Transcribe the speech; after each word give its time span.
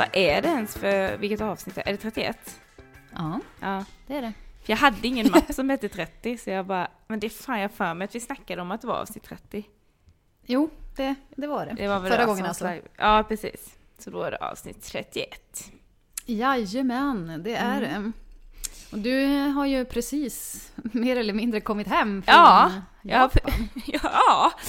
Vad 0.00 0.08
är 0.12 0.42
det 0.42 0.48
ens 0.48 0.74
för, 0.76 1.16
vilket 1.16 1.40
avsnitt 1.40 1.78
är 1.78 1.82
det? 1.84 1.90
Är 1.90 1.92
det 1.92 1.98
31? 1.98 2.60
Ja, 3.14 3.40
Ja. 3.60 3.84
det 4.06 4.16
är 4.16 4.22
det. 4.22 4.32
För 4.64 4.72
jag 4.72 4.76
hade 4.76 5.06
ingen 5.08 5.30
mapp 5.30 5.54
som 5.54 5.70
hette 5.70 5.88
30, 5.88 6.38
så 6.38 6.50
jag 6.50 6.66
bara, 6.66 6.88
men 7.06 7.20
det 7.20 7.26
är 7.26 7.28
fan 7.30 7.60
jag 7.60 7.70
för 7.72 7.94
mig 7.94 8.04
att 8.04 8.14
vi 8.14 8.20
snackade 8.20 8.62
om 8.62 8.70
att 8.70 8.80
det 8.80 8.86
var 8.86 8.94
avsnitt 8.94 9.24
30. 9.24 9.64
Jo, 10.46 10.70
det, 10.96 11.14
det 11.36 11.46
var 11.46 11.66
det. 11.66 11.72
Det 11.74 11.88
var 11.88 12.00
Förra 12.00 12.16
det 12.18 12.24
gången 12.26 12.44
alltså. 12.46 12.64
slag- 12.64 12.82
Ja, 12.96 13.24
precis. 13.28 13.78
Så 13.98 14.10
då 14.10 14.22
är 14.22 14.30
det 14.30 14.36
avsnitt 14.36 14.82
31. 14.82 15.70
Jajamän, 16.26 17.40
det 17.44 17.54
är 17.54 17.82
Mm. 17.82 18.12
Och 18.92 18.98
du 18.98 19.26
har 19.26 19.66
ju 19.66 19.84
precis 19.84 20.72
mer 20.92 21.16
eller 21.16 21.32
mindre 21.32 21.60
kommit 21.60 21.86
hem 21.86 22.22
från 22.22 22.34
Ja, 22.34 22.70
ja, 23.02 23.30
Japan. 23.34 23.68
ja. 23.86 24.52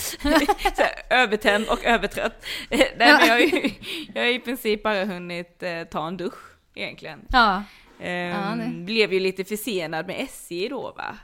Så 0.75 0.81
här, 0.83 0.93
övertänd 1.09 1.67
och 1.67 1.83
övertrött. 1.85 2.45
Nej, 2.69 2.91
men 2.97 3.07
jag, 3.07 3.27
har 3.27 3.37
ju, 3.39 3.71
jag 4.13 4.21
har 4.21 4.29
i 4.29 4.39
princip 4.39 4.83
bara 4.83 5.05
hunnit 5.05 5.63
eh, 5.63 5.83
ta 5.83 6.07
en 6.07 6.17
dusch 6.17 6.55
egentligen. 6.75 7.19
Ja. 7.29 7.63
Ehm, 7.99 8.57
det- 8.59 8.83
Blev 8.85 9.13
ju 9.13 9.19
lite 9.19 9.45
försenad 9.45 10.07
med 10.07 10.15
SJ 10.19 10.67
då 10.69 10.81
va. 10.97 11.17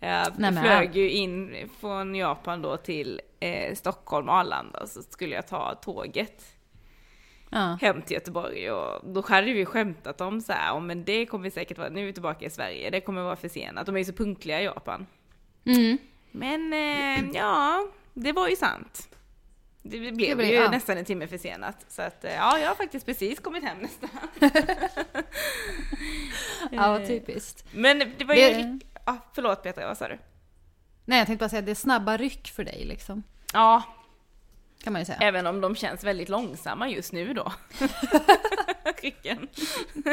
Jag 0.00 0.26
Nej, 0.36 0.52
flög 0.62 0.96
ju 0.96 1.10
in 1.10 1.68
från 1.80 2.14
Japan 2.14 2.62
då 2.62 2.76
till 2.76 3.20
eh, 3.40 3.74
Stockholm, 3.74 4.28
Arlanda, 4.28 4.86
så 4.86 5.02
skulle 5.02 5.34
jag 5.34 5.46
ta 5.48 5.74
tåget 5.74 6.44
ja. 7.52 7.78
hem 7.80 8.02
till 8.02 8.14
Göteborg 8.14 8.70
och 8.70 9.12
då 9.14 9.24
hade 9.28 9.52
vi 9.52 9.64
skämtat 9.64 10.20
om 10.20 10.40
så 10.40 10.52
här, 10.52 10.66
"Ja, 10.66 10.80
men 10.80 11.04
det 11.04 11.26
kommer 11.26 11.50
säkert 11.50 11.78
vara, 11.78 11.88
nu 11.88 12.00
är 12.00 12.06
vi 12.06 12.12
tillbaka 12.12 12.44
i 12.44 12.50
Sverige, 12.50 12.90
det 12.90 13.00
kommer 13.00 13.22
vara 13.22 13.36
försenat, 13.36 13.86
de 13.86 13.94
är 13.94 13.98
ju 13.98 14.04
så 14.04 14.12
punktliga 14.12 14.60
i 14.60 14.64
Japan. 14.64 15.06
Mm. 15.64 15.98
Men 16.30 16.72
eh, 16.72 17.30
ja, 17.36 17.86
det 18.14 18.32
var 18.32 18.48
ju 18.48 18.56
sant. 18.56 19.08
Det 19.84 19.98
blev 19.98 20.14
Det 20.16 20.36
blev- 20.36 20.48
ju 20.48 20.54
ja. 20.54 20.70
nästan 20.70 20.98
en 20.98 21.04
timme 21.04 21.26
försenat. 21.26 21.76
Så 21.88 22.02
att 22.02 22.24
eh, 22.24 22.32
ja, 22.34 22.58
jag 22.58 22.68
har 22.68 22.74
faktiskt 22.74 23.06
precis 23.06 23.40
kommit 23.40 23.64
hem 23.64 23.78
nästan. 23.78 24.08
ja, 26.70 27.00
Eh, 27.00 27.06
typiskt. 27.06 27.64
Men 27.74 27.98
det 28.18 28.24
var 28.24 28.34
ju... 28.34 28.40
Det- 28.40 28.78
Ja, 29.06 29.16
förlåt 29.34 29.62
Petra, 29.62 29.86
vad 29.86 29.98
sa 29.98 30.08
du? 30.08 30.18
Nej, 31.04 31.18
jag 31.18 31.26
tänkte 31.26 31.42
bara 31.44 31.48
säga 31.48 31.62
det 31.62 31.70
är 31.70 31.74
snabba 31.74 32.16
ryck 32.16 32.48
för 32.48 32.64
dig 32.64 32.84
liksom. 32.84 33.22
Ja, 33.52 33.82
Kan 34.84 34.92
man 34.92 35.02
ju 35.02 35.06
säga. 35.06 35.18
även 35.20 35.46
om 35.46 35.60
de 35.60 35.76
känns 35.76 36.04
väldigt 36.04 36.28
långsamma 36.28 36.88
just 36.88 37.12
nu 37.12 37.34
då. 37.34 37.52
Rycken. 39.02 39.48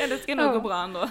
ja, 0.00 0.06
det 0.08 0.18
ska 0.22 0.34
nog 0.34 0.46
Ja. 0.46 0.52
gå 0.52 0.60
bra 0.60 0.76
ändå. 0.82 1.08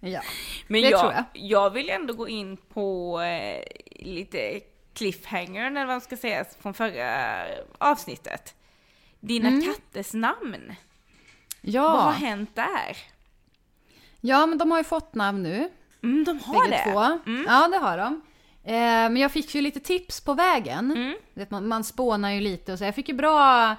Ja. 0.00 0.20
Men 0.66 0.82
Det 0.82 0.88
jag, 0.90 1.00
tror 1.00 1.12
jag. 1.12 1.24
jag 1.32 1.70
vill 1.70 1.90
ändå 1.90 2.14
gå 2.14 2.28
in 2.28 2.56
på 2.56 3.20
eh, 3.20 3.62
lite 4.04 4.60
cliffhanger, 4.94 5.66
eller 5.66 5.80
vad 5.80 5.88
man 5.88 6.00
ska 6.00 6.16
säga, 6.16 6.44
från 6.60 6.74
förra 6.74 7.44
avsnittet. 7.78 8.54
Dina 9.20 9.48
Mm. 9.48 9.62
katters 9.64 10.12
namn. 10.14 10.74
Vad 11.60 11.74
har 11.74 11.98
Ja. 12.04 12.10
hänt 12.10 12.54
där? 12.54 12.96
ja, 14.20 14.46
men 14.46 14.58
de 14.58 14.70
har 14.70 14.78
ju 14.78 14.84
fått 14.84 15.14
namn 15.14 15.42
nu. 15.42 15.70
Mm, 16.02 16.24
de 16.24 16.40
har 16.40 16.64
Bägge 16.64 16.82
det? 16.86 16.92
två. 16.92 17.00
Mm. 17.30 17.44
Ja, 17.48 17.68
det 17.68 17.76
har 17.78 17.98
de. 17.98 18.20
Eh, 18.64 18.72
men 18.74 19.16
jag 19.16 19.32
fick 19.32 19.54
ju 19.54 19.60
lite 19.60 19.80
tips 19.80 20.20
på 20.20 20.34
vägen. 20.34 20.90
Mm. 20.90 21.14
Vet, 21.34 21.50
man, 21.50 21.68
man 21.68 21.84
spånar 21.84 22.30
ju 22.30 22.40
lite 22.40 22.72
och 22.72 22.78
så. 22.78 22.84
Jag 22.84 22.94
fick 22.94 23.08
ju 23.08 23.14
bra 23.14 23.76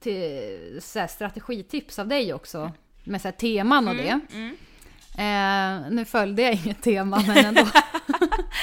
till, 0.00 0.78
så 0.82 1.06
strategitips 1.08 1.98
av 1.98 2.08
dig 2.08 2.34
också. 2.34 2.72
Med 3.04 3.22
så 3.22 3.32
teman 3.32 3.88
och 3.88 3.94
det. 3.94 4.20
Mm. 4.32 4.56
Eh, 5.18 5.90
nu 5.90 6.04
följde 6.04 6.42
jag 6.42 6.52
inget 6.54 6.82
tema 6.82 7.22
men 7.26 7.44
ändå. 7.44 7.62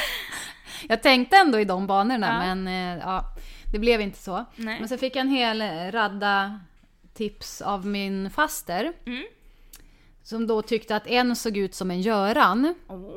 jag 0.88 1.02
tänkte 1.04 1.38
ändå 1.38 1.60
i 1.60 1.66
de 1.66 1.88
banorna 1.88 2.28
Ja. 2.28 2.56
men 2.56 2.68
eh, 2.68 3.04
ja, 3.04 3.24
det 3.72 3.80
blev 3.80 4.02
inte 4.02 4.20
så. 4.20 4.46
Nej. 4.56 4.80
Men 4.80 4.90
så 4.90 4.98
fick 4.98 5.16
jag 5.16 5.22
en 5.22 5.30
hel 5.30 5.62
radda 5.92 6.60
tips 7.14 7.62
av 7.62 7.86
min 7.86 8.30
faster. 8.30 8.94
Mm. 9.06 9.24
Som 10.24 10.48
då 10.48 10.62
tyckte 10.62 10.96
att 10.96 11.08
en 11.08 11.36
såg 11.36 11.58
ut 11.58 11.76
som 11.76 11.92
en 11.92 12.02
Göran. 12.02 12.76
Åh. 12.88 13.14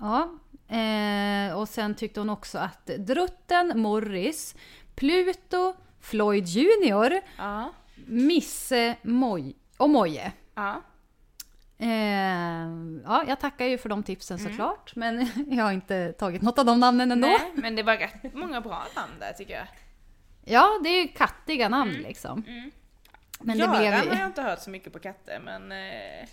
Ja. 0.00 0.38
Eh, 0.74 1.58
och 1.58 1.68
sen 1.68 1.94
tyckte 1.94 2.20
hon 2.20 2.30
också 2.30 2.58
att 2.58 2.86
Drutten, 2.86 3.80
Morris, 3.80 4.56
Pluto, 4.94 5.74
Floyd 6.00 6.46
Junior, 6.46 7.20
Ja. 7.38 7.72
Misse 8.06 8.96
Moj 9.02 9.56
och 9.76 9.90
Moje. 9.90 10.32
Ja. 10.54 10.82
Eh, 11.78 12.68
ja, 13.04 13.24
jag 13.28 13.40
tackar 13.40 13.66
ju 13.66 13.78
för 13.78 13.88
de 13.88 14.02
tipsen 14.02 14.38
såklart, 14.38 14.96
men 14.96 15.30
jag 15.50 15.64
har 15.64 15.72
inte 15.72 16.12
tagit 16.12 16.42
något 16.42 16.58
av 16.58 16.64
de 16.64 16.80
namnen 16.80 17.12
ändå. 17.12 17.28
Nej, 17.28 17.52
men 17.54 17.76
det 17.76 17.82
var 17.82 17.96
rätt 17.96 18.34
många 18.34 18.60
bra 18.60 18.86
namn 18.96 19.12
där 19.20 19.32
tycker 19.32 19.54
jag. 19.54 19.66
Ja, 20.44 20.80
det 20.82 20.88
är 20.88 21.02
ju 21.02 21.08
kattiga 21.08 21.68
namn 21.68 21.92
liksom. 21.92 22.44
Mm. 22.46 22.70
Men 23.40 23.58
Göran 23.58 23.72
det 23.72 23.78
blev 23.78 23.92
har 23.92 24.16
jag 24.20 24.26
inte 24.26 24.42
hört 24.42 24.60
så 24.60 24.70
mycket 24.70 24.92
på 24.92 24.98
katter, 24.98 25.40
men 25.44 25.72
eh, 25.72 26.28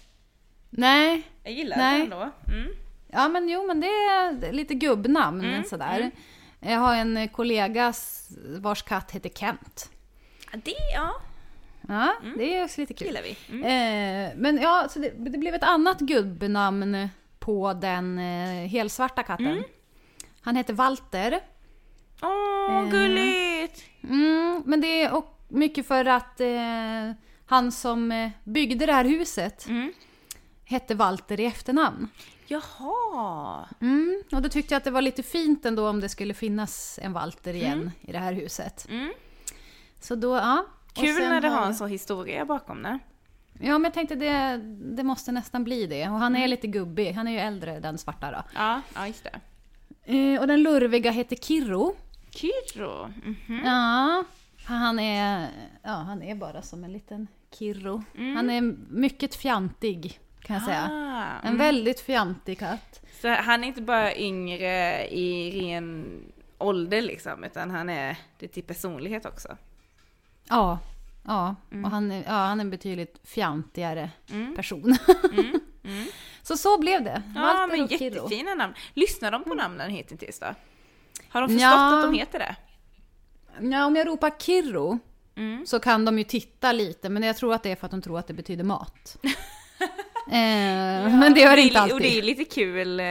Nej, 0.69 1.24
jag 1.44 1.53
gillar 1.53 1.78
Nej. 1.78 1.97
det 1.97 2.03
ändå. 2.03 2.31
Mm. 2.47 2.72
Ja 3.11 3.27
men 3.27 3.49
jo 3.49 3.67
men 3.67 3.79
det 3.79 3.88
är 3.88 4.51
lite 4.51 4.73
gubbnamn 4.73 5.41
Mm, 5.45 5.63
sådär. 5.63 5.99
mm. 5.99 6.11
Jag 6.59 6.79
har 6.79 6.95
en 6.95 7.27
kollega 7.29 7.88
s- 7.88 8.29
vars 8.59 8.83
katt 8.83 9.11
heter 9.11 9.29
Kent. 9.29 9.89
Det, 10.53 10.73
ja, 10.94 11.11
Ja, 11.88 12.13
det 12.38 12.57
är 12.57 12.63
också 12.63 12.81
lite 12.81 12.94
kul. 12.94 13.07
gillar 13.07 13.21
vi. 13.21 13.38
Mm. 13.50 13.63
Eh, 13.63 14.31
men 14.38 14.57
ja, 14.61 14.88
så 14.89 15.00
det, 15.00 15.09
det 15.17 15.38
blev 15.38 15.55
ett 15.55 15.63
annat 15.63 16.00
gubbnamn 16.00 17.09
på 17.39 17.73
den 17.73 18.19
eh, 18.19 18.67
helsvarta 18.69 19.23
katten. 19.23 19.47
Mm. 19.47 19.63
Han 20.41 20.55
heter 20.55 20.73
Walter. 20.73 21.39
Åh, 22.21 22.77
Eh. 22.83 22.89
gulligt! 22.89 23.83
Mm, 24.03 24.63
men 24.66 24.81
det 24.81 25.01
är 25.03 25.13
och 25.13 25.39
mycket 25.47 25.88
för 25.88 26.05
att 26.05 26.41
eh, 26.41 27.11
han 27.45 27.71
som 27.71 28.11
eh, 28.11 28.29
byggde 28.44 28.85
det 28.85 28.94
här 28.94 29.05
huset 29.05 29.66
Mm. 29.69 29.94
Hette 30.71 30.95
Walter 30.95 31.39
i 31.39 31.45
efternamn. 31.45 32.07
Jaha! 32.47 33.67
Mm, 33.81 34.23
och 34.31 34.41
då 34.41 34.49
tyckte 34.49 34.73
jag 34.73 34.77
att 34.77 34.83
det 34.83 34.91
var 34.91 35.01
lite 35.01 35.23
fint 35.23 35.65
ändå 35.65 35.89
om 35.89 35.99
det 35.99 36.09
skulle 36.09 36.33
finnas 36.33 36.99
en 37.01 37.13
Walter 37.13 37.53
igen 37.53 37.91
i 38.01 38.11
det 38.11 38.19
här 38.19 38.33
huset. 38.33 38.87
Mm. 38.89 39.13
Så 39.99 40.15
då, 40.15 40.35
ja. 40.35 40.65
Kul 40.93 41.19
när 41.19 41.41
det 41.41 41.47
har 41.47 41.65
en 41.65 41.75
sån 41.75 41.89
historia 41.89 42.45
bakom 42.45 42.83
det. 42.83 42.99
Ja, 43.53 43.77
men 43.77 43.83
jag 43.83 43.93
tänkte 43.93 44.15
det, 44.15 44.57
det 44.95 45.03
måste 45.03 45.31
nästan 45.31 45.63
bli 45.63 45.87
det. 45.87 46.09
Och 46.09 46.19
han 46.19 46.35
är 46.35 46.47
lite 46.47 46.67
gubbig. 46.67 47.11
Han 47.11 47.27
är 47.27 47.31
ju 47.31 47.39
äldre, 47.39 47.79
den 47.79 47.97
svarta 47.97 48.31
då. 48.31 48.43
Ja, 48.55 48.81
ja 48.95 49.07
just 49.07 49.23
det. 49.23 49.39
Eh, 50.03 50.41
och 50.41 50.47
den 50.47 50.63
lurviga 50.63 51.11
heter 51.11 51.35
Kirro. 51.35 51.95
Kyrro. 52.29 53.13
Mhm. 53.23 53.61
Ja, 53.65 54.23
han 54.65 54.99
är, 54.99 55.49
ja, 55.83 55.91
han 55.91 56.23
är 56.23 56.35
bara 56.35 56.61
som 56.61 56.83
en 56.83 56.93
liten 56.93 57.27
Kirro. 57.59 58.03
Mm. 58.17 58.35
Han 58.35 58.49
är 58.49 58.61
mycket 58.89 59.35
fjantig, 59.35 60.19
kan 60.41 60.53
jag 60.56 60.63
säga. 60.66 60.90
Ah, 60.91 61.40
En 61.47 61.47
mm. 61.53 61.57
väldigt 61.57 62.00
fjantig 62.02 62.59
katt. 62.59 63.02
Så 63.22 63.28
han 63.29 63.63
är 63.63 63.68
inte 63.68 63.81
bara 63.81 64.16
yngre 64.16 65.07
i 65.07 65.52
ren 65.62 66.06
ålder 66.57 67.02
liksom, 67.02 67.44
utan 67.44 67.72
han 67.72 67.90
är 67.90 68.18
det 68.40 68.47
till 68.47 68.63
personlighet 68.63 69.25
också. 69.25 69.57
Ja, 70.50 70.80
ja. 71.25 71.56
och 71.84 71.91
han 71.91 72.12
är, 72.12 72.24
ja, 72.28 72.31
han 72.34 72.59
är 72.59 72.63
en 72.63 72.69
betydligt 72.69 73.19
fjantigare 73.24 74.09
Mm. 74.31 74.56
person. 74.56 74.97
Mm. 75.34 75.59
Mm. 75.84 76.06
Så 76.41 76.57
så 76.57 76.80
blev 76.80 77.03
det. 77.03 77.22
Ja, 77.35 77.41
Walter 77.41 77.68
men 77.78 77.81
och 77.85 77.91
jättefina 77.91 78.53
namn. 78.56 78.74
Lyssnar 78.94 79.31
de 79.31 79.44
på 79.44 79.53
namnen 79.53 79.91
hittills 79.91 80.40
då? 80.40 80.46
Har 81.30 81.41
de 81.41 81.47
förstått 81.50 81.62
Ja. 81.62 81.97
att 81.97 82.03
de 82.03 82.13
heter 82.19 82.40
det? 82.40 82.56
Ja, 83.75 83.85
om 83.85 83.96
jag 83.96 84.07
ropar 84.07 84.31
Kirro 84.40 85.00
Mm. 85.35 85.66
så 85.66 85.80
kan 85.80 86.06
de 86.06 86.18
ju 86.18 86.24
titta 86.24 86.71
lite, 86.71 87.10
men 87.10 87.24
jag 87.24 87.38
tror 87.38 87.54
att 87.54 87.63
det 87.63 87.71
är 87.71 87.75
för 87.75 87.86
att 87.86 87.92
de 87.92 88.01
tror 88.01 88.19
att 88.19 88.27
det 88.27 88.33
betyder 88.33 88.63
mat. 88.63 89.18
eh, 90.27 91.19
men 91.19 91.33
det 91.33 91.39
gör 91.41 91.56
det 91.56 91.62
inte 91.62 91.79
alltid. 91.79 91.94
Och 91.95 92.01
det 92.01 92.18
är 92.18 92.21
lite 92.21 92.44
kul 92.45 93.00
eh, 93.00 93.06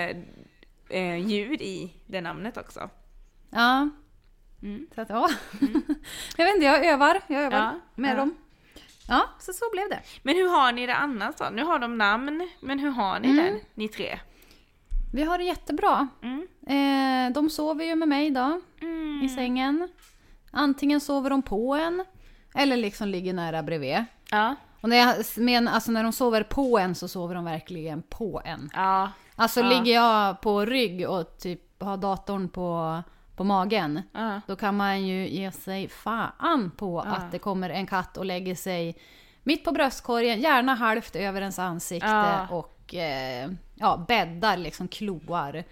eh, 0.88 1.16
ljud 1.16 1.62
i 1.62 1.92
det 2.06 2.20
namnet 2.20 2.56
också. 2.56 2.90
Ja. 3.50 3.88
Mm. 4.62 4.86
Så 4.94 5.00
att, 5.00 5.08
ja. 5.10 5.28
jag 6.36 6.44
vet 6.44 6.54
inte, 6.54 6.66
jag 6.66 6.86
övar. 6.86 7.20
Jag 7.26 7.42
övar 7.42 7.58
Ja, 7.58 7.80
med 7.94 8.10
ja. 8.10 8.14
dem. 8.16 8.34
Ja, 9.08 9.24
så 9.38 9.52
så 9.52 9.64
blev 9.72 9.88
det. 9.88 10.00
Men 10.22 10.34
hur 10.36 10.48
har 10.48 10.72
ni 10.72 10.86
det 10.86 10.94
annars 10.94 11.34
då? 11.38 11.48
Nu 11.52 11.64
har 11.64 11.78
de 11.78 11.98
namn, 11.98 12.48
men 12.60 12.78
hur 12.78 12.90
har 12.90 13.20
ni 13.20 13.28
Mm. 13.30 13.44
det, 13.54 13.60
ni 13.74 13.88
tre? 13.88 14.18
Vi 15.12 15.22
har 15.22 15.38
det 15.38 15.44
jättebra. 15.44 16.08
Mm. 16.22 16.46
Eh, 16.66 17.32
de 17.34 17.50
sover 17.50 17.84
ju 17.84 17.94
med 17.94 18.08
mig 18.08 18.26
idag 18.26 18.60
Mm. 18.80 19.22
i 19.24 19.28
sängen. 19.28 19.88
Antingen 20.50 21.00
sover 21.00 21.30
de 21.30 21.42
på 21.42 21.74
en 21.74 22.04
eller 22.54 22.76
liksom 22.76 23.08
ligger 23.08 23.32
nära 23.32 23.62
bredvid. 23.62 24.04
Ja. 24.30 24.54
Och 24.80 24.88
när, 24.88 24.96
jag, 24.96 25.16
men, 25.36 25.68
alltså 25.68 25.92
när 25.92 26.02
de 26.02 26.12
sover 26.12 26.42
på 26.42 26.78
en 26.78 26.94
så 26.94 27.08
sover 27.08 27.34
de 27.34 27.44
verkligen 27.44 28.02
på 28.02 28.42
en. 28.44 28.70
Ja. 28.74 29.10
Alltså 29.36 29.60
Ja. 29.60 29.68
ligger 29.68 29.94
jag 29.94 30.40
på 30.40 30.64
rygg 30.64 31.08
och 31.08 31.38
typ 31.38 31.82
har 31.82 31.96
datorn 31.96 32.48
på, 32.48 33.02
på 33.36 33.44
magen. 33.44 34.02
Ja. 34.12 34.40
Då 34.46 34.56
kan 34.56 34.76
man 34.76 35.06
ju 35.06 35.28
ge 35.28 35.52
sig 35.52 35.88
fan 35.88 36.70
på 36.76 37.02
Ja. 37.06 37.10
att 37.12 37.32
det 37.32 37.38
kommer 37.38 37.70
en 37.70 37.86
katt 37.86 38.16
och 38.16 38.24
lägger 38.24 38.54
sig 38.54 38.96
mitt 39.42 39.64
på 39.64 39.72
bröstkorgen, 39.72 40.40
gärna 40.40 40.74
halvt 40.74 41.16
över 41.16 41.40
ens 41.40 41.58
ansikte 41.58 42.46
och 42.50 42.94
eh, 42.94 43.50
ja, 43.74 44.04
bäddar 44.08 44.56
liksom 44.56 44.88
kloar. 44.88 45.64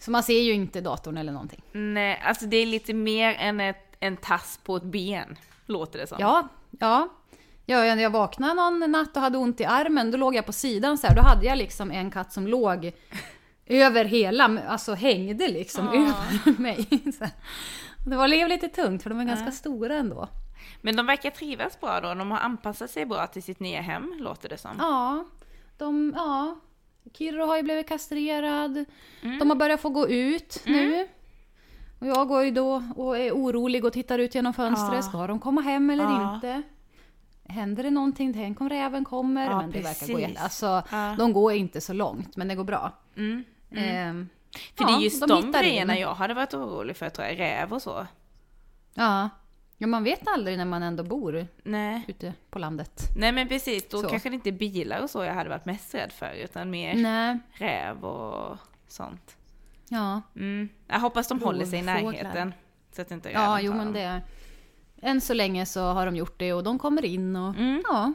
Så 0.00 0.10
man 0.10 0.22
ser 0.22 0.40
ju 0.42 0.52
inte 0.52 0.80
datorn 0.80 1.16
eller 1.16 1.32
någonting. 1.32 1.62
Nej, 1.72 2.22
alltså 2.24 2.46
det 2.46 2.56
är 2.56 2.66
lite 2.66 2.94
mer 2.94 3.34
än 3.34 3.60
ett, 3.60 3.96
en 4.00 4.16
tass 4.16 4.60
på 4.64 4.76
ett 4.76 4.82
ben, 4.82 5.36
låter 5.66 5.98
det 5.98 6.06
som. 6.06 6.16
Ja, 6.20 6.48
ja. 6.70 7.08
Ja, 7.68 7.78
när 7.78 8.02
jag 8.02 8.10
vaknade 8.10 8.54
någon 8.54 8.90
natt 8.92 9.16
och 9.16 9.22
hade 9.22 9.38
ont 9.38 9.60
i 9.60 9.64
armen, 9.64 10.10
då 10.10 10.18
låg 10.18 10.34
jag 10.34 10.46
på 10.46 10.52
sidan 10.52 10.98
så 10.98 11.06
här. 11.06 11.16
Då 11.16 11.22
hade 11.22 11.46
jag 11.46 11.58
liksom 11.58 11.90
en 11.90 12.10
katt 12.10 12.32
som 12.32 12.46
låg 12.46 12.92
över 13.66 14.04
hela, 14.04 14.58
alltså 14.68 14.94
hängde 14.94 15.48
liksom 15.48 15.86
Ja. 15.92 16.00
över 16.00 16.60
mig. 16.62 16.86
Det 18.06 18.16
var 18.16 18.28
lite 18.48 18.68
tungt 18.68 19.02
för 19.02 19.10
de 19.10 19.20
är 19.20 19.24
ganska 19.24 19.50
stora 19.52 19.94
ändå. 19.96 20.28
Men 20.80 20.96
de 20.96 21.06
verkar 21.06 21.30
trivas 21.30 21.80
bra 21.80 22.00
då, 22.00 22.14
de 22.14 22.30
har 22.30 22.38
anpassat 22.38 22.90
sig 22.90 23.06
bra 23.06 23.26
till 23.26 23.42
sitt 23.42 23.60
nya 23.60 23.80
hem, 23.80 24.14
låter 24.18 24.48
det 24.48 24.58
som. 24.58 24.70
Ja, 24.78 25.24
de, 25.78 26.12
ja. 26.16 26.56
Kirro 27.18 27.46
har 27.46 27.56
ju 27.56 27.62
blivit 27.62 27.88
kastrerad. 27.88 28.84
De 29.22 29.50
har 29.50 29.56
börjat 29.56 29.80
få 29.80 29.88
gå 29.88 30.08
ut 30.08 30.62
nu. 30.66 31.06
Och 32.00 32.06
jag 32.06 32.28
går 32.28 32.44
ju 32.44 32.50
då 32.50 32.82
och 32.96 33.18
är 33.18 33.32
orolig 33.32 33.84
och 33.84 33.92
tittar 33.92 34.18
ut 34.18 34.34
genom 34.34 34.54
fönstret. 34.54 34.92
Ja. 34.94 35.02
Ska 35.02 35.26
de 35.26 35.38
komma 35.40 35.60
hem 35.60 35.90
eller 35.90 36.04
Ja. 36.04 36.34
inte? 36.34 36.62
Händer 37.48 37.82
det 37.82 37.90
någonting? 37.90 38.32
Tänk 38.32 38.60
om 38.60 38.68
räven 38.68 39.04
kommer? 39.04 39.44
Ja, 39.50 39.60
men 39.60 39.70
det 39.70 39.80
verkar 39.80 40.12
gå 40.12 40.20
jätte... 40.20 40.40
Alltså, 40.40 40.82
Ja. 40.90 41.14
de 41.18 41.32
går 41.32 41.52
inte 41.52 41.80
så 41.80 41.92
långt, 41.92 42.36
men 42.36 42.48
det 42.48 42.54
går 42.54 42.64
bra. 42.64 42.92
Mm. 43.16 43.44
Ehm, 43.70 44.28
För 44.76 44.84
ja, 44.84 44.86
det 44.86 44.92
är 44.92 45.00
just 45.04 45.20
de 45.20 45.40
de, 45.40 45.52
grejerna 45.52 45.94
in. 45.94 46.00
jag 46.00 46.14
hade 46.14 46.34
varit 46.34 46.54
orolig 46.54 46.96
för, 46.96 47.08
tror 47.08 47.26
jag, 47.28 47.38
räv 47.38 47.72
och 47.72 47.82
så. 47.82 48.06
Ja. 48.94 49.28
ja, 49.78 49.86
man 49.86 50.04
vet 50.04 50.28
aldrig 50.28 50.58
när 50.58 50.64
man 50.64 50.82
ändå 50.82 51.02
bor 51.02 51.46
Nej. 51.62 52.02
ute 52.08 52.34
på 52.50 52.58
landet. 52.58 53.02
Nej 53.16 53.32
men 53.32 53.48
precis, 53.48 53.88
då 53.88 54.02
Så. 54.02 54.08
kanske 54.08 54.28
det 54.28 54.34
inte 54.34 54.48
är 54.50 54.52
bilar 54.52 55.00
och 55.02 55.10
så 55.10 55.24
jag 55.24 55.34
hade 55.34 55.50
varit 55.50 55.64
mest 55.64 55.94
rädd 55.94 56.12
för, 56.12 56.32
utan 56.32 56.70
mer 56.70 56.94
Nej. 56.94 57.38
räv 57.52 58.04
och 58.04 58.56
sånt. 58.88 59.36
Ja, 59.88 60.22
Mm. 60.36 60.68
Jag 60.86 61.00
hoppas 61.00 61.28
de 61.28 61.42
håller 61.42 61.64
sig 61.66 61.78
i 61.78 61.82
närheten. 61.82 62.54
Så 62.92 63.02
att 63.02 63.10
inte 63.10 63.28
räven 63.28 63.42
ja 63.42 63.60
jo 63.60 63.72
men 63.74 63.92
det... 63.92 64.22
Än 65.06 65.20
så 65.20 65.34
länge 65.34 65.66
så 65.66 65.80
har 65.80 66.06
de 66.06 66.16
gjort 66.16 66.38
det 66.38 66.52
och 66.52 66.62
de 66.64 66.78
kommer 66.78 67.04
in 67.04 67.36
och 67.36 67.54
Mm. 67.54 67.82
ja, 67.84 68.12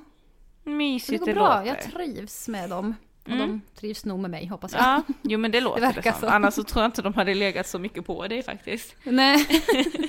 så 0.64 0.70
det 0.70 0.76
Mysigt 0.76 1.20
går 1.20 1.26
det 1.28 1.34
bra. 1.34 1.58
låter. 1.60 1.66
Jag 1.68 1.82
trivs 1.94 2.48
med 2.48 2.70
dem. 2.70 2.96
Och 3.24 3.28
Mm. 3.32 3.40
de 3.48 3.62
trivs 3.80 4.06
nog 4.06 4.20
med 4.20 4.32
mig 4.32 4.46
hoppas 4.48 4.74
jag. 4.74 4.82
Ja, 4.82 5.02
jo 5.22 5.40
men 5.40 5.52
det 5.52 5.62
låter 5.62 5.82
det, 5.82 5.88
verkar 5.88 6.12
som. 6.12 6.20
så. 6.22 6.28
Annars 6.28 6.54
så 6.54 6.64
tror 6.64 6.84
jag 6.84 6.88
inte 6.88 7.02
de 7.02 7.14
hade 7.14 7.34
legat 7.34 7.68
så 7.68 7.80
mycket 7.80 8.06
på 8.06 8.28
dig 8.28 8.44
faktiskt. 8.44 8.96
Nej. 9.04 9.46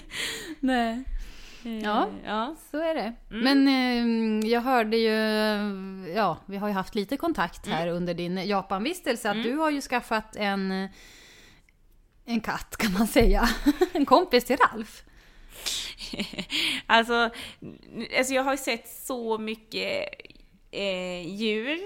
Nej, 0.61 1.03
Ja. 1.83 2.03
Eh, 2.03 2.09
ja. 2.27 2.57
så 2.71 2.79
är 2.79 2.95
det. 2.95 3.13
Mm. 3.31 3.45
Men 3.65 3.69
eh, 4.45 4.51
jag 4.51 4.61
hörde 4.61 4.97
ju, 4.97 5.13
ja 6.15 6.37
vi 6.47 6.57
har 6.57 6.69
ju 6.69 6.75
haft 6.75 6.95
lite 6.95 7.17
kontakt 7.17 7.67
här 7.67 7.83
Mm. 7.83 7.97
under 7.97 8.15
din 8.15 8.37
Japanvistelse 8.47 9.31
att 9.31 9.43
du 9.43 9.57
har 9.57 9.71
ju 9.71 9.81
skaffat 9.81 10.37
en, 10.37 10.89
en 12.25 12.41
katt 12.41 12.77
kan 12.77 12.93
man 12.93 13.07
säga. 13.07 13.49
en 13.93 14.07
kompis 14.07 14.45
till 14.45 14.57
Ralf. 14.57 15.03
Alltså, 16.87 17.31
alltså 18.19 18.35
jag 18.35 18.43
har 18.43 18.57
sett 18.57 18.89
så 18.89 19.39
mycket 19.39 20.09
eh, 20.71 21.27
djur. 21.29 21.79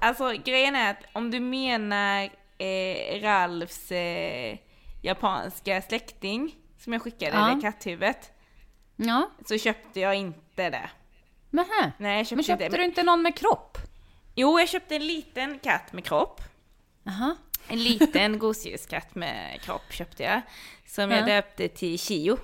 Alltså 0.00 0.32
grejen 0.44 0.76
är 0.76 0.90
att 0.90 1.02
om 1.12 1.30
du 1.30 1.40
menar 1.40 2.30
eh, 2.58 3.20
Ralfs 3.22 3.92
eh, 3.92 4.58
japanska 5.02 5.82
släkting 5.82 6.54
som 6.78 6.92
jag 6.92 7.02
skickade, 7.02 7.36
Ja. 7.36 7.54
det 7.54 7.60
katthuvudet, 7.62 8.32
Ja, 8.96 9.30
så 9.46 9.58
köpte 9.58 10.00
jag 10.00 10.14
inte 10.14 10.70
det. 10.70 10.90
Nähä. 11.50 11.92
Nej, 11.98 12.16
jag 12.16 12.26
köpte, 12.26 12.34
Men 12.36 12.44
köpte 12.44 12.64
inte 12.64 12.76
du 12.76 12.84
inte 12.84 13.02
någon 13.02 13.22
med 13.22 13.34
kropp? 13.36 13.78
Jo, 14.34 14.58
jag 14.58 14.68
köpte 14.68 14.96
en 14.96 15.06
liten 15.06 15.58
katt 15.58 15.92
med 15.92 16.04
kropp. 16.04 16.40
Jaha. 17.02 17.36
En 17.68 17.82
liten 17.82 18.38
gosedjurskatt 18.38 19.14
med 19.14 19.60
kropp 19.62 19.92
köpte 19.92 20.22
jag. 20.22 20.40
Som 20.86 21.10
jag 21.10 21.20
Ja. 21.20 21.26
döpte 21.34 21.68
till 21.68 21.98
Chio. 21.98 22.38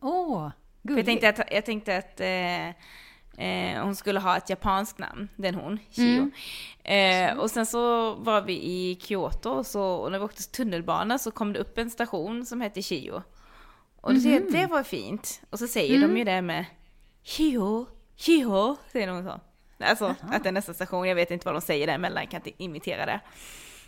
Åh, 0.00 0.50
För 0.82 0.88
gulligt. 0.88 1.08
jag 1.08 1.20
tänkte 1.20 1.42
att, 1.42 1.52
jag 1.52 1.64
tänkte 1.64 1.96
att 1.96 2.20
eh, 2.20 2.68
eh, 3.48 3.82
hon 3.84 3.96
skulle 3.96 4.20
ha 4.20 4.36
ett 4.36 4.50
japanskt 4.50 4.98
namn, 4.98 5.28
den 5.36 5.54
hon, 5.54 5.78
Chio. 5.90 6.30
Mm. 6.84 7.30
Eh, 7.32 7.38
och 7.38 7.50
sen 7.50 7.66
så 7.66 8.14
var 8.14 8.40
vi 8.42 8.52
i 8.54 8.98
Kyoto 9.02 9.50
och, 9.50 9.66
så, 9.66 9.82
och 9.82 10.12
när 10.12 10.18
vi 10.18 10.24
åkte 10.24 10.42
tunnelbana 10.42 11.18
så 11.18 11.30
kom 11.30 11.52
det 11.52 11.58
upp 11.58 11.78
en 11.78 11.90
station 11.90 12.46
som 12.46 12.60
hette 12.60 12.82
Chio. 12.82 13.22
Och 14.00 14.14
då 14.14 14.20
Mhm. 14.28 14.52
det 14.52 14.66
var 14.66 14.82
fint. 14.82 15.40
Och 15.50 15.58
så 15.58 15.66
säger 15.66 15.96
Mm. 15.96 16.08
de 16.14 16.18
ju 16.18 16.24
det 16.24 16.42
med 16.42 16.64
Chio, 17.22 17.86
Chio, 18.16 18.76
säger 18.92 19.06
de 19.06 19.24
så. 19.24 19.40
Alltså 19.84 20.14
att 20.32 20.42
det 20.42 20.48
är 20.48 20.52
nästa 20.52 20.74
station, 20.74 21.08
jag 21.08 21.14
vet 21.14 21.30
inte 21.30 21.44
vad 21.46 21.54
de 21.54 21.60
säger 21.60 21.86
däremellan, 21.86 22.22
jag 22.22 22.30
kan 22.30 22.40
inte 22.46 22.62
imitera 22.64 23.06
det. 23.06 23.20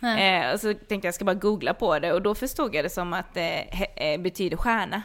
Eh, 0.07 0.53
och 0.53 0.59
så 0.59 0.67
tänkte 0.73 0.93
jag 0.95 1.05
jag 1.05 1.13
ska 1.15 1.25
bara 1.25 1.33
googla 1.33 1.73
på 1.73 1.99
det 1.99 2.13
och 2.13 2.21
då 2.21 2.35
förstod 2.35 2.75
jag 2.75 2.85
det 2.85 2.89
som 2.89 3.13
att 3.13 3.33
det 3.33 3.49
eh, 3.97 4.07
eh, 4.13 4.21
betyder 4.21 4.57
stjärna. 4.57 5.01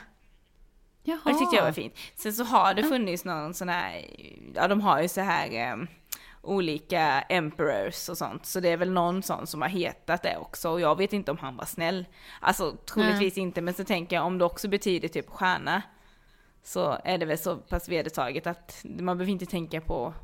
Jaha. 1.09 1.19
Och 1.25 1.33
det 1.33 1.39
tyckte 1.39 1.57
jag 1.57 1.65
var 1.65 1.73
fint. 1.73 1.95
Sen 2.15 2.33
så 2.33 2.45
har 2.45 2.75
det 2.75 2.83
funnits 2.83 3.25
någon 3.25 3.55
sån 3.55 3.69
här, 3.69 4.05
ja 4.55 4.69
de 4.69 4.81
har 4.81 5.03
ju 5.03 5.09
så 5.09 5.21
här 5.21 5.73
eh, 5.73 5.77
olika 6.43 7.21
emperors 7.21 8.09
och 8.09 8.19
sånt. 8.19 8.47
Så 8.47 8.61
det 8.61 8.69
är 8.69 8.77
väl 8.77 8.91
någon 8.91 9.23
sån 9.23 9.47
som 9.47 9.63
har 9.63 9.69
hetat 9.69 10.23
det 10.23 10.37
också 10.37 10.71
och 10.71 10.81
jag 10.81 10.97
vet 10.99 11.13
inte 11.13 11.31
om 11.31 11.39
han 11.39 11.57
var 11.57 11.65
snäll. 11.65 12.07
Alltså 12.41 12.73
troligtvis 12.73 13.39
inte 13.39 13.61
men 13.61 13.75
så 13.75 13.85
tänker 13.85 14.17
jag 14.17 14.27
om 14.27 14.39
det 14.39 14.45
också 14.45 14.69
betyder 14.69 15.09
typ 15.09 15.31
stjärna. 15.31 15.83
Så 16.63 16.99
är 17.05 17.19
det 17.19 17.27
väl 17.27 17.39
så 17.39 17.57
pass 17.57 17.89
vedertaget 17.89 18.47
att 18.47 18.81
man 18.85 19.19
behöver 19.19 19.33
inte 19.33 19.47
tänka 19.47 19.81
på 19.81 20.15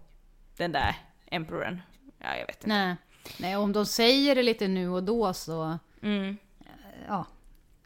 den 0.56 0.72
där 0.72 0.94
emperoren. 1.26 1.82
Ja 2.18 2.36
jag 2.36 2.46
vet 2.46 2.56
inte. 2.56 2.66
Nej. 2.68 2.96
Nej, 3.38 3.56
om 3.56 3.72
de 3.72 3.86
säger 3.86 4.34
det 4.34 4.42
lite 4.42 4.68
nu 4.68 4.88
och 4.88 5.02
då 5.02 5.32
så, 5.34 5.78
Mm. 6.02 6.36
ja, 7.08 7.26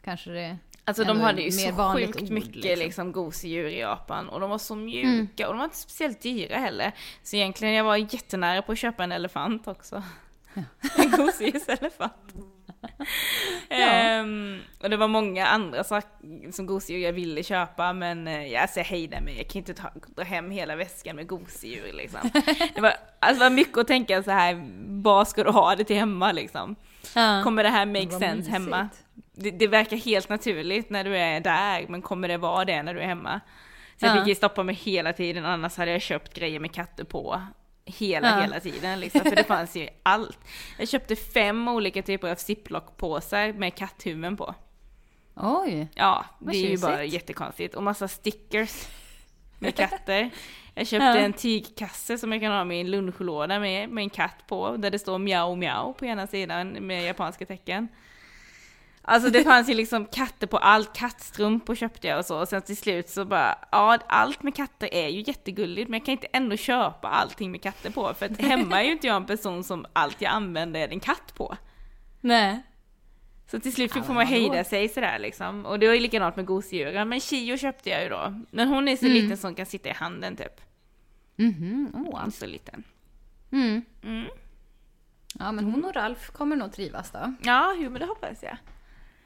kanske 0.01 0.29
det... 0.31 0.57
Alltså 0.87 1.03
de 1.03 1.19
hade 1.19 1.41
ju 1.41 1.51
så 1.51 1.93
sjukt 1.95 2.21
ord, 2.21 2.29
mycket 2.29 2.55
liksom. 2.55 2.79
liksom. 2.79 3.11
gosedjur 3.11 3.67
i 3.67 3.79
Japan 3.79 4.29
och 4.29 4.39
de 4.39 4.49
var 4.49 4.57
så 4.57 4.75
mjuka 4.75 5.47
och 5.47 5.53
de 5.53 5.57
var 5.57 5.65
inte 5.65 5.77
speciellt 5.77 6.21
dyra 6.21 6.57
heller. 6.57 6.91
Så 7.23 7.35
egentligen 7.35 7.73
jag 7.73 7.83
var 7.83 7.95
jättenära 7.95 8.61
på 8.61 8.71
att 8.71 8.77
köpa 8.77 9.03
en 9.03 9.11
elefant 9.11 9.67
också. 9.67 10.03
en 10.97 11.11
gosedjurselefant. 11.11 12.33
Ehm, 13.69 14.59
och 14.83 14.89
det 14.89 14.97
var 14.97 15.07
många 15.07 15.47
andra 15.47 15.83
saker 15.83 16.51
som 16.51 16.65
gosedjur 16.65 17.01
jag 17.01 17.13
ville 17.13 17.43
köpa 17.43 17.93
men 17.93 18.27
eh, 18.27 18.47
jag 18.47 18.61
alltså, 18.61 18.79
jag 18.79 18.85
hejdade 18.85 19.23
mig, 19.23 19.37
jag 19.37 19.47
kan 19.47 19.59
inte 19.59 19.73
ta, 19.73 19.89
dra 20.15 20.23
hem 20.23 20.51
hela 20.51 20.75
väskan 20.75 21.15
med 21.15 21.27
gosedjur 21.27 21.93
liksom. 21.93 22.19
Det 22.75 22.81
var, 22.81 22.93
alltså, 23.19 23.39
det 23.39 23.49
var 23.49 23.55
mycket 23.55 23.77
att 23.77 23.87
tänka 23.87 24.23
så 24.23 24.31
här, 24.31 24.67
vad 25.03 25.27
ska 25.27 25.43
du 25.43 25.49
ha 25.49 25.75
det 25.75 25.83
till 25.83 25.95
hemma 25.95 26.31
liksom? 26.31 26.75
Ja. 27.15 27.41
Kommer 27.43 27.63
det 27.63 27.69
här 27.69 27.85
make 27.85 28.07
Vad 28.07 28.19
sense 28.19 28.35
mysigt. 28.35 28.51
hemma? 28.51 28.89
Det, 29.39 29.51
det 29.51 29.67
verkar 29.67 29.97
helt 29.97 30.29
naturligt 30.29 30.89
när 30.89 31.03
du 31.03 31.17
är 31.17 31.39
där, 31.39 31.85
men 31.89 32.01
kommer 32.01 32.27
det 32.27 32.37
vara 32.37 32.65
det 32.65 32.83
när 32.83 32.93
du 32.93 32.99
är 32.99 33.05
hemma? 33.05 33.41
Så 33.99 34.05
jag 34.05 34.15
Ja. 34.17 34.21
fick 34.21 34.27
ju 34.27 34.35
stoppa 34.35 34.63
mig 34.63 34.75
hela 34.75 35.13
tiden, 35.13 35.45
annars 35.45 35.77
hade 35.77 35.91
jag 35.91 36.01
köpt 36.01 36.33
grejer 36.33 36.59
med 36.59 36.71
katter 36.73 37.03
på. 37.03 37.41
Hela, 37.85 38.27
Ja. 38.29 38.41
hela 38.41 38.59
tiden 38.59 38.99
liksom, 38.99 39.21
för 39.21 39.35
det 39.35 39.43
fanns 39.47 39.75
ju 39.75 39.89
allt. 40.03 40.39
Jag 40.79 40.87
köpte 40.89 41.15
fem 41.15 41.67
olika 41.67 42.01
typer 42.01 42.31
av 42.31 42.35
ziplock-påsar 42.35 43.53
med 43.53 43.75
katthuvuden 43.75 44.37
på. 44.37 44.55
Oj. 45.35 45.87
Ja, 45.95 46.25
det 46.39 46.57
är 46.57 46.69
ju 46.69 46.77
bara 46.77 47.03
jättekonstigt. 47.03 47.75
Och 47.75 47.83
massa 47.83 48.07
stickers 48.07 48.87
med 49.59 49.75
katter. 49.75 50.29
Jag 50.73 50.87
köpte 50.87 51.05
Ja. 51.05 51.17
en 51.17 51.33
tygkasse 51.33 52.17
som 52.17 52.31
jag 52.31 52.41
kan 52.41 52.51
ha 52.51 52.63
min 52.63 52.91
lunchlåda 52.91 53.59
med, 53.59 53.89
med 53.89 54.01
en 54.01 54.09
katt 54.09 54.43
på, 54.47 54.77
där 54.77 54.91
det 54.91 54.99
står 54.99 55.17
miau 55.17 55.55
miau 55.55 55.93
på 55.93 56.05
ena 56.05 56.27
sidan 56.27 56.69
med 56.69 57.03
japanska 57.05 57.45
tecken. 57.45 57.87
Alltså 59.09 59.29
det 59.29 59.43
fanns 59.43 59.69
ju 59.69 59.73
liksom 59.73 60.05
katter 60.05 60.47
på 60.47 60.57
allt, 60.57 60.93
kattstrumpor 60.95 61.75
köpte 61.75 62.07
jag 62.07 62.19
och 62.19 62.25
så, 62.25 62.39
och 62.39 62.47
sen 62.47 62.61
till 62.61 62.77
slut 62.77 63.09
så 63.09 63.25
bara, 63.25 63.55
ja 63.71 63.97
allt 64.07 64.43
med 64.43 64.55
katter 64.55 64.93
är 64.93 65.07
ju 65.07 65.23
jättegulligt, 65.27 65.89
men 65.89 65.97
jag 65.99 66.05
kan 66.05 66.11
inte 66.11 66.27
ändå 66.33 66.55
köpa 66.57 67.07
allting 67.07 67.51
med 67.51 67.61
katter 67.61 67.89
på, 67.91 68.13
för 68.13 68.25
att 68.25 68.41
hemma 68.41 68.81
är 68.81 68.85
ju 68.85 68.91
inte 68.91 69.07
jag 69.07 69.15
en 69.15 69.25
person 69.25 69.63
som 69.63 69.85
allt 69.93 70.21
jag 70.21 70.31
använder 70.31 70.79
är 70.79 70.87
en 70.89 70.99
katt 70.99 71.33
på. 71.35 71.57
Nej. 72.21 72.63
Så 73.51 73.59
till 73.59 73.73
slut 73.73 73.91
får 74.05 74.13
man 74.13 74.25
hejda 74.27 74.63
sig 74.63 74.89
sådär 74.89 75.19
liksom. 75.19 75.65
Och 75.65 75.79
det 75.79 75.87
var 75.87 75.93
ju 75.93 75.99
likadant 75.99 76.35
med 76.35 76.45
gosedjuren. 76.45 77.09
Men 77.09 77.19
Chio 77.19 77.57
köpte 77.57 77.89
jag 77.89 78.03
ju 78.03 78.09
då. 78.09 78.41
Men 78.51 78.67
hon 78.67 78.87
är 78.87 78.95
så 78.95 79.05
Mm. 79.05 79.17
liten 79.17 79.37
som 79.37 79.55
kan 79.55 79.65
sitta 79.65 79.89
i 79.89 79.93
handen 79.93 80.35
typ. 80.35 80.61
Mhm, 81.35 81.91
åh. 81.93 81.99
Hon 82.19 82.27
är 82.27 82.31
så 82.31 82.45
liten. 82.45 82.83
Mm. 83.51 83.81
Mm. 84.03 84.25
Ja, 85.39 85.51
men 85.51 85.65
hon 85.65 85.85
och 85.85 85.95
Ralf 85.95 86.29
kommer 86.31 86.55
nog 86.55 86.73
trivas 86.73 87.11
då. 87.11 87.33
Ja, 87.41 87.75
jo 87.77 87.89
men 87.89 87.99
det 87.99 88.05
hoppas 88.07 88.43
jag. 88.43 88.57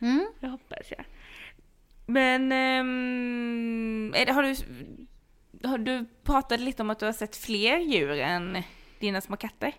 Mm. 0.02 0.28
Det 0.40 0.48
hoppas 0.48 0.92
jag. 0.98 1.06
Men, 2.06 2.52
är 4.16 4.26
det, 4.26 4.32
har 4.32 4.44
du, 4.44 4.56
har 5.68 5.78
du 5.78 6.06
pratat 6.24 6.60
lite 6.60 6.82
om 6.82 6.90
att 6.90 7.00
du 7.00 7.06
har 7.06 7.14
sett 7.14 7.36
fler 7.36 7.78
djur 7.78 8.12
än 8.12 8.58
dina 9.00 9.22
små 9.22 9.38
katter? 9.38 9.74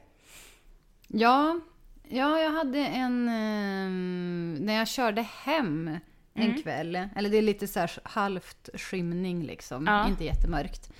Ja, 1.08 1.60
ja, 2.08 2.38
jag 2.40 2.50
hade 2.50 2.78
en... 2.78 3.28
ehm, 3.28 4.54
när 4.60 4.74
jag 4.74 4.88
körde 4.88 5.22
hem 5.22 5.88
en 6.34 6.42
Mm. 6.50 6.62
kväll, 6.62 7.08
eller 7.16 7.30
det 7.30 7.36
är 7.38 7.42
lite 7.42 7.66
så 7.68 7.80
här 7.80 7.90
halvt 8.04 8.68
skymning 8.74 9.42
liksom, 9.42 9.86
Ja. 9.86 10.08
inte 10.08 10.24
jättemörkt. 10.24 10.92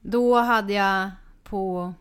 Då 0.00 0.34
hade 0.40 0.72
jag 0.72 1.10
på... 1.44 1.94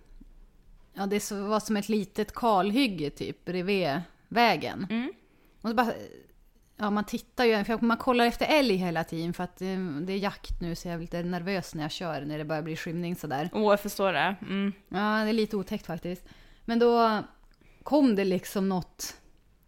Ja, 0.93 1.05
det 1.05 1.31
var 1.31 1.59
som 1.59 1.77
ett 1.77 1.89
litet 1.89 2.33
kalhygge 2.33 3.09
typ 3.09 3.45
bredvid 3.45 4.01
vägen. 4.27 4.87
Mm. 4.89 5.13
Och 5.63 5.75
bara... 5.75 5.93
Ja, 6.77 6.89
man 6.89 7.03
tittar 7.03 7.45
ju, 7.45 7.63
för 7.63 7.85
man 7.85 7.97
kollar 7.97 8.25
efter 8.25 8.45
älg 8.45 8.75
hela 8.75 9.03
tiden 9.03 9.33
för 9.33 9.43
att 9.43 9.61
eh, 9.61 9.77
det 10.01 10.13
är 10.13 10.17
jakt 10.17 10.61
nu 10.61 10.75
så 10.75 10.87
jag 10.87 10.95
är 10.95 10.99
lite 10.99 11.23
nervös 11.23 11.75
när 11.75 11.83
jag 11.83 11.91
kör 11.91 12.21
när 12.21 12.37
det 12.37 12.45
börjar 12.45 12.61
bli 12.61 12.75
skymning 12.75 13.15
sådär. 13.15 13.49
Åh, 13.53 13.71
jag 13.71 13.79
förstår 13.79 14.13
det. 14.13 14.35
Mm. 14.41 14.73
Ja, 14.89 14.97
det 14.97 15.29
är 15.29 15.33
lite 15.33 15.57
otäckt 15.57 15.85
faktiskt. 15.85 16.25
Men 16.65 16.79
då 16.79 17.23
kom 17.83 18.15
det 18.15 18.25
liksom 18.25 18.69
något 18.69 19.15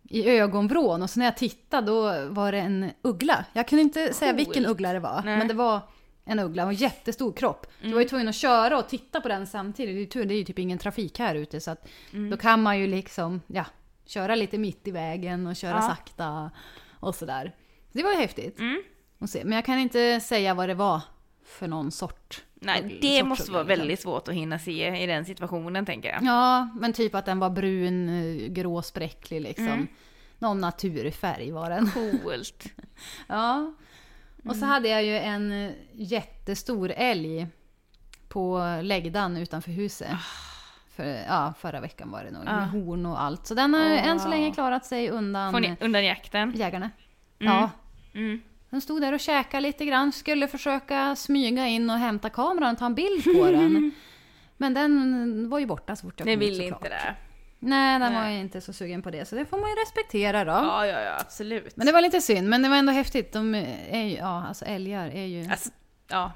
i 0.04 0.30
ögonvrån 0.30 1.02
och 1.02 1.10
så 1.10 1.20
när 1.20 1.26
jag 1.26 1.38
tittade 1.38 1.88
då 1.88 2.30
var 2.30 2.52
det 2.52 2.60
en 2.60 2.92
uggla. 3.02 3.46
Jag 3.54 3.68
kunde 3.68 3.82
inte 3.82 4.14
säga 4.14 4.34
vilken 4.34 4.66
uggla 4.66 4.94
det 4.94 5.00
var, 5.00 5.22
Nej. 5.26 5.38
men 5.38 5.48
det 5.48 5.54
var 5.54 5.82
en 6.26 6.40
uggla 6.40 6.64
och 6.64 6.70
en 6.70 6.76
jättestor 6.76 7.34
kropp. 7.34 7.68
Du 7.82 7.94
var 7.94 8.02
ju 8.02 8.08
tvungen 8.08 8.28
att 8.28 8.36
köra 8.36 8.78
och 8.78 8.90
titta 8.90 9.22
på 9.22 9.28
den 9.28 9.48
samtidigt. 9.48 9.96
Det 9.96 9.98
är 9.98 10.00
ju 10.00 10.06
tur, 10.06 10.26
det 10.26 10.34
är 10.34 10.38
ju 10.38 10.44
typ 10.44 10.60
ingen 10.60 10.78
trafik 10.78 11.20
här 11.20 11.36
ute 11.36 11.60
så 11.60 11.72
att 11.72 11.88
då 12.32 12.38
kan 12.38 12.64
man 12.64 12.80
ju 12.80 12.88
liksom, 12.88 13.42
ja, 13.48 13.66
köra 14.06 14.36
lite 14.36 14.58
mitt 14.58 14.88
i 14.88 14.92
vägen 14.92 15.48
och 15.48 15.56
köra 15.56 15.76
Ja. 15.76 15.82
sakta 15.82 16.52
och 17.00 17.16
sådär. 17.16 17.56
Det 17.92 18.04
var 18.04 18.12
ju 18.12 18.18
häftigt 18.18 18.60
Mm. 18.60 18.84
att 19.20 19.30
se. 19.30 19.44
Men 19.44 19.54
jag 19.54 19.66
kan 19.66 19.80
inte 19.80 20.20
säga 20.20 20.54
vad 20.54 20.70
det 20.70 20.74
var 20.76 21.02
för 21.46 21.68
någon 21.68 21.92
sort. 21.92 22.44
Nej, 22.54 22.98
det 23.02 23.18
sorts 23.18 23.28
måste 23.30 23.52
vara 23.52 23.64
väldigt 23.64 24.00
svårt 24.02 24.28
att 24.28 24.34
hinna 24.34 24.60
se 24.60 25.04
i 25.04 25.06
den 25.06 25.26
situationen 25.26 25.86
tänker 25.86 26.10
jag. 26.10 26.24
Ja, 26.24 26.70
men 26.80 26.94
typ 26.94 27.16
att 27.16 27.26
den 27.26 27.40
var 27.40 27.50
brun, 27.50 28.10
eh, 28.10 28.48
grå, 28.52 28.82
spräcklig 28.82 29.42
liksom. 29.42 29.68
Mm. 29.68 29.88
Någon 30.40 30.62
naturfärg 30.62 31.52
var 31.52 31.70
den. 31.70 31.92
Coolt. 31.92 32.66
Ja. 33.28 33.74
Och 34.38 34.46
Mm. 34.46 34.60
så 34.60 34.66
hade 34.66 34.90
jag 34.90 35.04
ju 35.04 35.18
en 35.18 35.74
jättestor 35.94 36.92
älg 36.96 37.48
på 38.28 38.62
läggdan 38.84 39.38
utanför 39.38 39.72
huset. 39.72 40.10
För, 40.96 41.04
ja, 41.28 41.54
förra 41.60 41.80
veckan 41.80 42.12
var 42.12 42.24
det 42.24 42.32
nog. 42.32 42.44
Ah. 42.48 42.56
Med 42.56 42.70
horn 42.70 43.06
och 43.06 43.22
allt. 43.22 43.48
Så 43.48 43.54
den 43.54 43.74
har 43.74 43.82
Oh, 43.82 44.08
än 44.08 44.20
så 44.20 44.28
länge 44.30 44.52
klarat 44.54 44.86
sig 44.86 45.10
undan 45.10 45.62
ni, 45.62 45.76
undan 45.80 46.06
jakten. 46.06 46.54
jägarna. 46.56 46.92
Mm. 47.40 47.54
Ja. 47.54 47.70
Mm. 48.14 48.42
Den 48.70 48.82
stod 48.82 49.02
där 49.02 49.14
och 49.14 49.20
käkade 49.20 49.62
lite 49.62 49.86
grann. 49.86 50.12
Skulle 50.12 50.48
försöka 50.48 51.16
smyga 51.16 51.68
in 51.68 51.90
och 51.90 51.98
hämta 51.98 52.30
kameran 52.30 52.72
och 52.74 52.80
ta 52.80 52.86
en 52.86 52.96
bild 52.96 53.24
på 53.24 53.52
den. 53.52 53.92
Men 54.58 54.74
den 54.74 55.50
var 55.50 55.60
ju 55.60 55.66
borta 55.66 55.96
så 55.96 56.06
fort 56.08 56.14
jag 56.20 56.26
kom 56.26 56.34
ut 56.34 56.40
vill 56.40 56.56
såklart. 56.58 56.84
inte 56.84 56.90
det. 56.90 57.16
Nej, 57.60 58.00
den 58.00 58.14
Nej. 58.14 58.22
var 58.24 58.30
ju 58.30 58.40
inte 58.40 58.62
så 58.62 58.74
sugen 58.74 59.02
på 59.02 59.12
det. 59.12 59.26
Så 59.26 59.36
det 59.36 59.46
får 59.46 59.58
man 59.58 59.70
ju 59.70 59.76
respektera 59.76 60.44
då. 60.46 60.52
Ja, 60.52 60.86
ja, 60.86 61.02
ja, 61.02 61.18
absolut. 61.20 61.78
Men 61.78 61.86
det 61.86 61.92
var 61.92 62.02
lite 62.02 62.22
synd, 62.22 62.50
men 62.50 62.62
det 62.62 62.70
var 62.70 62.76
ändå 62.76 62.92
häftigt. 62.92 63.34
De 63.34 63.56
är 63.90 64.04
ju, 64.04 64.16
ja, 64.16 64.46
alltså 64.48 64.66
älgar 64.66 65.08
är 65.08 65.26
ju 65.26 65.50
Alltså, 65.52 65.70
ja. 66.08 66.32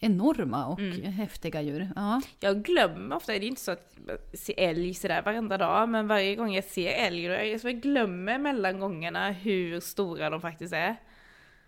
Enorma 0.00 0.66
och 0.66 0.80
Mm. 0.80 1.12
häftiga 1.12 1.62
djur. 1.62 1.88
Ja. 1.96 2.20
Jag 2.40 2.62
glömmer 2.62 3.16
ofta, 3.16 3.32
det 3.32 3.38
är 3.38 3.48
inte 3.48 3.60
så 3.60 3.70
att 3.70 3.96
jag 4.06 4.38
ser 4.38 4.54
älg 4.56 4.94
sådär 4.94 5.22
varenda 5.22 5.58
dag, 5.58 5.88
men 5.88 6.08
varje 6.08 6.36
gång 6.36 6.54
jag 6.54 6.64
ser 6.64 6.90
älg, 6.90 7.28
då 7.28 7.34
jag, 7.34 7.60
så 7.60 7.68
jag 7.68 7.80
glömmer 7.80 8.38
mellan 8.38 8.80
gångerna 8.80 9.30
hur 9.30 9.80
stora 9.80 10.30
de 10.30 10.40
faktiskt 10.40 10.72
är. 10.72 10.96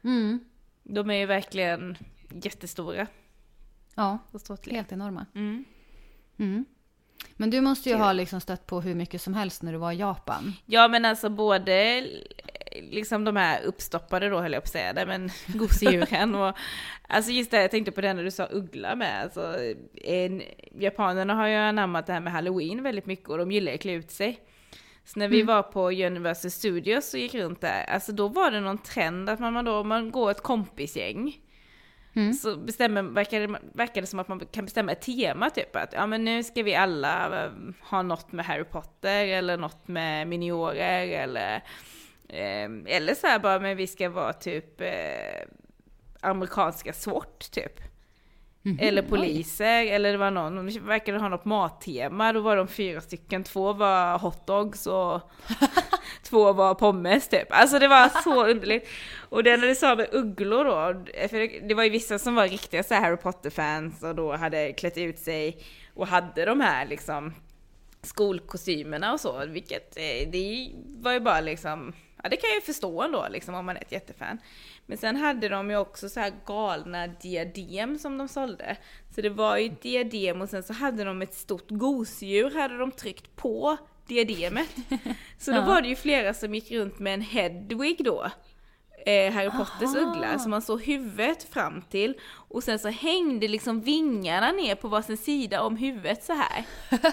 Mm. 0.05 0.41
De 0.83 1.11
är 1.11 1.15
ju 1.15 1.27
verkligen 1.27 1.97
jättestora 2.43 3.07
ja, 3.95 4.19
helt 4.71 4.93
enorma. 4.93 5.27
Mm. 5.35 5.65
Mm. 6.39 6.65
Men 7.37 7.51
du 7.51 7.61
måste 7.61 7.89
ju 7.89 7.95
ha 7.97 8.13
liksom 8.13 8.41
stött 8.41 8.67
på 8.67 8.81
hur 8.81 8.95
mycket 8.95 9.23
som 9.23 9.35
helst 9.35 9.63
när 9.63 9.73
du 9.73 9.79
var 9.79 9.93
i 9.93 9.97
Japan. 9.97 10.53
Ja 10.67 10.89
men 10.89 11.05
alltså 11.05 11.29
både 11.29 12.07
liksom 12.81 13.25
de 13.25 13.37
här 13.37 13.63
uppstoppade 13.63 14.29
då 14.29 14.41
höll 14.41 14.53
jag 14.53 14.63
på 14.63 14.67
att 14.67 14.73
säga 14.73 14.93
det, 14.93 15.07
men 15.07 15.31
gosedjuren 15.47 16.35
och 16.35 16.57
alltså 17.09 17.31
just 17.31 17.51
det 17.51 17.61
jag 17.63 17.71
tänkte 17.71 17.93
på 17.93 18.01
det 18.01 18.15
när 18.15 18.25
du 18.25 18.31
sa 18.31 18.49
uggla 18.51 18.97
med, 18.97 19.23
alltså 19.23 19.57
en, 20.05 20.43
japanerna 20.81 21.35
har 21.35 21.47
ju 21.49 21.55
anammat 21.55 22.07
det 22.07 22.13
här 22.13 22.21
med 22.21 22.33
halloween 22.33 22.83
väldigt 22.83 23.07
mycket 23.07 23.29
och 23.29 23.39
de 23.39 23.53
gillar 23.53 23.73
att 23.75 23.81
klä 23.81 23.93
ut 23.93 24.11
sig. 24.11 24.41
Så 25.05 25.19
när 25.19 25.29
vi 25.29 25.37
Mm. 25.41 25.47
var 25.47 25.63
på 25.63 25.91
Universal 25.91 26.51
Studios 26.51 27.15
och 27.15 27.21
gick 27.21 27.35
runt 27.35 27.61
där, 27.61 27.85
alltså 27.85 28.13
då 28.13 28.29
var 28.29 28.51
det 28.51 28.61
någon 28.61 28.79
trend 28.79 29.31
att 29.31 29.41
man, 29.41 29.53
man 29.53 29.65
då, 29.65 29.77
om 29.77 29.89
man 29.89 30.11
går 30.11 30.31
ett 30.31 30.43
kompisgäng, 30.43 31.37
Mm. 32.17 32.33
så 32.33 32.57
bestämmer, 32.57 33.03
verkar, 33.03 33.41
det, 33.41 33.59
verkar 33.75 34.01
det 34.01 34.07
som 34.07 34.19
att 34.19 34.29
man 34.29 34.41
kan 34.41 34.65
bestämma 34.65 34.93
ett 34.93 35.01
tema 35.03 35.51
typ 35.51 35.77
att 35.77 35.93
ja 35.93 36.07
men 36.07 36.25
nu 36.25 36.43
ska 36.43 36.63
vi 36.63 36.75
alla 36.75 37.45
eh, 37.45 37.51
ha 37.81 38.03
något 38.03 38.33
med 38.33 38.45
Harry 38.45 38.65
Potter 38.65 39.27
eller 39.27 39.57
något 39.57 39.89
med 39.89 40.29
miniorer 40.29 41.09
eller 41.09 41.63
eh, 42.33 42.97
eller 42.97 43.15
så 43.15 43.27
här 43.27 43.39
bara 43.39 43.59
men 43.61 43.77
vi 43.77 43.87
ska 43.87 44.09
vara 44.11 44.33
typ 44.33 44.81
eh, 44.81 45.47
amerikanska 46.21 46.93
SWAT 46.93 47.49
typ. 47.53 47.81
Mhm, 48.65 48.79
Eller 48.81 49.03
oj. 49.03 49.09
poliser, 49.09 49.87
eller 49.87 50.13
det 50.13 50.19
var 50.19 50.31
någon, 50.31 50.67
de 50.67 50.79
verkade 50.79 51.19
ha 51.19 51.29
något 51.29 51.45
mattema, 51.45 52.33
då 52.33 52.41
var 52.41 52.57
de 52.57 52.69
fyra 52.69 53.01
stycken, 53.01 53.45
två 53.45 53.73
var 53.73 54.19
hotdogs 54.19 54.87
och 54.87 55.21
två 56.23 56.53
var 56.53 56.75
pommes 56.75 57.29
typ. 57.29 57.47
Alltså 57.51 57.79
det 57.79 57.89
var 57.89 58.23
så 58.23 58.47
underligt. 58.47 58.89
Och 59.29 59.45
det 59.45 59.57
när 59.57 59.67
du 59.69 59.75
sa 59.75 59.97
med 59.97 60.09
ugglor 60.13 60.65
då, 60.65 61.05
för 61.29 61.69
det- 61.69 61.75
var 61.75 61.85
ju 61.85 61.91
vissa 61.91 62.19
som 62.19 62.35
var 62.35 62.49
riktiga 62.49 62.83
så 62.83 62.95
här 62.95 63.01
Harry 63.01 63.17
Potter-fans 63.17 64.03
och 64.03 64.15
då 64.15 64.33
hade 64.37 64.73
klätt 64.73 64.99
ut 64.99 65.19
sig 65.19 65.59
och 65.95 66.07
hade 66.07 66.45
de 66.45 66.61
här 66.61 66.87
liksom 66.87 67.35
skolkostymerna 68.03 69.13
och 69.13 69.21
så, 69.21 69.47
vilket 69.47 69.97
eh, 69.97 70.29
det 70.31 70.71
var 71.01 71.13
ju 71.13 71.21
bara 71.21 71.41
liksom, 71.41 71.93
ja 72.23 72.29
det 72.29 72.37
kan 72.37 72.49
jag 72.51 72.55
ju 72.55 72.61
förstå 72.61 73.03
ändå 73.03 73.27
liksom 73.31 73.55
om 73.55 73.67
man 73.67 73.77
är 73.77 73.81
ett 73.81 73.93
jättefan. 73.93 74.39
Men 74.87 74.99
sen 74.99 75.17
hade 75.17 75.49
de 75.49 75.71
ju 75.71 75.77
också 75.77 76.09
så 76.09 76.21
här 76.21 76.33
galna 76.47 77.07
diadem 77.07 77.99
som 77.99 78.19
de 78.19 78.29
sålde. 78.29 78.77
Så 79.15 79.21
det 79.21 79.31
var 79.31 79.57
ju 79.57 79.67
ett 79.67 79.83
diadem 79.83 80.41
och 80.43 80.49
sen 80.49 80.63
så 80.63 80.73
hade 80.73 81.05
de 81.05 81.23
ett 81.23 81.35
stort 81.35 81.71
gosedjur 81.71 82.51
hade 82.51 82.79
de 82.79 82.91
tryckt 82.91 83.37
på 83.37 83.77
diademet. 84.07 84.69
Så 85.39 85.51
då 85.51 85.57
Ja. 85.57 85.65
var 85.67 85.83
det 85.83 85.89
ju 85.89 85.97
flera 85.97 86.35
som 86.35 86.55
gick 86.55 86.71
runt 86.71 86.99
med 86.99 87.15
en 87.15 87.21
Hedwig 87.21 88.05
då. 88.05 88.31
Eh, 89.07 89.33
Harry 89.33 89.51
Potters 89.51 89.97
Aha. 89.97 90.11
uggla, 90.11 90.39
så 90.39 90.49
man 90.49 90.63
såg 90.63 90.83
huvudet 90.83 91.43
fram 91.53 91.83
till 91.83 92.15
och 92.49 92.65
sen 92.65 92.79
så 92.79 92.89
hängde 92.89 93.49
liksom 93.49 93.81
vingarna 93.81 94.53
ner 94.53 94.75
på 94.75 94.89
varsin 94.89 95.17
sida 95.17 95.63
om 95.63 95.77
huvudet 95.77 96.25
så 96.25 96.33
här. 96.33 96.65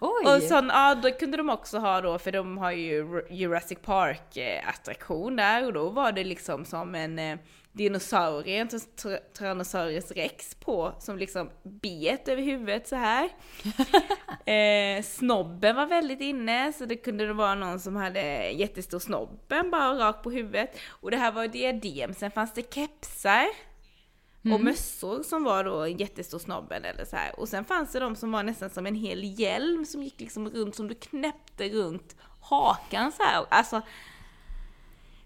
Oj! 0.00 0.36
Och 0.36 0.42
sån, 0.42 0.68
ja 0.68 0.94
då 0.94 1.10
kunde 1.10 1.36
de 1.36 1.50
också 1.50 1.78
ha 1.78 2.00
då, 2.00 2.18
för 2.18 2.32
de 2.32 2.58
har 2.58 2.72
ju 2.72 3.22
Jurassic 3.30 3.78
Park 3.82 4.36
eh, 4.36 4.68
attraktion 4.68 5.36
där 5.36 5.66
och 5.66 5.72
då 5.72 5.88
var 5.88 6.12
det 6.12 6.24
liksom 6.24 6.64
som 6.64 6.94
en 6.94 7.18
eh, 7.18 7.38
dinosaurie, 7.76 8.60
en 8.60 8.68
Tyr- 8.68 9.20
Tyrannosaurus 9.38 10.10
rex 10.10 10.54
på, 10.54 10.92
som 10.98 11.18
liksom 11.18 11.50
bet 11.62 12.28
över 12.28 12.42
huvudet 12.42 12.88
så 12.88 12.96
här. 12.96 13.30
eh, 14.52 15.02
snobben 15.02 15.76
var 15.76 15.86
väldigt 15.86 16.20
inne, 16.20 16.72
så 16.72 16.84
det 16.84 16.96
kunde 16.96 17.26
det 17.26 17.32
vara 17.32 17.54
någon 17.54 17.80
som 17.80 17.96
hade 17.96 18.50
jättestor 18.50 18.98
snobben 18.98 19.70
bara 19.70 19.98
rakt 19.98 20.22
på 20.22 20.30
huvudet. 20.30 20.78
Och 20.88 21.10
det 21.10 21.16
här 21.16 21.32
var 21.32 21.46
diadem, 21.46 22.14
sen 22.14 22.30
fanns 22.30 22.54
det 22.54 22.74
kepsar 22.74 23.46
och 24.52 24.60
mössor 24.60 25.22
som 25.22 25.44
var 25.44 25.64
då 25.64 25.80
en 25.84 25.96
jättestor 25.96 26.38
snobben 26.38 26.84
eller 26.84 27.04
så 27.04 27.16
här. 27.16 27.40
Och 27.40 27.48
sen 27.48 27.64
fanns 27.64 27.92
det 27.92 28.00
de 28.00 28.16
som 28.16 28.32
var 28.32 28.42
nästan 28.42 28.70
som 28.70 28.86
en 28.86 28.94
hel 28.94 29.40
hjälm 29.40 29.84
som 29.84 30.02
gick 30.02 30.20
liksom 30.20 30.48
runt, 30.48 30.74
som 30.74 30.88
du 30.88 30.94
knäppte 30.94 31.68
runt 31.68 32.16
hakan 32.40 33.12
så 33.12 33.22
här. 33.22 33.46
Alltså, 33.48 33.82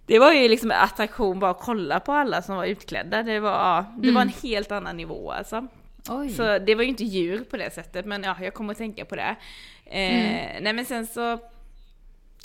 det 0.06 0.18
var 0.18 0.32
ju 0.32 0.48
liksom 0.48 0.70
en 0.70 0.80
attraktion 0.80 1.38
bara 1.38 1.50
att 1.50 1.60
kolla 1.60 2.00
på 2.00 2.12
alla 2.12 2.42
som 2.42 2.56
var 2.56 2.64
utklädda. 2.64 3.22
Det 3.22 3.40
var, 3.40 3.50
ja, 3.50 3.94
det 3.98 4.12
var 4.12 4.22
en 4.22 4.32
helt 4.42 4.72
annan 4.72 4.96
nivå 4.96 5.32
alltså. 5.32 5.66
Oj. 6.08 6.28
Så 6.28 6.58
det 6.58 6.74
var 6.74 6.82
ju 6.82 6.88
inte 6.88 7.04
djur 7.04 7.44
på 7.44 7.56
det 7.56 7.74
sättet, 7.74 8.06
men 8.06 8.22
ja, 8.22 8.36
jag 8.40 8.54
kommer 8.54 8.72
att 8.72 8.78
tänka 8.78 9.04
på 9.04 9.16
det. 9.16 9.36
Eh, 9.84 10.60
Nej 10.60 10.72
men 10.72 10.84
sen 10.84 11.06
så 11.06 11.32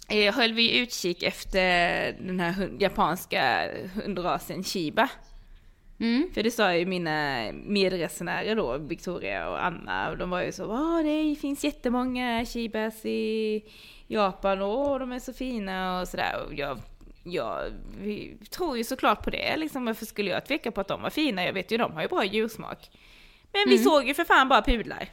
eh, 0.09 0.35
höll 0.35 0.53
vi 0.53 0.79
utkik 0.79 1.23
efter 1.23 2.11
den 2.11 2.39
här 2.39 2.51
hund, 2.51 2.81
japanska 2.81 3.69
hundrasen 3.93 4.63
Shiba. 4.63 5.09
Mm. 5.99 6.29
För 6.33 6.43
det 6.43 6.51
sa 6.51 6.75
ju 6.75 6.85
mina 6.85 7.49
medresenärer 7.53 8.55
då, 8.55 8.77
Victoria 8.77 9.49
och 9.49 9.65
Anna, 9.65 10.09
och 10.09 10.17
de 10.17 10.29
var 10.29 10.41
ju 10.41 10.51
så 10.51 10.65
Åh, 10.65 11.03
det 11.03 11.35
finns 11.35 11.63
jättemånga 11.63 12.45
Shibas 12.45 13.05
i 13.05 13.63
Japan, 14.07 14.61
och 14.61 14.99
de 14.99 15.11
är 15.11 15.19
så 15.19 15.33
fina 15.33 16.01
och 16.01 16.07
sådär. 16.07 16.45
Och 16.47 16.53
jag, 16.53 16.79
jag 17.23 17.63
vi 18.01 18.37
tror 18.49 18.77
ju 18.77 18.83
såklart 18.83 19.23
på 19.23 19.29
det, 19.29 19.57
liksom, 19.57 19.85
varför 19.85 20.05
skulle 20.05 20.31
jag 20.31 20.45
tveka 20.45 20.71
på 20.71 20.81
att 20.81 20.87
de 20.87 21.01
var 21.01 21.09
fina? 21.09 21.43
Jag 21.43 21.53
vet 21.53 21.71
ju, 21.71 21.77
de 21.77 21.93
har 21.93 22.01
ju 22.01 22.07
bra 22.07 22.25
djursmak. 22.25 22.89
Men 23.51 23.63
vi 23.69 23.77
såg 23.77 24.07
ju 24.07 24.13
för 24.13 24.23
fan 24.23 24.49
bara 24.49 24.61
pudlar. 24.61 25.09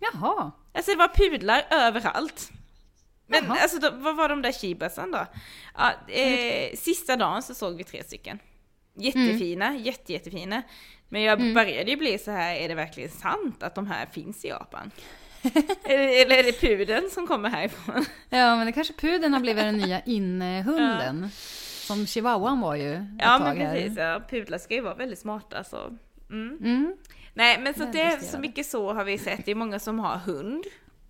Jaha. 0.00 0.50
Alltså 0.72 0.90
det 0.90 0.96
var 0.96 1.08
pudlar 1.08 1.66
överallt. 1.70 2.50
Men 3.26 3.44
Jaha. 3.44 3.58
alltså 3.62 3.78
då, 3.78 3.90
vad 3.92 4.16
var 4.16 4.28
de 4.28 4.42
där 4.42 4.52
shibasen 4.52 5.10
då? 5.10 5.26
Ja, 5.76 6.12
eh, 6.12 6.76
sista 6.76 7.16
dagen 7.16 7.42
så 7.42 7.54
såg 7.54 7.76
vi 7.76 7.84
tre 7.84 8.04
stycken. 8.04 8.38
Jättefina, 8.96 9.76
jätte, 9.76 10.12
jättefina. 10.12 10.62
Men 11.08 11.22
jag 11.22 11.54
började 11.54 11.90
ju 11.90 11.96
bli 11.96 12.18
så 12.18 12.30
här, 12.30 12.54
är 12.54 12.68
det 12.68 12.74
verkligen 12.74 13.10
sant 13.10 13.62
att 13.62 13.74
de 13.74 13.86
här 13.86 14.06
finns 14.06 14.44
i 14.44 14.48
Japan? 14.48 14.90
eller, 15.84 16.38
är 16.38 16.42
det 16.42 16.60
pudeln 16.60 17.10
som 17.10 17.26
kommer 17.26 17.48
härifrån? 17.50 18.04
Ja, 18.30 18.56
men 18.56 18.66
det 18.66 18.72
kanske 18.72 18.94
pudeln 18.94 19.32
har 19.32 19.40
blivit 19.40 19.64
den 19.64 19.76
nya 19.76 20.00
innehunden. 20.00 21.28
Som 21.86 22.06
chihuahuan 22.06 22.60
var 22.60 22.74
ju 22.74 22.92
ett 22.94 23.02
Ja 23.18 23.38
tag 23.38 23.56
men 23.58 23.70
precis, 23.74 23.98
ja, 23.98 24.22
pudlar 24.30 24.58
ska 24.58 24.74
ju 24.74 24.80
vara 24.80 24.94
väldigt 24.94 25.18
smarta 25.18 25.64
så. 25.64 25.76
Mm. 26.30 26.58
Mm. 26.62 26.96
Nej 27.34 27.58
men 27.60 27.74
så 27.74 27.84
det 27.92 28.00
är 28.00 28.18
så 28.18 28.38
mycket 28.38 28.66
så 28.66 28.92
har 28.92 29.04
vi 29.04 29.18
sett. 29.18 29.44
Det 29.44 29.50
är 29.50 29.54
många 29.54 29.78
som 29.78 29.98
har 29.98 30.16
hund. 30.16 30.64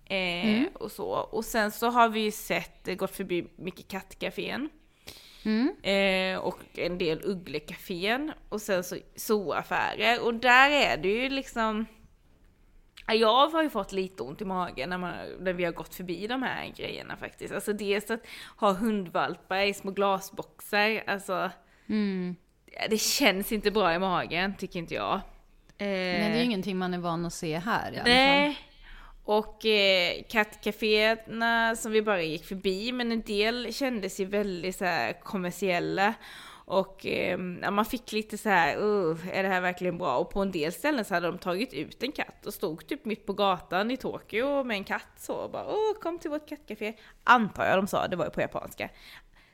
Eh, 0.09 0.17
Mm. 0.47 0.65
och 0.73 0.91
så. 0.91 1.07
Och 1.09 1.45
sen 1.45 1.71
så 1.71 1.89
har 1.89 2.09
vi 2.09 2.19
ju 2.19 2.31
sett, 2.31 2.97
gått 2.97 3.15
förbi 3.15 3.47
mycket 3.55 3.87
kattcafén. 3.87 4.69
Mm. 5.45 5.75
Eh, 5.83 6.39
och 6.39 6.59
en 6.75 6.97
del 6.97 7.21
ugglekafén 7.23 8.31
och 8.49 8.61
sen 8.61 8.83
så 8.83 8.97
zooaffärer. 9.15 10.23
Och 10.25 10.33
där 10.33 10.69
är 10.71 10.97
det 10.97 11.09
ju 11.09 11.29
liksom... 11.29 11.85
Ja, 13.07 13.13
Jag 13.13 13.47
har 13.49 13.63
ju 13.63 13.69
fått 13.69 13.91
lite 13.91 14.23
ont 14.23 14.41
i 14.41 14.45
magen 14.45 14.89
när, 14.89 14.97
man, 14.97 15.13
när 15.39 15.53
vi 15.53 15.65
har 15.65 15.71
gått 15.71 15.95
förbi 15.95 16.27
de 16.27 16.43
här 16.43 16.73
grejerna 16.77 17.17
faktiskt. 17.17 17.53
Alltså 17.53 17.73
dels 17.73 18.11
att 18.11 18.21
ha 18.57 18.71
hundvalpar 18.73 19.57
i 19.61 19.73
små 19.73 19.91
glasboxar, 19.91 21.03
alltså 21.07 21.51
Mm. 21.89 22.35
det 22.89 22.97
känns 23.01 23.51
inte 23.51 23.71
bra 23.71 23.93
i 23.93 23.99
magen 23.99 24.55
tycker 24.57 24.79
inte 24.79 24.93
jag. 24.93 25.13
Eh, 25.13 25.87
Nej, 25.87 26.19
det 26.19 26.35
är 26.35 26.37
ju 26.37 26.43
ingenting 26.43 26.77
man 26.77 26.93
är 26.93 26.97
van 26.97 27.25
att 27.25 27.33
se 27.33 27.57
här 27.57 27.91
i 27.91 27.95
alla 27.95 28.03
fall. 28.05 28.13
Nej. 28.13 28.57
Och 29.27 29.65
eh, 29.65 30.23
kattcaféerna 30.29 31.75
som 31.75 31.91
vi 31.91 32.01
bara 32.01 32.21
gick 32.21 32.45
förbi, 32.45 32.91
men 32.91 33.11
en 33.11 33.21
del 33.21 33.73
kändes 33.73 34.19
ju 34.19 34.25
väldigt 34.25 34.75
så 34.75 34.85
här 34.85 35.13
kommersiella. 35.13 36.13
Och 36.65 37.05
eh, 37.05 37.39
ja, 37.61 37.71
man 37.71 37.85
fick 37.85 38.11
lite 38.11 38.37
så 38.37 38.49
här, 38.49 38.77
uh, 38.77 39.17
är 39.31 39.43
det 39.43 39.49
här 39.49 39.61
verkligen 39.61 39.97
bra? 39.97 40.17
Och 40.17 40.29
på 40.29 40.41
en 40.41 40.51
del 40.51 40.71
ställen 40.71 41.05
så 41.05 41.13
hade 41.13 41.27
de 41.27 41.37
tagit 41.37 41.73
ut 41.73 42.03
en 42.03 42.11
katt 42.11 42.45
och 42.45 42.53
stod 42.53 42.87
typ 42.87 43.05
mitt 43.05 43.25
på 43.25 43.33
gatan 43.33 43.91
i 43.91 43.97
Tokyo 43.97 44.63
med 44.63 44.77
en 44.77 44.83
katt 44.83 45.13
så 45.17 45.33
och 45.33 45.51
bara 45.51 45.67
åh 45.67 45.93
kom 46.01 46.19
till 46.19 46.29
vårt 46.29 46.49
kattcafé. 46.49 46.93
Antar 47.23 47.65
jag 47.65 47.77
de 47.77 47.87
sa, 47.87 48.07
det 48.07 48.15
var 48.15 48.25
ju 48.25 48.31
på 48.31 48.41
japanska. 48.41 48.89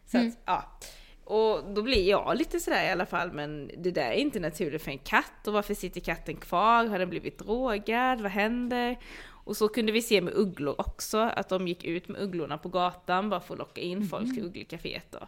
Så 0.06 0.18
att, 0.18 0.38
ja. 0.46 0.80
Och 1.24 1.74
då 1.74 1.82
blir 1.82 2.10
jag 2.10 2.38
lite 2.38 2.60
sådär 2.60 2.86
i 2.86 2.92
alla 2.92 3.06
fall, 3.06 3.32
men 3.32 3.72
det 3.78 3.92
där 3.92 4.12
är 4.12 4.16
inte 4.16 4.40
naturligt 4.40 4.84
för 4.84 4.92
en 4.92 4.98
katt 4.98 5.48
och 5.48 5.54
varför 5.54 5.74
sitter 5.74 6.02
katten 6.02 6.36
kvar? 6.36 6.86
Har 6.86 7.00
den 7.00 7.10
blivit 7.10 7.40
drogad? 7.40 8.22
Vad 8.22 8.32
händer? 8.32 8.98
Och 9.44 9.58
så 9.58 9.68
kunde 9.68 9.92
vi 9.92 10.02
se 10.02 10.22
med 10.22 10.34
ugglor 10.34 10.76
också, 10.78 11.18
att 11.18 11.50
de 11.50 11.68
gick 11.68 11.84
ut 11.84 12.08
med 12.08 12.22
ugglorna 12.22 12.58
på 12.58 12.70
gatan 12.70 13.30
bara 13.30 13.40
för 13.40 13.54
att 13.54 13.60
locka 13.60 13.82
in 13.82 14.08
folk 14.10 14.34
till 14.34 14.44
ugglekaféet 14.44 15.12
då. 15.12 15.28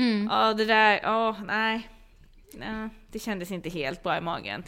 Mm. 0.00 0.28
Ja 0.30 0.54
det 0.54 0.64
där, 0.64 1.00
ja 1.02 1.36
nej. 1.46 1.88
nej. 2.54 2.88
Det 3.10 3.18
kändes 3.18 3.50
inte 3.50 3.68
helt 3.70 4.02
bra 4.02 4.18
i 4.18 4.20
magen, 4.20 4.64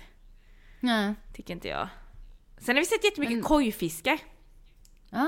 Nej. 0.81 1.15
tycker 1.35 1.55
inte 1.55 1.69
jag. 1.69 1.89
Sen 2.59 2.77
har 2.77 2.83
vi 2.83 2.87
sett 2.87 3.05
jättemycket 3.05 3.35
Men- 3.37 3.43
kojfiskar. 3.45 4.19
Ah. 5.11 5.19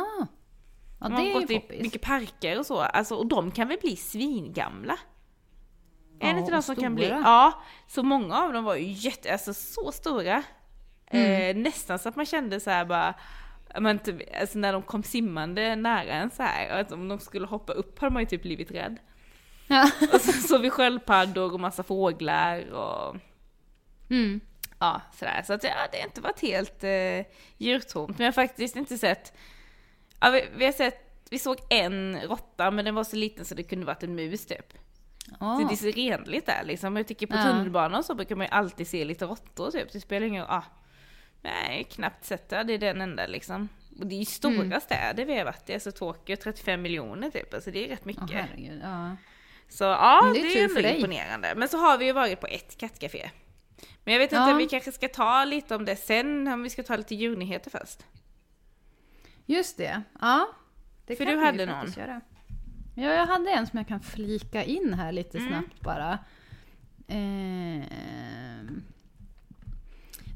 Ja, 1.01 1.09
De 1.09 1.11
det 1.11 1.17
har 1.33 1.41
gått 1.41 1.51
i 1.51 1.61
poppis. 1.61 1.83
mycket 1.83 2.03
parker 2.03 2.59
och 2.59 2.67
så, 2.67 2.81
alltså, 2.81 3.15
och 3.15 3.27
de 3.27 3.51
kan 3.51 3.69
väl 3.69 3.79
bli 3.81 3.97
svingamla? 3.97 4.99
Är 6.21 6.27
Ja, 6.29 6.33
det 6.35 6.39
inte 6.41 6.53
de 6.53 6.63
som 6.63 6.77
kan 6.77 6.95
bli? 6.95 7.05
stora. 7.05 7.19
Ja, 7.21 7.63
så 7.89 8.03
många 8.03 8.37
av 8.43 8.53
dem 8.53 8.65
var 8.65 8.77
ju 8.77 8.93
jätte, 8.93 9.33
alltså 9.33 9.55
så 9.55 9.93
stora. 9.93 10.43
Mm. 11.11 11.57
Eh, 11.57 11.63
nästan 11.63 11.99
så 11.99 12.09
att 12.09 12.17
man 12.17 12.27
kände 12.27 12.61
så 12.61 12.71
här 12.71 12.85
bara, 12.85 13.15
men 13.81 13.99
typ, 13.99 14.17
alltså 14.41 14.59
när 14.59 14.73
de 14.73 14.83
kom 14.83 15.03
simmande 15.03 15.77
nära 15.77 16.13
en 16.13 16.31
så 16.31 16.43
här, 16.43 16.81
att 16.81 16.93
om 16.93 17.09
de 17.09 17.19
skulle 17.19 17.47
hoppa 17.47 17.73
upp 17.73 17.99
hade 17.99 18.13
man 18.13 18.23
ju 18.23 18.27
typ 18.27 18.43
blivit 18.43 18.71
rädd. 18.71 18.97
Ja. 19.67 19.91
Och 20.13 20.21
så 20.21 20.33
såg 20.33 20.61
vi 20.61 20.71
sköldpaddor 20.71 21.53
och 21.55 21.61
massa 21.61 21.83
fåglar 21.83 22.71
och 22.71 23.17
Mm. 24.11 24.41
ja, 24.79 25.01
sådär. 25.15 25.43
Så 25.47 25.53
att 25.53 25.65
ja, 25.65 25.71
det 25.93 25.99
har 25.99 26.05
inte 26.07 26.21
varit 26.21 26.41
helt 26.43 26.85
eh, 26.85 27.33
djurtomt. 27.57 28.19
Men 28.19 28.25
jag 28.25 28.33
har 28.33 28.33
faktiskt 28.33 28.77
inte 28.77 28.99
sett, 28.99 29.33
ja, 30.21 30.31
vi, 30.31 30.49
vi 30.57 30.65
har 30.65 30.73
sett, 30.73 31.27
vi 31.31 31.39
såg 31.39 31.57
en 31.71 32.21
råtta 32.21 32.71
men 32.71 32.85
den 32.85 32.95
var 32.95 33.05
så 33.05 33.17
liten 33.17 33.45
så 33.45 33.55
det 33.55 33.63
kunde 33.63 33.87
varit 33.87 34.03
en 34.03 34.15
mus 34.15 34.47
typ. 34.47 34.73
Ah. 35.41 35.57
Så 35.61 35.69
det 35.69 35.75
är 35.75 35.77
så 35.77 35.99
renligt 36.01 36.47
där 36.47 36.65
liksom. 36.65 36.97
Jag 36.97 37.07
tycker 37.09 37.27
på 37.27 37.37
Ja. 37.37 37.43
tunnelbanan 37.43 38.05
så 38.05 38.15
brukar 38.15 38.37
man 38.37 38.47
ju 38.47 38.51
alltid 38.53 38.89
se 38.89 39.05
lite 39.05 39.25
råttor 39.25 39.71
typ. 39.71 39.93
Det 39.93 40.01
spelar 40.01 40.27
ingen 40.27 40.43
roll. 40.43 40.51
Ah, 40.55 40.63
nej, 41.47 41.85
knappt 41.85 42.25
sett 42.25 42.49
det. 42.49 42.63
Det 42.63 42.73
är 42.75 42.79
den 42.79 43.01
enda 43.01 43.27
liksom. 43.27 43.69
Och 44.01 44.07
det 44.07 44.15
är 44.15 44.19
ju 44.19 44.25
stora 44.25 44.55
Mm. 44.65 44.81
städer 44.81 45.25
vi 45.25 45.39
har 45.39 45.45
varit 45.45 45.71
i. 45.71 45.75
Alltså 45.75 45.93
Tokyo 45.93 46.37
35 46.37 46.83
miljoner 46.83 47.31
typ. 47.31 47.55
Alltså 47.55 47.71
det 47.71 47.85
är 47.85 47.89
rätt 47.89 48.05
mycket. 48.05 48.23
Åh, 48.23 48.31
herregud. 48.37 48.81
Ja. 48.83 49.17
Så 49.69 49.85
ja, 49.85 50.21
Men 50.25 50.33
det 50.35 50.41
det 50.43 50.47
är, 50.61 50.65
är 50.65 50.69
tur 50.69 50.77
ändå 50.77 50.81
dig. 50.89 50.97
imponerande. 50.97 51.55
Men 51.57 51.69
så 51.69 51.79
har 51.79 51.99
vi 51.99 52.05
ju 52.05 52.13
varit 52.13 52.41
på 52.41 52.47
ett 52.47 52.77
kattcafé. 52.79 53.31
Men 54.05 54.15
jag 54.15 54.19
vet 54.21 54.33
inte, 54.33 54.51
Ja. 54.51 54.57
vi 54.57 54.67
kanske 54.69 54.93
ska 54.93 55.09
ta 55.09 55.45
lite 55.45 55.77
om 55.77 55.85
det 55.85 55.97
sen, 55.97 56.49
om 56.49 56.63
vi 56.63 56.71
ska 56.71 56.83
ta 56.83 56.97
lite 56.97 57.15
djurnyheter 57.15 57.71
först. 57.71 57.99
Just 59.47 59.77
det. 59.77 60.03
Ja. 60.21 60.49
Det 61.07 61.17
För 61.17 61.25
kan 61.25 61.35
du 61.35 61.41
hade 61.41 61.67
någon. 61.67 61.93
Göra. 61.97 62.21
Ja, 62.97 63.03
jag 63.13 63.27
hade 63.27 63.51
en 63.51 63.67
som 63.67 63.77
jag 63.79 63.89
kan 63.89 64.01
flika 64.01 64.65
in 64.65 64.95
här 64.95 65.13
lite 65.13 65.39
Mm. 65.39 65.51
snabbt 65.51 65.81
bara. 65.81 66.19
Ehm. 67.09 68.83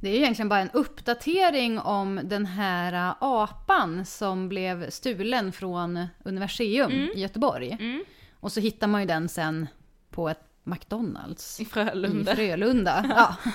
Det 0.01 0.09
är 0.09 0.15
egentligen 0.15 0.49
bara 0.49 0.61
en 0.61 0.71
uppdatering 0.71 1.79
om 1.79 2.21
den 2.25 2.47
här 2.47 3.15
apan 3.21 4.07
som 4.07 4.49
blev 4.49 4.91
stulen 4.91 5.53
från 5.53 6.07
Universium 6.25 6.93
i 6.93 7.21
Göteborg. 7.21 7.77
Mm. 7.81 8.05
Och 8.41 8.53
så 8.53 8.61
hittar 8.61 8.87
man 8.87 9.01
ju 9.01 9.07
den 9.07 9.29
sen 9.29 9.67
på 10.11 10.29
ett 10.29 10.41
McDonalds 10.65 11.61
I 11.61 11.65
Frölunda. 11.65 12.33
i 12.33 12.37
Frölunda. 12.37 13.05
Ja. 13.17 13.37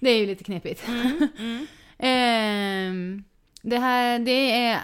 Det 0.00 0.10
är 0.10 0.18
ju 0.18 0.26
lite 0.26 0.44
knepigt. 0.44 0.88
Mm. 0.88 1.66
Ehm, 1.98 3.24
det 3.62 3.78
här 3.78 4.18
det 4.18 4.52
är 4.52 4.74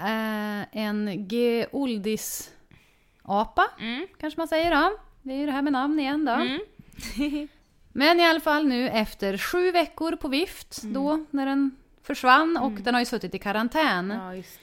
eh, 0.60 0.66
en 0.72 1.28
geoldis-apa, 1.28 3.62
Mm. 3.80 4.06
kanske 4.20 4.40
man 4.40 4.48
säger 4.48 4.70
då. 4.70 4.98
Det 5.22 5.32
är 5.32 5.36
ju 5.38 5.46
det 5.46 5.52
här 5.52 5.62
med 5.62 5.72
namn 5.72 6.00
igen 6.00 6.24
då. 6.24 6.32
Mm. 7.94 8.06
Men 8.06 8.20
i 8.20 8.26
alla 8.26 8.40
fall 8.40 8.66
nu 8.66 8.88
efter 8.88 9.38
sju 9.38 9.70
veckor 9.72 10.16
på 10.16 10.28
vift, 10.28 10.82
Mm. 10.82 10.94
då 10.94 11.24
när 11.30 11.46
den 11.46 11.70
försvann 12.02 12.56
och 12.56 12.72
den 12.72 12.94
har 12.94 13.00
ju 13.00 13.04
suttit 13.06 13.34
i 13.34 13.38
karantän. 13.38 14.10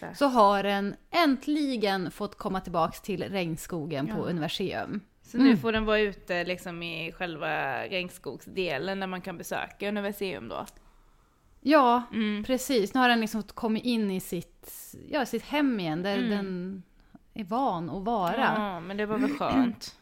Ja. 0.01 0.13
Så 0.15 0.25
har 0.27 0.63
den 0.63 0.95
äntligen 1.11 2.11
fått 2.11 2.35
komma 2.37 2.59
tillbaks 2.61 3.01
till 3.01 3.23
regnskogen 3.23 4.07
på 4.07 4.13
Ja. 4.17 4.29
Universium. 4.29 4.99
Så 5.21 5.37
nu 5.37 5.45
Mm. 5.45 5.57
får 5.57 5.71
den 5.71 5.85
vara 5.85 5.99
ute 5.99 6.43
liksom 6.43 6.83
i 6.83 7.11
själva 7.11 7.81
regnskogsdelen 7.83 8.99
när 8.99 9.07
man 9.07 9.21
kan 9.21 9.37
besöka 9.37 9.87
Universium 9.89 10.47
då. 10.47 10.65
Ja, 11.61 12.03
Mm. 12.13 12.43
precis. 12.43 12.93
Nu 12.93 12.99
har 12.99 13.09
den 13.09 13.21
liksom 13.21 13.43
kommit 13.43 13.83
in 13.85 14.11
i 14.11 14.19
sitt, 14.19 14.69
ja, 15.09 15.25
sitt 15.25 15.43
hem 15.43 15.79
igen 15.79 16.03
där 16.03 16.17
Mm. 16.17 16.29
den 16.29 16.83
är 17.33 17.43
van 17.43 17.89
att 17.89 18.03
vara. 18.03 18.53
Ja, 18.57 18.79
men 18.79 18.97
det 18.97 19.05
var 19.05 19.17
väl 19.17 19.37
skönt. 19.37 19.95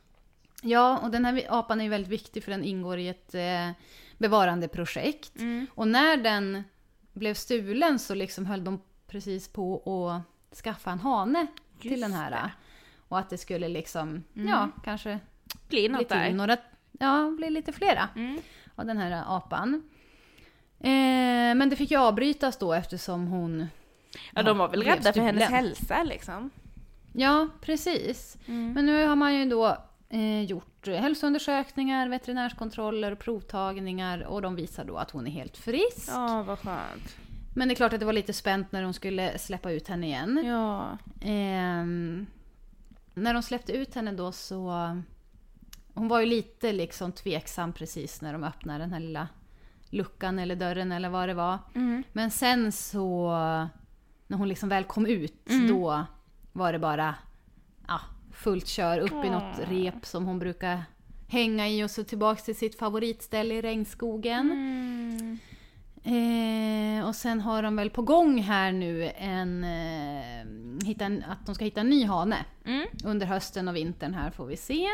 Ja, 0.67 0.97
och 0.97 1.11
den 1.11 1.25
här 1.25 1.45
apan 1.49 1.79
är 1.79 1.83
ju 1.83 1.89
väldigt 1.89 2.11
viktig 2.11 2.43
för 2.43 2.51
den 2.51 2.63
ingår 2.63 2.97
i 2.99 3.07
ett 3.07 3.35
eh, 3.35 3.69
bevarandeprojekt. 4.17 5.39
Mm. 5.39 5.67
Och 5.75 5.87
när 5.87 6.17
den 6.17 6.63
blev 7.13 7.33
stulen 7.33 7.99
så 7.99 8.13
liksom 8.15 8.45
höll 8.45 8.63
de 8.63 8.81
precis 9.07 9.47
på 9.47 9.75
att 10.51 10.57
skaffa 10.57 10.91
en 10.91 10.99
hane 10.99 11.47
till 11.81 11.91
Just 11.91 12.03
den 12.03 12.13
här. 12.13 12.31
det. 12.31 12.51
Och 13.07 13.19
att 13.19 13.29
det 13.29 13.37
skulle 13.37 13.67
liksom, 13.67 14.23
Mm. 14.35 14.47
ja, 14.47 14.69
kanske 14.83 15.19
bli 15.69 15.87
något 15.89 15.99
till 16.09 16.17
där. 16.17 16.31
några, 16.33 16.57
ja, 16.99 17.31
bli 17.37 17.49
lite 17.49 17.71
flera 17.71 18.09
Mm. 18.15 18.39
av 18.75 18.85
den 18.85 18.97
här 18.97 19.23
apan. 19.37 19.83
Eh, 20.79 21.55
men 21.55 21.69
det 21.69 21.75
fick 21.75 21.91
ju 21.91 21.97
avbrytas 21.97 22.57
då 22.57 22.73
eftersom 22.73 23.27
hon... 23.27 23.67
Ja, 24.33 24.43
de 24.43 24.57
var 24.57 24.67
väl 24.67 24.83
rädda 24.83 25.13
för 25.13 25.21
hennes 25.21 25.49
hälsa 25.49 26.03
liksom. 26.03 26.49
Ja, 27.13 27.47
precis. 27.61 28.37
Mm. 28.47 28.73
Men 28.73 28.85
nu 28.85 29.05
har 29.07 29.15
man 29.15 29.35
ju 29.35 29.45
då 29.49 29.77
eh, 30.09 30.41
gjort 30.43 30.87
hälsoundersökningar, 30.87 32.07
veterinärskontroller, 32.09 33.15
provtagningar 33.15 34.23
och 34.25 34.41
de 34.41 34.55
visar 34.55 34.85
då 34.85 34.97
att 34.97 35.11
hon 35.11 35.27
är 35.27 35.31
helt 35.31 35.57
frisk. 35.57 36.07
Ja, 36.07 36.43
vad 36.43 36.59
skönt. 36.59 37.15
Men 37.55 37.67
det 37.67 37.73
är 37.73 37.75
klart 37.75 37.93
att 37.93 37.99
det 37.99 38.05
var 38.05 38.13
lite 38.13 38.33
spänt 38.33 38.71
när 38.71 38.83
de 38.83 38.93
skulle 38.93 39.37
släppa 39.39 39.71
ut 39.71 39.87
henne 39.87 40.07
igen. 40.07 40.43
Ja. 40.45 40.97
Ehm, 41.21 42.25
när 43.13 43.33
de 43.33 43.43
släppte 43.43 43.71
ut 43.73 43.95
henne 43.95 44.11
då 44.11 44.31
så... 44.31 44.71
Hon 45.93 46.07
var 46.07 46.19
ju 46.19 46.25
lite 46.25 46.71
liksom 46.73 47.11
tveksam 47.11 47.73
precis 47.73 48.21
när 48.21 48.33
de 48.33 48.43
öppnade 48.43 48.79
den 48.79 48.93
här 48.93 48.99
lilla 48.99 49.27
luckan 49.89 50.39
eller 50.39 50.55
dörren 50.55 50.91
eller 50.91 51.09
vad 51.09 51.29
det 51.29 51.33
var. 51.33 51.57
Mm. 51.75 52.03
Men 52.13 52.31
sen 52.31 52.71
så, 52.71 53.29
när 54.27 54.37
hon 54.37 54.47
liksom 54.49 54.69
väl 54.69 54.83
kom 54.83 55.05
ut, 55.05 55.49
Mm. 55.49 55.67
då 55.67 56.05
var 56.53 56.73
det 56.73 56.79
bara 56.79 57.15
fullt 58.37 58.67
kör 58.67 58.99
upp 58.99 59.25
i 59.25 59.29
något 59.29 59.59
Åh. 59.59 59.69
rep 59.69 60.05
som 60.05 60.25
hon 60.25 60.39
brukar 60.39 60.83
hänga 61.27 61.67
i 61.69 61.83
och 61.83 61.91
så 61.91 62.03
tillbaks 62.03 62.43
till 62.43 62.55
sitt 62.55 62.79
favoritställe 62.79 63.55
i 63.55 63.61
regnskogen. 63.61 64.51
Mm. 64.51 65.37
Eh, 66.03 67.07
och 67.07 67.15
sen 67.15 67.41
har 67.41 67.63
de 67.63 67.75
väl 67.75 67.89
på 67.89 68.01
gång 68.01 68.41
här 68.41 68.71
nu 68.71 69.11
en, 69.17 69.63
eh, 69.63 70.87
hitta 70.87 71.05
en, 71.05 71.23
att 71.29 71.45
de 71.45 71.55
ska 71.55 71.65
hitta 71.65 71.81
en 71.81 71.89
ny 71.89 72.05
hane 72.05 72.45
Mm. 72.65 72.87
under 73.05 73.25
hösten 73.25 73.67
och 73.67 73.75
vintern 73.75 74.13
här 74.13 74.31
får 74.31 74.45
vi 74.45 74.57
se. 74.57 74.87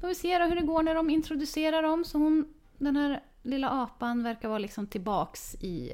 Får 0.00 0.08
vi 0.08 0.14
se 0.14 0.38
då 0.38 0.44
hur 0.44 0.56
det 0.56 0.66
går 0.66 0.82
när 0.82 0.94
de 0.94 1.10
introducerar 1.10 1.82
dem. 1.82 2.04
Så 2.04 2.18
hon, 2.18 2.44
den 2.78 2.96
här 2.96 3.20
lilla 3.42 3.68
apan 3.70 4.22
verkar 4.22 4.48
vara 4.48 4.58
liksom 4.58 4.86
tillbaks 4.86 5.54
i, 5.54 5.92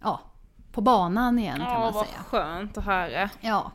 ja, 0.00 0.20
på 0.72 0.80
banan 0.80 1.38
igen 1.38 1.56
kan 1.58 1.66
Ja, 1.66 1.78
man 1.78 1.92
vad 1.92 2.06
säga. 2.06 2.18
skönt 2.18 2.78
att 2.78 2.84
höra. 2.84 3.30
Ja. 3.40 3.72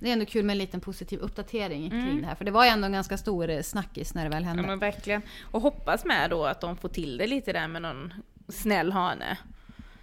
Det 0.00 0.08
är 0.08 0.12
ändå 0.12 0.24
kul 0.26 0.44
med 0.44 0.54
en 0.54 0.58
liten 0.58 0.80
positiv 0.80 1.18
uppdatering 1.18 1.90
kring 1.90 2.00
Mm. 2.02 2.20
det 2.20 2.26
här. 2.26 2.34
För 2.34 2.44
det 2.44 2.50
var 2.50 2.64
ju 2.64 2.70
ändå 2.70 2.86
en 2.86 2.92
ganska 2.92 3.16
stor 3.18 3.50
eh, 3.50 3.62
snackis 3.62 4.14
när 4.14 4.24
det 4.24 4.30
väl 4.30 4.44
hände. 4.44 4.62
Ja 4.62 4.66
men 4.66 4.78
verkligen. 4.78 5.22
Och 5.50 5.60
hoppas 5.62 6.04
med 6.04 6.30
då 6.30 6.44
att 6.46 6.60
de 6.60 6.76
får 6.76 6.88
till 6.88 7.16
det 7.18 7.26
lite 7.26 7.52
där 7.52 7.68
med 7.68 7.82
någon 7.82 8.14
snäll 8.48 8.92
hane. 8.92 9.38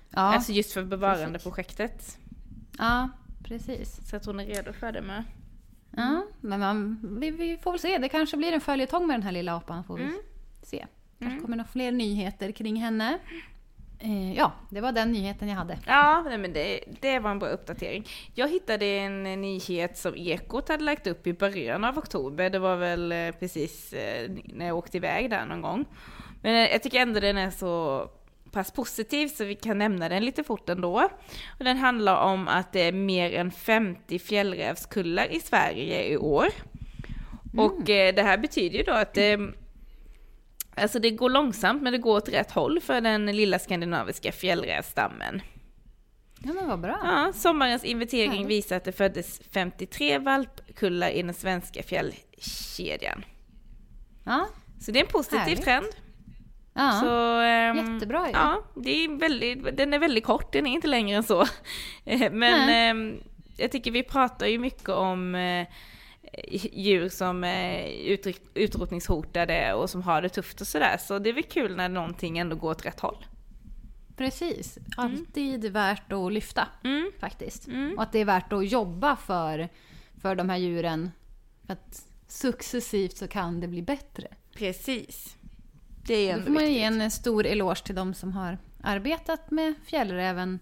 Ja, 0.10 0.22
Alltså 0.22 0.52
just 0.52 0.72
för 0.74 0.84
bevarandeprojektet. 0.84 2.18
ja 2.78 3.10
precis. 3.44 4.10
Så 4.10 4.16
att 4.16 4.26
hon 4.26 4.40
är 4.40 4.46
redo 4.46 4.74
för 4.74 4.92
det 4.92 5.02
med. 5.02 5.24
Ja, 5.96 6.24
men 6.42 6.60
man, 6.60 7.00
vi, 7.20 7.32
vi 7.32 7.58
får 7.58 7.72
väl 7.72 7.80
se. 7.80 7.98
Det 7.98 8.10
kanske 8.10 8.38
blir 8.38 8.52
en 8.54 8.62
följetong 8.62 9.08
med 9.08 9.14
den 9.14 9.24
här 9.24 9.32
lilla 9.32 9.56
apan. 9.56 9.84
Får 9.84 9.98
vi 9.98 10.04
Mm. 10.04 10.16
se. 10.64 10.86
kanske 11.20 11.40
kommer 11.40 11.58
några 11.58 11.70
fler 11.70 11.92
nyheter 11.92 12.52
kring 12.52 12.76
henne. 12.76 13.18
Eh, 14.00 14.34
ja, 14.34 14.52
det 14.70 14.82
var 14.82 14.92
den 14.92 15.12
nyheten 15.12 15.48
jag 15.48 15.56
hade. 15.56 15.78
Ja, 15.86 16.24
nej, 16.28 16.38
men 16.38 16.54
det, 16.54 16.84
det 17.02 17.20
var 17.20 17.32
en 17.32 17.40
bra 17.40 17.50
uppdatering. 17.50 18.08
Jag 18.34 18.50
hittade 18.50 18.86
en 18.86 19.24
nyhet 19.24 19.98
som 19.98 20.16
Ekot 20.16 20.70
hade 20.70 20.84
lagt 20.84 21.08
upp 21.08 21.28
i 21.28 21.34
början 21.34 21.84
av 21.84 21.98
oktober. 21.98 22.50
Det 22.50 22.60
var 22.60 22.76
väl 22.76 23.12
eh, 23.12 23.32
precis 23.40 23.94
eh, 23.94 24.32
när 24.46 24.68
jag 24.68 24.78
åkte 24.78 24.98
iväg 24.98 25.30
där 25.30 25.46
någon 25.46 25.62
gång. 25.62 25.86
Men 26.42 26.56
eh, 26.56 26.72
jag 26.72 26.84
tycker 26.84 27.00
ändå 27.00 27.20
den 27.20 27.38
är 27.38 27.52
så 27.52 28.04
pass 28.52 28.72
positiv 28.72 29.28
så 29.28 29.44
vi 29.44 29.56
kan 29.56 29.78
nämna 29.78 30.10
den 30.10 30.26
lite 30.26 30.44
fort 30.44 30.70
ändå. 30.70 31.10
Och 31.60 31.66
den 31.66 31.78
handlar 31.78 32.22
om 32.22 32.48
att 32.48 32.74
det 32.74 32.82
är 32.82 32.92
mer 32.92 33.34
än 33.34 33.52
50 33.52 34.20
fjällrävskullar 34.20 35.32
i 35.32 35.40
Sverige 35.40 36.08
i 36.08 36.18
år. 36.18 36.48
Och 37.58 37.90
eh, 37.90 38.16
det 38.16 38.24
här 38.24 38.38
betyder 38.38 38.78
ju 38.78 38.84
då 38.84 38.92
att 38.92 39.14
det 39.14 39.40
Alltså 40.78 41.00
det 41.00 41.10
går 41.12 41.30
långsamt 41.30 41.82
men 41.82 41.92
det 41.94 42.00
går 42.00 42.18
åt 42.18 42.30
rätt 42.30 42.52
håll 42.52 42.80
för 42.80 43.02
den 43.02 43.26
lilla 43.26 43.60
skandinaviska 43.60 44.32
fjällrävstammen. 44.32 45.42
Ja, 46.44 46.54
men 46.54 46.68
vad 46.68 46.80
bra. 46.80 47.00
Ja, 47.04 47.32
sommarens 47.34 47.84
inventering 47.84 48.32
Härligt. 48.32 48.48
visar 48.48 48.76
att 48.78 48.84
det 48.84 48.92
föddes 48.92 49.42
53 49.54 50.18
valpkullar 50.20 51.10
i 51.10 51.22
den 51.22 51.34
svenska 51.34 51.84
fjällkedjan. 51.84 53.26
Ja, 54.26 54.48
Så 54.82 54.92
det 54.92 55.00
är 55.00 55.04
en 55.04 55.10
positiv 55.12 55.40
Härligt. 55.40 55.64
trend. 55.64 55.86
ja. 56.74 56.92
Så, 57.04 57.40
ehm, 57.40 57.94
Jättebra 57.94 58.26
ju. 58.28 58.32
Ja, 58.34 58.64
det 58.76 58.90
är 59.06 59.20
väldigt, 59.20 59.78
den 59.78 59.94
är 59.94 60.00
väldigt 60.00 60.26
kort, 60.26 60.54
den 60.54 60.68
är 60.68 60.72
inte 60.72 60.88
längre 60.88 61.18
än 61.18 61.24
så. 61.24 61.46
Men 62.32 62.70
ehm, 62.70 63.20
jag 63.58 63.72
tycker 63.72 63.92
vi 63.92 64.04
pratar 64.04 64.46
ju 64.48 64.60
mycket 64.60 64.90
om 64.90 65.36
eh, 65.36 65.68
djur 66.74 67.10
som 67.10 67.44
är 67.44 67.88
utrotningshotade 68.54 69.74
och 69.74 69.90
som 69.90 70.02
har 70.02 70.22
det 70.22 70.30
tufft 70.30 70.62
och 70.62 70.68
sådär. 70.68 70.98
Så 71.00 71.20
det 71.20 71.30
är 71.30 71.34
väl 71.34 71.44
kul 71.44 71.76
när 71.76 71.90
någonting 71.90 72.38
ändå 72.38 72.56
går 72.56 72.72
åt 72.72 72.86
rätt 72.86 73.00
håll. 73.00 73.26
precis. 74.18 74.78
Alltid 74.98 75.72
värt 75.72 76.12
att 76.12 76.34
lyfta 76.34 76.68
Mm. 76.84 77.12
faktiskt. 77.20 77.68
Mm. 77.68 77.98
Och 77.98 78.04
att 78.04 78.12
det 78.12 78.20
är 78.20 78.26
värt 78.26 78.54
att 78.54 78.68
jobba 78.72 79.16
för, 79.16 79.70
för 80.22 80.36
de 80.36 80.50
här 80.50 80.58
djuren. 80.58 81.12
För 81.66 81.74
att 81.74 82.06
successivt 82.28 83.18
så 83.18 83.28
kan 83.28 83.60
det 83.60 83.68
bli 83.68 83.82
bättre. 83.82 84.28
Precis. 84.56 85.36
Det 86.06 86.14
är 86.14 86.28
Då 86.28 86.34
ändå 86.34 86.46
får 86.46 86.52
man 86.54 86.64
viktigt. 86.64 86.78
ge 86.78 86.84
en 86.84 87.12
stor 87.12 87.46
eloge 87.46 87.84
till 87.84 87.96
de 87.96 88.14
som 88.14 88.32
har 88.32 88.58
arbetat 88.84 89.52
med 89.52 89.74
fjällräven 89.86 90.60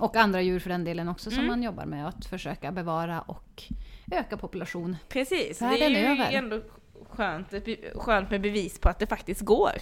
och 0.00 0.16
andra 0.16 0.42
djur 0.42 0.58
för 0.58 0.70
den 0.70 0.84
delen 0.84 1.08
också 1.08 1.30
som 1.30 1.38
Mm. 1.38 1.46
man 1.46 1.62
jobbar 1.62 1.84
med 1.86 2.08
att 2.08 2.24
försöka 2.24 2.72
bevara 2.72 3.20
och 3.20 3.62
öka 4.12 4.36
population. 4.36 4.96
Precis, 5.08 5.58
det 5.58 5.64
är 5.84 5.90
ju 5.90 5.96
över. 5.96 6.30
ändå 6.32 6.62
skönt, 7.10 7.48
skönt 7.94 8.30
med 8.30 8.40
bevis 8.40 8.78
på 8.78 8.88
att 8.88 8.98
det 8.98 9.06
faktiskt 9.06 9.40
går 9.40 9.72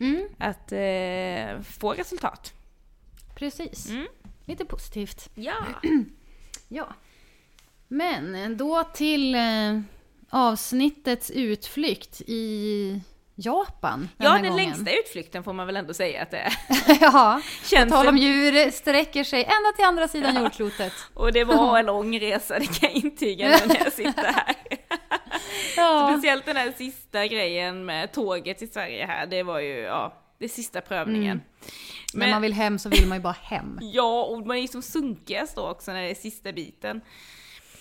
Mm, 0.00 0.28
att 0.38 0.72
eh, 0.72 1.62
få 1.62 1.92
resultat. 1.92 2.52
precis. 3.34 3.90
Mm. 3.90 4.06
Lite 4.44 4.64
positivt. 4.64 5.30
Ja. 5.34 5.54
Ja. 6.68 6.88
Men 7.88 8.56
då 8.56 8.84
till 8.94 9.34
eh, 9.34 9.80
avsnittets 10.30 11.30
utflykt 11.30 12.20
i 12.26 13.00
Japan 13.40 14.08
den 14.16 14.26
ja, 14.26 14.32
den 14.32 14.42
gången. 14.42 14.56
längsta 14.56 14.90
utflykten 14.92 15.44
får 15.44 15.52
man 15.52 15.66
väl 15.66 15.76
ändå 15.76 15.94
säga 15.94 16.22
att 16.22 16.30
det 16.30 16.38
är. 16.38 16.52
ja, 17.00 17.40
Känns 17.64 17.92
tal 17.92 18.08
om 18.08 18.16
djur 18.16 18.70
sträcker 18.70 19.24
sig 19.24 19.40
ända 19.44 19.72
till 19.76 19.84
andra 19.84 20.08
sidan 20.08 20.34
Ja. 20.34 20.40
jordklotet. 20.42 20.92
Och 21.14 21.32
det 21.32 21.44
var 21.44 21.78
en 21.78 21.86
lång 21.86 22.20
resa, 22.20 22.58
det 22.58 22.66
kan 22.66 22.90
jag 22.92 22.92
intyga 22.92 23.48
nu 23.60 23.66
när 23.66 23.76
jag 23.84 23.92
sitter 23.92 24.24
här. 24.32 24.54
Ja. 25.76 26.10
Speciellt 26.12 26.46
den 26.46 26.56
här 26.56 26.72
sista 26.78 27.26
grejen 27.26 27.84
med 27.84 28.12
tåget 28.12 28.62
i 28.62 28.66
Sverige 28.66 29.06
här, 29.06 29.26
det 29.26 29.42
var 29.42 29.58
ju, 29.60 29.78
ja, 29.78 30.14
det 30.38 30.48
sista 30.48 30.80
prövningen. 30.80 31.30
Mm. 31.30 31.40
När 32.14 32.30
man 32.30 32.42
vill 32.42 32.52
hem 32.52 32.78
så 32.78 32.88
vill 32.88 33.06
man 33.06 33.18
ju 33.18 33.22
bara 33.22 33.36
hem. 33.42 33.78
Ja, 33.92 34.22
och 34.24 34.46
man 34.46 34.56
är 34.56 34.60
ju 34.60 34.68
som 34.68 34.82
sunkigast 34.82 35.56
då 35.56 35.68
också 35.70 35.92
när 35.92 36.02
det 36.02 36.10
är 36.10 36.14
sista 36.14 36.52
biten. 36.52 37.00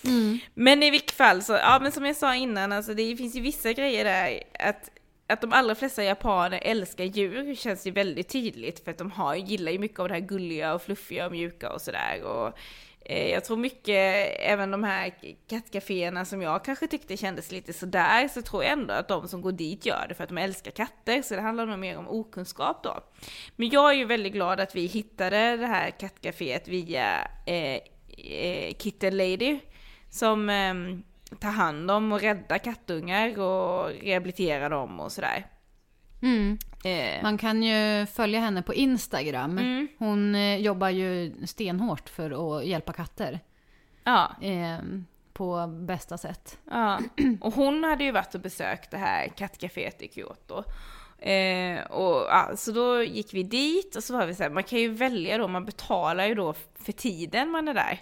Mm. 0.06 0.40
Men 0.54 0.84
i 0.84 0.90
vilket 0.90 1.12
fall 1.12 1.44
så, 1.44 1.54
ja 1.54 1.80
men 1.82 1.92
som 1.92 2.06
jag 2.06 2.16
sa 2.16 2.36
innan, 2.36 2.72
alltså 2.72 2.94
det 2.94 3.16
finns 3.16 3.36
ju 3.36 3.42
vissa 3.42 3.74
grejer 3.74 4.04
där 4.04 4.44
att 4.60 4.90
att 5.28 5.42
de 5.42 5.54
allra 5.54 5.76
flesta 5.76 6.04
japaner 6.04 6.60
älskar 6.64 7.06
djur 7.06 7.56
känns 7.56 7.88
ju 7.88 7.92
väldigt 7.92 8.30
tydligt 8.30 8.84
för 8.84 8.92
att 8.92 8.98
de 8.98 9.12
har, 9.12 9.36
gillar 9.36 9.72
ju 9.72 9.80
mycket 9.80 10.00
av 10.00 10.08
det 10.08 10.14
här 10.14 10.22
gulliga 10.22 10.74
och 10.74 10.82
fluffiga 10.82 11.26
och 11.26 11.32
mjuka 11.32 11.70
och 11.70 11.82
sådär. 11.82 12.24
Och 12.24 12.58
eh, 13.06 13.32
jag 13.32 13.46
tror 13.46 13.58
mycket, 13.58 14.36
även 14.40 14.72
de 14.72 14.84
här 14.84 15.14
kattcaféerna 15.50 16.26
som 16.26 16.42
jag 16.42 16.66
kanske 16.66 16.88
tyckte 16.88 17.18
kändes 17.18 17.52
lite 17.52 17.74
sådär, 17.74 18.28
så 18.28 18.42
tror 18.42 18.64
jag 18.64 18.72
ändå 18.72 18.94
att 18.94 19.08
de 19.08 19.28
som 19.28 19.42
går 19.42 19.52
dit 19.52 19.86
gör 19.86 20.06
det 20.10 20.16
för 20.16 20.24
att 20.24 20.30
de 20.30 20.38
älskar 20.38 20.72
katter, 20.72 21.22
så 21.22 21.36
det 21.36 21.42
handlar 21.42 21.66
nog 21.66 21.80
mer 21.80 21.98
om 21.98 22.08
okunskap 22.08 22.84
då. 22.84 23.04
Men 23.56 23.70
jag 23.70 23.90
är 23.90 23.96
ju 23.96 24.06
väldigt 24.06 24.34
glad 24.34 24.60
att 24.60 24.76
vi 24.76 24.86
hittade 24.86 25.58
det 25.58 25.68
här 25.68 25.92
kattcaféet 25.92 26.68
via 26.68 27.28
eh, 27.46 27.80
eh, 28.18 28.74
Kitten 28.78 29.18
Lady 29.18 29.60
som 30.10 30.50
ehm, 30.50 31.04
tar 31.40 31.52
hand 31.52 31.92
om 31.92 32.12
och 32.12 32.22
räddar 32.22 32.58
kattungar 32.58 33.40
och 33.40 33.90
rehabiliterar 33.90 34.70
dem 34.70 35.00
och 35.00 35.12
sådär. 35.12 35.46
Mm. 36.22 36.58
Eh, 36.84 37.24
Man 37.24 37.38
kan 37.38 37.64
ju 37.64 38.06
följa 38.06 38.40
henne 38.40 38.62
på 38.62 38.74
Instagram. 38.74 39.58
Mm. 39.58 39.88
Hon 39.98 40.36
eh, 40.36 40.58
jobbar 40.58 40.90
ju 40.90 41.34
stenhårt 41.48 42.10
för 42.10 42.58
att 42.60 42.66
hjälpa 42.66 42.94
katter. 42.94 43.40
ja, 44.04 44.32
Eh, 44.42 44.78
på 45.34 45.68
bästa 45.68 46.18
sätt. 46.18 46.58
ja. 46.72 47.00
Och 47.42 47.54
hon 47.54 47.84
hade 47.84 48.04
ju 48.04 48.12
varit 48.12 48.36
och 48.36 48.42
besökt 48.42 48.92
det 48.92 48.98
här 48.98 49.28
kattcaféet 49.28 50.02
i 50.02 50.08
Kyoto. 50.14 50.64
Eh, 51.20 51.80
och 51.86 52.16
ja, 52.30 52.52
så 52.56 52.72
då 52.72 53.04
gick 53.04 53.34
vi 53.34 53.44
dit 53.44 53.96
och 53.96 54.04
så 54.04 54.14
var 54.18 54.26
vi 54.26 54.36
så 54.36 54.44
här, 54.44 54.50
man 54.50 54.64
kan 54.64 54.80
ju 54.80 54.90
välja 54.90 55.38
då, 55.38 55.48
man 55.48 55.66
betalar 55.66 56.26
ju 56.26 56.36
då 56.36 56.54
för 56.84 56.92
tiden 56.92 57.50
man 57.50 57.68
är 57.68 57.74
där. 57.74 58.00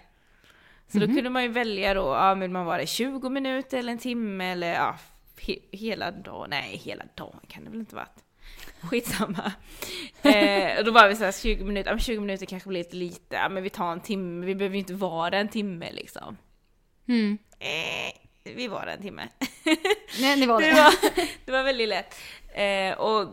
Så 0.88 1.00
då 1.00 1.06
kunde 1.08 1.30
man 1.30 1.43
ju 1.43 1.50
välja 1.50 1.93
då, 1.93 2.02
ja 2.02 2.34
vill 2.34 2.52
man 2.52 2.65
vara 2.65 2.78
där 2.78 2.86
20 2.86 3.30
minuter 3.30 3.78
eller 3.78 3.91
en 3.91 3.98
timme 3.98 4.52
eller 4.52 4.74
ja, 4.74 4.98
he, 5.41 5.56
hela 5.71 6.12
dagen, 6.12 6.50
nej 6.50 6.82
hela 6.84 7.04
dagen 7.15 7.39
kan 7.48 7.63
det 7.63 7.69
väl 7.69 7.80
inte 7.80 7.95
varit. 7.95 8.24
Skitsamma. 8.82 9.52
eh, 10.21 10.78
och 10.80 10.86
då 10.86 10.91
var 10.91 11.10
vi 11.10 11.15
så 11.15 11.24
här 11.24 11.32
20 11.32 11.63
minuter, 11.63 11.89
ja 11.89 11.95
men 11.95 12.00
20 12.00 12.19
minuter 12.19 12.45
kanske 12.45 12.69
blir 12.69 12.84
lite 12.84 12.95
lite, 12.95 13.36
ja 13.36 13.50
men 13.50 13.63
vi 13.63 13.69
tar 13.69 13.91
en 13.91 14.00
timme, 14.00 14.45
vi 14.45 14.56
behöver 14.56 14.76
ju 14.76 14.80
inte 14.80 14.93
vara 14.93 15.30
där 15.30 15.38
en 15.38 15.48
timme 15.48 15.91
liksom. 15.91 16.38
Mm. 17.08 17.38
Eh, 17.60 18.54
vi 18.56 18.67
var 18.67 18.86
där 18.86 18.93
en 18.93 19.02
timme. 19.02 19.28
Nej, 20.19 20.36
det 20.39 20.45
var 20.45 20.62
det. 20.62 20.67
Det 20.67 20.74
var, 20.74 20.93
det 21.45 21.52
var 21.52 21.63
väldigt 21.63 21.89
lätt. 21.89 22.15
Eh, 22.56 22.98
och 22.98 23.28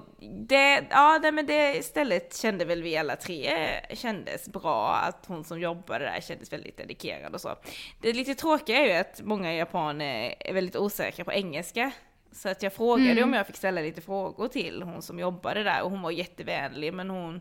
det, 0.49 0.85
ja, 0.91 1.19
nej, 1.23 1.33
men 1.33 1.47
det 1.47 1.85
stället 1.85 2.37
kände 2.37 2.65
väl 2.65 2.83
vi 2.83 2.97
alla 2.97 3.17
tre 3.17 3.51
kändes 3.95 4.49
bra, 4.49 4.95
att 4.95 5.27
hon 5.27 5.45
som 5.45 5.61
jobbade 5.61 6.05
där 6.05 6.21
kändes 6.21 6.53
väldigt 6.53 6.77
dedikerad 6.77 7.35
och 7.35 7.41
så. 7.41 7.57
Det 8.01 8.13
lite 8.13 8.35
tråkiga 8.35 8.77
är 8.79 8.87
ju 8.87 8.93
att 8.93 9.21
många 9.25 9.55
japaner 9.55 10.35
är 10.41 10.55
väldigt 10.55 10.77
osäkra 10.77 11.25
på 11.25 11.33
engelska. 11.33 11.93
Så 12.33 12.49
att 12.49 12.63
jag 12.63 12.73
frågade 12.73 13.11
Mm. 13.11 13.25
om 13.25 13.33
jag 13.35 13.47
fick 13.47 13.57
ställa 13.57 13.81
lite 13.81 14.01
frågor 14.01 14.49
till 14.49 14.83
hon 14.83 15.03
som 15.03 15.19
jobbade 15.19 15.63
där 15.63 15.83
och 15.83 15.91
hon 15.91 16.03
var 16.03 16.11
jättevänlig 16.11 16.95
men 16.95 17.11
hon, 17.11 17.41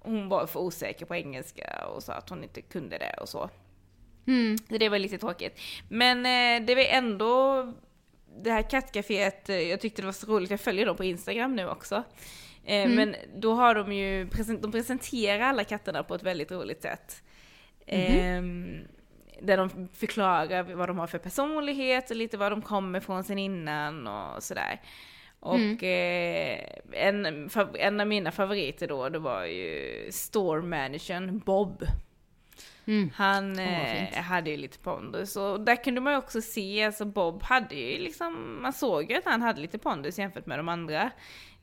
hon 0.00 0.28
var 0.28 0.46
för 0.46 0.60
osäker 0.60 1.06
på 1.06 1.14
engelska 1.14 1.86
och 1.94 2.02
sa 2.02 2.12
att 2.12 2.28
hon 2.28 2.42
inte 2.44 2.62
kunde 2.62 2.98
det 2.98 3.14
och 3.20 3.28
så. 3.28 3.50
Mm. 4.26 4.58
Så 4.58 4.78
det 4.78 4.88
var 4.88 4.98
lite 4.98 5.18
tråkigt. 5.18 5.60
Men 5.88 6.18
eh, 6.18 6.66
det 6.66 6.74
var 6.74 6.82
ändå 6.82 7.72
det 8.42 8.50
här 8.50 8.62
kattcaféet, 8.62 9.48
eh, 9.48 9.60
jag 9.60 9.80
tyckte 9.80 10.02
det 10.02 10.06
var 10.06 10.12
så 10.12 10.26
roligt, 10.26 10.50
jag 10.50 10.60
följer 10.60 10.86
dem 10.86 10.96
på 10.96 11.04
Instagram 11.04 11.56
nu 11.56 11.68
också. 11.68 12.02
Eh, 12.64 12.88
Men 12.88 13.16
då 13.36 13.54
har 13.54 13.74
de 13.74 13.92
ju, 13.92 14.28
de 14.60 14.72
presenterar 14.72 15.40
alla 15.40 15.64
katterna 15.64 16.02
på 16.02 16.14
ett 16.14 16.22
väldigt 16.22 16.52
roligt 16.52 16.82
sätt. 16.82 17.22
Ehm, 17.86 18.78
där 19.42 19.56
de 19.56 19.88
förklarar 19.92 20.62
vad 20.62 20.88
de 20.88 20.98
har 20.98 21.06
för 21.06 21.18
personlighet 21.18 22.10
och 22.10 22.16
lite 22.16 22.36
var 22.36 22.50
de 22.50 22.62
kommer 22.62 23.00
från 23.00 23.24
sen 23.24 23.38
innan 23.38 24.06
och 24.06 24.42
sådär. 24.42 24.80
Och 25.40 25.82
eh, 25.82 26.60
en, 26.92 27.50
en 27.74 28.00
av 28.00 28.06
mina 28.06 28.30
favoriter 28.32 28.88
då, 28.88 29.08
det 29.08 29.18
var 29.18 29.44
ju 29.44 30.08
store 30.12 30.62
managern 30.62 31.38
Bob. 31.38 31.84
Mm. 32.86 33.10
Han 33.14 33.56
fint. 33.56 34.14
hade 34.16 34.50
ju 34.50 34.56
lite 34.56 34.78
pondus 34.78 35.36
och 35.36 35.60
där 35.60 35.84
kunde 35.84 36.00
man 36.00 36.12
ju 36.12 36.18
också 36.18 36.40
se, 36.40 36.84
alltså 36.84 37.04
Bob 37.04 37.42
hade 37.42 37.74
ju 37.74 37.98
liksom, 37.98 38.62
man 38.62 38.72
såg 38.72 39.10
ju 39.10 39.16
att 39.16 39.24
han 39.24 39.42
hade 39.42 39.60
lite 39.60 39.78
pondus 39.78 40.18
jämfört 40.18 40.46
med 40.46 40.58
de 40.58 40.68
andra. 40.68 41.10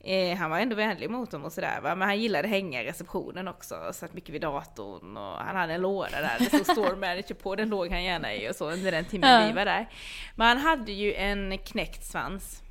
Eh, 0.04 0.36
han 0.36 0.50
var 0.50 0.58
ändå 0.58 0.76
vänlig 0.76 1.10
mot 1.10 1.30
dem 1.30 1.44
och 1.44 1.52
sådär 1.52 1.80
va, 1.82 1.94
men 1.94 2.08
han 2.08 2.20
gillade 2.20 2.48
hänga 2.48 2.82
i 2.82 2.86
receptionen 2.86 3.48
också, 3.48 3.74
satt 3.92 4.14
mycket 4.14 4.30
vid 4.34 4.40
datorn 4.40 5.16
och 5.16 5.36
han 5.38 5.56
hade 5.56 5.74
en 5.74 5.80
låda 5.80 6.20
där 6.20 6.36
det 6.38 6.44
stod 6.44 6.66
store 6.66 6.96
manager 6.96 7.34
på, 7.34 7.56
den 7.56 7.68
låg 7.68 7.90
han 7.90 8.04
gärna 8.04 8.34
i 8.34 8.50
och 8.50 8.56
så 8.56 8.70
under 8.70 8.92
den 8.92 9.04
timmen 9.04 9.48
vi 9.48 9.52
var 9.52 9.64
där. 9.64 9.88
Men 10.36 10.46
han 10.48 10.58
hade 10.58 10.92
ju 10.92 11.14
en 11.14 11.58
knäckt 11.58 12.04
svans. 12.04 12.62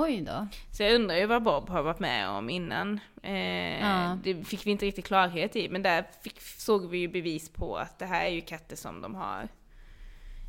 Oj 0.00 0.20
då. 0.20 0.48
Så 0.72 0.82
jag 0.82 0.94
undrar 0.94 1.16
ju 1.16 1.26
vad 1.26 1.42
Bob 1.42 1.68
har 1.68 1.82
varit 1.82 1.98
med 2.00 2.28
om 2.28 2.50
innan. 2.50 3.00
Eh, 3.22 3.80
Ja. 3.80 4.18
Det 4.24 4.44
fick 4.44 4.66
vi 4.66 4.70
inte 4.70 4.86
riktigt 4.86 5.06
klarhet 5.06 5.56
i, 5.56 5.68
men 5.68 5.82
där 5.82 6.04
fick, 6.22 6.40
såg 6.40 6.90
vi 6.90 6.98
ju 6.98 7.08
bevis 7.08 7.52
på 7.52 7.76
att 7.76 7.98
det 7.98 8.06
här 8.06 8.24
är 8.26 8.30
ju 8.30 8.40
katter 8.40 8.76
som 8.76 9.00
de 9.00 9.14
har 9.14 9.48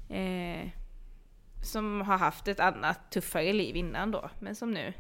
eh, 0.10 0.68
som 1.64 2.02
har 2.02 2.18
haft 2.18 2.48
ett 2.48 2.60
annat 2.60 3.12
tuffare 3.12 3.54
liv 3.54 3.76
innan 3.76 4.12
då, 4.12 4.30
men 4.40 4.56
som 4.56 4.72
nu 4.72 4.94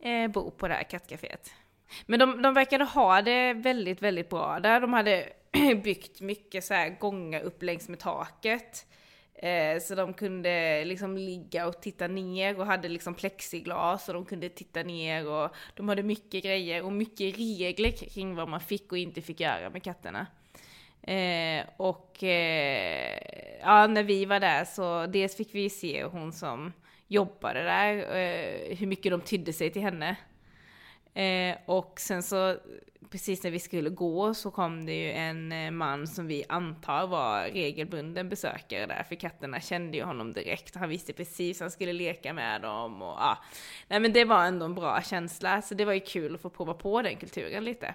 eh, 0.00 0.30
bor 0.30 0.50
på 0.50 0.68
det 0.68 0.74
här 0.74 0.82
kattcaféet. 0.82 1.52
Men 2.06 2.18
de, 2.18 2.42
de 2.42 2.54
verkade 2.54 2.84
ha 2.84 3.22
det 3.22 3.52
väldigt, 3.52 4.02
väldigt 4.02 4.28
bra 4.28 4.60
där. 4.60 4.80
De 4.80 4.92
hade 4.92 5.28
byggt 5.84 6.20
mycket 6.20 6.64
så 6.64 6.74
här 6.74 6.88
gångar 6.88 7.40
upp 7.40 7.62
längs 7.62 7.88
med 7.88 7.98
taket. 7.98 8.86
Eh, 9.42 9.80
så 9.80 9.94
de 9.94 10.14
kunde 10.14 10.84
liksom 10.84 11.16
ligga 11.16 11.66
och 11.66 11.80
titta 11.80 12.06
ner 12.06 12.60
och 12.60 12.66
hade 12.66 12.88
liksom 12.88 13.14
plexiglas 13.14 14.08
och 14.08 14.14
de 14.14 14.24
kunde 14.24 14.48
titta 14.48 14.82
ner 14.82 15.28
och 15.28 15.54
de 15.74 15.88
hade 15.88 16.02
mycket 16.02 16.44
grejer 16.44 16.84
och 16.84 16.92
mycket 16.92 17.38
regler 17.38 17.90
kring 17.90 18.34
vad 18.34 18.48
man 18.48 18.60
fick 18.60 18.92
och 18.92 18.98
inte 18.98 19.22
fick 19.22 19.40
göra 19.40 19.70
med 19.70 19.82
katterna. 19.82 20.26
Eh, 21.02 21.64
och 21.76 22.22
eh, 22.24 23.18
ja, 23.60 23.86
när 23.86 24.02
vi 24.02 24.24
var 24.24 24.40
där 24.40 24.64
så 24.64 25.06
dels 25.06 25.36
fick 25.36 25.54
vi 25.54 25.70
se 25.70 26.04
hon 26.04 26.32
som 26.32 26.72
jobbade 27.08 27.62
där, 27.62 27.96
eh, 27.96 28.76
hur 28.76 28.86
mycket 28.86 29.12
de 29.12 29.20
tydde 29.20 29.52
sig 29.52 29.70
till 29.70 29.82
henne. 29.82 30.16
Eh, 31.14 31.56
och 31.66 32.00
sen 32.00 32.22
så, 32.22 32.56
precis 33.10 33.42
när 33.42 33.50
vi 33.50 33.58
skulle 33.58 33.90
gå 33.90 34.34
så 34.34 34.50
kom 34.50 34.86
det 34.86 34.94
ju 34.94 35.10
en 35.10 35.52
eh, 35.52 35.70
man 35.70 36.06
som 36.06 36.26
vi 36.26 36.44
antar 36.48 37.06
var 37.06 37.44
regelbunden 37.44 38.28
besökare 38.28 38.86
där, 38.86 39.02
för 39.02 39.14
katterna 39.14 39.60
kände 39.60 39.96
ju 39.96 40.04
honom 40.04 40.32
direkt. 40.32 40.74
Han 40.74 40.88
visste 40.88 41.12
precis 41.12 41.60
hur 41.60 41.64
han 41.64 41.70
skulle 41.70 41.92
leka 41.92 42.32
med 42.32 42.62
dem 42.62 43.02
och 43.02 43.18
ja. 43.18 43.38
Nej 43.88 44.00
men 44.00 44.12
det 44.12 44.24
var 44.24 44.44
ändå 44.44 44.64
en 44.66 44.74
bra 44.74 45.02
känsla, 45.02 45.62
så 45.62 45.74
det 45.74 45.84
var 45.84 45.92
ju 45.92 46.00
kul 46.00 46.34
att 46.34 46.40
få 46.40 46.50
prova 46.50 46.74
på 46.74 47.02
den 47.02 47.16
kulturen 47.16 47.64
lite. 47.64 47.94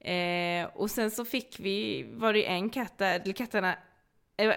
Eh, 0.00 0.68
och 0.74 0.90
sen 0.90 1.10
så 1.10 1.24
fick 1.24 1.60
vi, 1.60 2.06
var 2.12 2.32
det 2.32 2.38
ju 2.38 2.44
en 2.44 2.70
katt 2.70 2.98
där, 2.98 3.20
eller 3.20 3.32
katterna, 3.32 3.76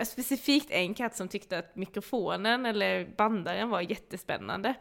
specifikt 0.05 0.71
en 0.71 0.93
katt 0.93 1.15
som 1.15 1.27
tyckte 1.27 1.57
att 1.57 1.75
mikrofonen 1.75 2.65
eller 2.65 3.05
bandaren 3.17 3.69
var 3.69 3.81
jättespännande. 3.81 4.73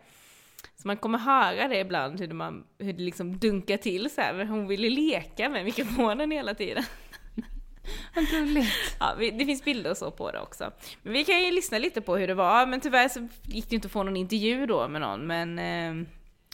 Så 0.76 0.88
man 0.88 0.96
kommer 0.96 1.18
höra 1.18 1.68
det 1.68 1.78
ibland 1.78 2.20
hur, 2.20 2.32
man, 2.32 2.64
hur 2.78 2.92
det 2.92 3.02
liksom 3.02 3.38
dunkar 3.38 3.76
till 3.76 4.10
så 4.10 4.20
här, 4.20 4.44
hon 4.44 4.66
ville 4.66 4.90
leka 4.90 5.48
med 5.48 5.64
mikrofonen 5.64 6.30
hela 6.30 6.54
tiden. 6.54 6.84
Vad 8.14 8.28
gulligt. 8.28 8.96
Ja, 9.00 9.14
det 9.18 9.44
finns 9.44 9.64
bilder 9.64 9.90
och 9.90 9.96
så 9.96 10.10
på 10.10 10.30
det 10.30 10.40
också. 10.40 10.72
Men 11.02 11.12
vi 11.12 11.24
kan 11.24 11.44
ju 11.44 11.50
lyssna 11.50 11.78
lite 11.78 12.00
på 12.00 12.16
hur 12.16 12.26
det 12.26 12.34
var, 12.34 12.66
men 12.66 12.80
tyvärr 12.80 13.08
så 13.08 13.28
gick 13.42 13.68
det 13.68 13.74
inte 13.74 13.86
att 13.86 13.92
få 13.92 14.02
någon 14.02 14.16
intervju 14.16 14.66
då 14.66 14.88
med 14.88 15.00
någon, 15.00 15.26
men 15.26 15.58
eh, 15.58 16.08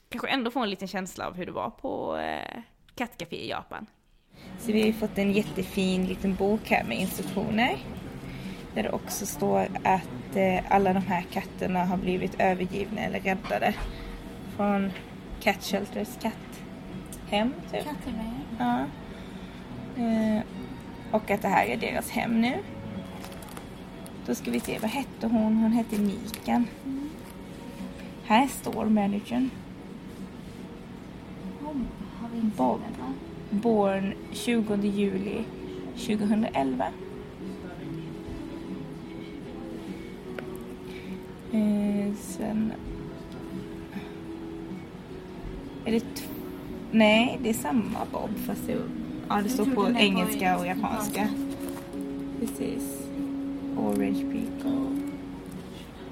kanske 0.08 0.28
ändå 0.28 0.50
få 0.50 0.60
en 0.60 0.70
liten 0.70 0.88
känsla 0.88 1.26
av 1.26 1.36
hur 1.36 1.46
det 1.46 1.52
var 1.52 1.70
på 1.70 2.16
eh, 2.16 2.62
kattcafé 2.94 3.36
i 3.36 3.48
Japan. 3.48 3.86
Så 4.58 4.72
vi 4.72 4.80
har 4.80 4.86
ju 4.86 4.92
fått 4.92 5.18
en 5.18 5.32
jättefin 5.32 6.06
liten 6.06 6.34
bok 6.34 6.60
här 6.64 6.84
med 6.84 7.00
instruktioner. 7.00 7.78
Där 8.78 8.82
det 8.82 8.90
också 8.90 9.26
står 9.26 9.68
att 9.82 10.36
eh, 10.36 10.60
alla 10.68 10.92
de 10.92 11.02
här 11.02 11.22
katterna 11.32 11.84
har 11.84 11.96
blivit 11.96 12.40
övergivna 12.40 13.00
eller 13.00 13.20
räddade 13.20 13.74
från 14.56 14.92
Cat 15.40 15.62
Shelters 15.62 16.08
katthem. 16.22 17.54
Typ. 17.72 17.84
Katter 17.84 18.12
Ja. 18.58 18.78
Eh, 20.02 20.42
och 21.10 21.30
att 21.30 21.42
det 21.42 21.48
här 21.48 21.66
är 21.66 21.76
deras 21.76 22.10
hem 22.10 22.40
nu. 22.40 22.54
Då 24.26 24.34
ska 24.34 24.50
vi 24.50 24.60
se, 24.60 24.78
vad 24.78 24.90
hette 24.90 25.26
hon? 25.26 25.56
Hon 25.56 25.72
hette 25.72 25.98
Mikan. 25.98 26.66
Mm. 26.84 27.10
Här 28.24 28.46
står 28.46 28.84
managern. 28.84 29.50
Bob. 32.56 32.80
Born 33.50 34.14
20 34.32 34.74
juli 34.74 35.44
2011. 35.94 36.92
Eh, 41.58 42.14
sen... 42.14 42.72
Är 45.84 45.92
det... 45.92 46.04
Nej, 46.90 47.38
det 47.42 47.48
är 47.50 47.54
samma 47.54 47.98
Bob 48.12 48.30
fast 48.46 48.66
det, 48.66 48.76
ja, 49.28 49.40
det 49.42 49.48
står 49.48 49.64
på 49.64 49.88
engelska 49.98 50.58
och 50.58 50.66
japanska. 50.66 51.28
Precis. 52.40 53.02
Orange 53.76 54.24
Pico. 54.32 54.96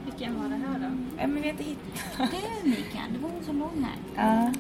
Vilken 0.05 0.43
var 0.43 0.49
det 0.49 0.57
här 0.57 0.79
då? 0.79 0.97
Ja, 1.19 1.27
men 1.27 1.35
vi 1.35 1.41
har 1.41 1.49
inte 1.49 1.65
hittat. 1.65 2.31
Det 2.31 2.37
är 2.37 2.69
Mikael, 2.69 3.13
det 3.13 3.19
var 3.19 3.31
hon 3.31 3.45
som 3.45 3.59
låg 3.59 3.71
här. 3.83 3.97
Ja. 4.17 4.53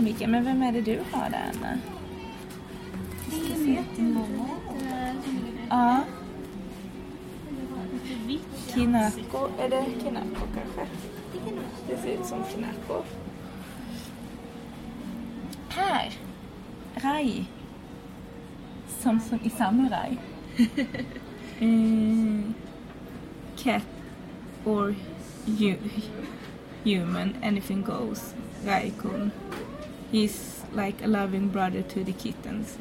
Mikael, 0.00 0.30
men 0.30 0.44
vem 0.44 0.62
är 0.62 0.72
det 0.72 0.80
du 0.80 0.98
har 1.12 1.30
där 1.30 1.52
Anna? 1.54 1.78
Det 3.30 3.36
är 3.36 3.68
jättemånga. 3.68 4.48
Ja. 5.68 6.00
Kinako, 8.74 9.48
är 9.58 9.68
det 9.68 9.84
Kinako 10.02 10.46
kanske? 10.54 10.86
Det 11.88 11.96
ser 11.96 12.08
ut 12.08 12.26
som 12.26 12.44
Kinako. 12.52 13.02
Här! 15.68 16.12
Rai. 16.94 17.46
Som, 18.88 19.20
som 19.20 19.38
i 19.42 19.50
Samurai. 19.50 20.18
mm. 21.58 22.54
Cat 23.56 23.82
or 24.64 24.94
hu 25.46 25.76
human, 26.84 27.34
anything 27.42 27.82
goes. 27.82 28.34
Raikun. 28.64 29.30
He's 30.12 30.64
like 30.72 31.04
a 31.04 31.06
loving 31.06 31.48
brother 31.48 31.82
to 31.82 32.04
the 32.04 32.12
kittens. 32.12 32.78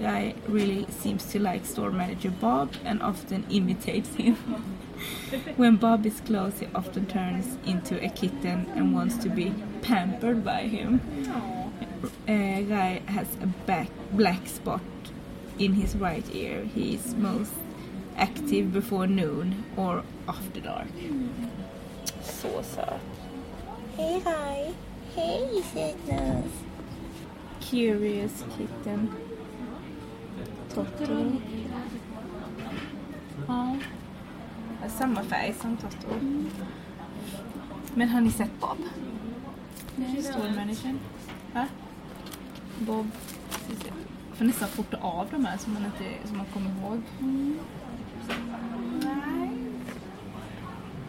Guy 0.00 0.34
really 0.48 0.86
seems 0.90 1.24
to 1.32 1.38
like 1.38 1.64
store 1.64 1.90
manager 1.90 2.30
Bob 2.30 2.72
and 2.84 3.00
often 3.02 3.44
imitates 3.50 4.14
him. 4.16 4.36
when 5.56 5.76
Bob 5.76 6.06
is 6.06 6.20
close, 6.20 6.60
he 6.60 6.66
often 6.74 7.06
turns 7.06 7.58
into 7.66 8.02
a 8.04 8.08
kitten 8.08 8.66
and 8.74 8.94
wants 8.94 9.16
to 9.18 9.28
be 9.28 9.54
pampered 9.82 10.44
by 10.44 10.62
him. 10.62 11.00
Uh, 12.28 12.60
Guy 12.62 13.02
has 13.06 13.28
a 13.42 13.46
back, 13.66 13.88
black 14.12 14.46
spot 14.46 14.82
in 15.58 15.74
his 15.74 15.96
right 15.96 16.24
ear. 16.34 16.64
He 16.64 16.94
is 16.94 17.14
most 17.14 17.52
active 18.16 18.72
before 18.72 19.06
noon 19.06 19.64
or 19.76 20.02
after 20.28 20.60
dark. 20.60 20.88
Så 22.22 22.62
söt. 22.62 23.00
Hej 23.96 24.22
Rai! 24.24 24.74
Hej 25.14 25.62
sötnos! 25.72 26.52
Curious 27.60 28.44
kitten. 28.56 29.10
Totoro. 30.74 31.40
Samma 34.88 35.22
färg 35.22 35.54
som 35.60 35.76
Totoro. 35.76 36.44
Men 37.94 38.08
har 38.08 38.20
ni 38.20 38.30
sett 38.30 38.60
Bob? 38.60 38.78
Stormanagern. 40.22 40.98
Va? 41.52 41.66
Bob. 42.78 43.10
Jag 44.28 44.38
får 44.38 44.44
nästan 44.44 44.68
fota 44.68 44.96
av 44.96 45.28
de 45.30 45.44
här 45.44 45.56
så 45.56 45.70
man, 45.70 45.84
inte, 45.84 46.28
så 46.28 46.34
man 46.34 46.46
kommer 46.46 46.70
ihåg. 46.70 47.02
Nej. 49.02 49.50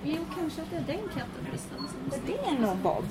Jo, 0.04 0.26
kanske 0.40 0.62
att 0.62 0.70
det 0.70 0.76
är 0.76 0.98
den 0.98 1.10
katten 1.10 1.46
Tristan. 1.52 1.88
Det 2.26 2.38
är 2.38 2.60
nog 2.60 2.78
Bob. 2.78 3.06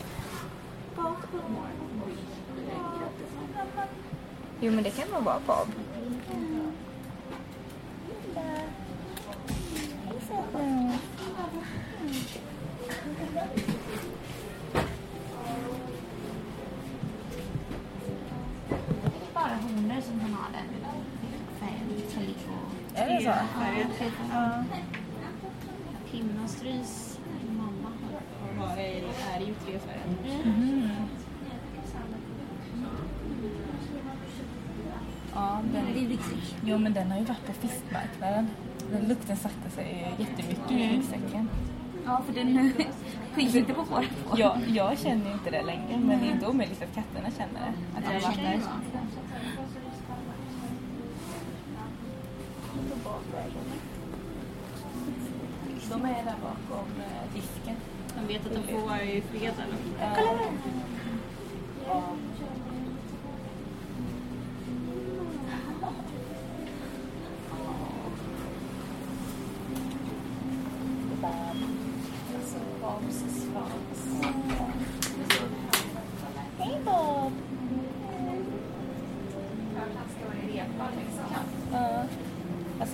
Jo 4.60 4.72
men 4.72 4.84
det 4.84 4.90
kan 4.90 5.08
nog 5.08 5.22
vara 5.24 5.40
Bob. 5.46 5.68
Bara 19.34 19.54
honor 19.62 20.00
som 20.00 20.20
han 20.20 20.32
har 20.32 20.52
den 20.52 20.68
färgen. 21.60 21.84
Är 22.94 23.14
det 23.14 23.20
så? 23.20 23.28
Ja. 24.32 24.64
Pinna 26.10 26.48
strys. 26.48 27.18
Mamma 27.56 27.88
har. 28.58 28.76
är 28.76 29.46
ju 29.46 29.54
tre 29.54 29.78
färger. 29.78 30.42
Mm. 30.44 30.88
Ja, 35.34 35.60
Den 35.72 35.86
är 35.86 36.00
jo 36.64 36.78
men 36.78 36.92
den 36.92 37.10
har 37.10 37.18
ju 37.18 37.24
varit 37.24 37.46
på 37.46 37.52
fiskmarknaden. 37.52 38.48
Den 38.92 39.08
lukten 39.08 39.36
satte 39.36 39.70
sig 39.70 40.14
jättemycket 40.18 40.70
i 40.70 40.88
ryggsäcken. 40.88 41.48
Ja, 42.06 42.22
för 42.26 42.32
den 42.32 42.72
skiter 43.34 43.58
inte 43.58 43.74
på 43.74 43.82
håret 43.82 44.10
på. 44.28 44.38
Jag, 44.38 44.58
jag 44.68 44.98
känner 44.98 45.32
inte 45.32 45.50
det 45.50 45.62
längre 45.62 45.98
men 45.98 46.20
det 46.20 46.26
är 46.26 46.30
inte 46.30 46.46
omöjligt 46.46 46.82
att 46.82 46.94
katterna 46.94 47.30
känner 47.30 47.60
det. 47.60 47.98
Att 47.98 48.04
de 48.04 48.26
varit 48.26 48.36
där. 48.36 48.60
De 55.90 56.04
är 56.04 56.24
där 56.24 56.34
bakom 56.42 56.88
eh, 57.00 57.34
disken. 57.34 57.76
De 58.16 58.32
vet 58.32 58.46
att 58.46 58.54
de 58.54 58.72
får 58.72 58.88
vara 58.88 59.02
i 59.02 59.20
fred? 59.20 59.54
Kolla 60.14 60.38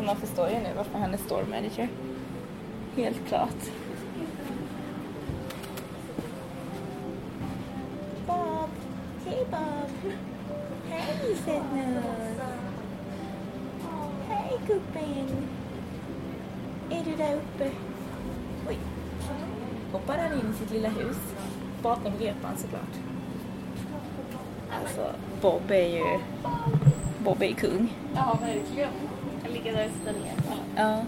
Så 0.00 0.06
man 0.06 0.16
förstår 0.16 0.48
ju 0.48 0.54
nu 0.54 0.68
varför 0.76 0.98
han 0.98 1.14
är 1.14 1.18
store 1.18 1.44
manager. 1.44 1.88
Helt 2.96 3.28
klart. 3.28 3.70
Bob! 8.26 8.70
Hej 9.26 9.46
Bob! 9.50 10.12
Hej 10.88 11.36
sötnos! 11.44 12.04
Hej 14.28 14.58
gubben! 14.66 15.48
Är 16.90 17.04
du 17.04 17.16
där 17.16 17.34
uppe? 17.34 17.70
Oj! 18.68 18.78
Hoppar 19.92 20.18
han 20.18 20.32
in 20.32 20.50
i 20.54 20.58
sitt 20.58 20.70
lilla 20.70 20.88
hus. 20.88 21.18
Bakom 21.82 22.12
repan 22.18 22.56
såklart. 22.56 22.94
Alltså, 24.82 25.12
Bob 25.40 25.70
är 25.70 25.88
ju... 25.88 26.18
Bob 27.18 27.42
är 27.42 27.46
ju 27.46 27.54
kung. 27.54 27.96
Ja, 28.14 28.38
verkligen. 28.40 29.09
Jag 29.62 29.66
ligger 29.66 29.78
där 29.78 29.86
och 29.86 29.92
tittar 29.92 30.12
ner. 30.12 30.34
Ja. 30.76 31.04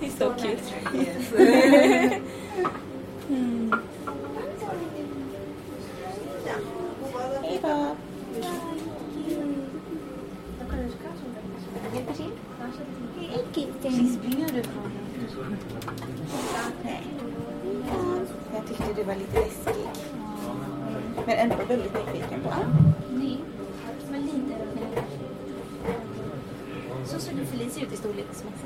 He's 0.00 0.18
so 0.18 0.34
cute. 0.34 0.62
mm. 1.38 2.22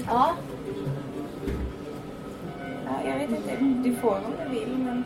Ja. 0.06 0.36
Ja, 2.84 3.10
jag 3.10 3.18
vet 3.18 3.30
inte. 3.30 3.56
Du 3.84 3.94
får 3.94 4.10
om 4.10 4.32
du 4.44 4.58
vill, 4.58 4.78
men... 4.78 5.04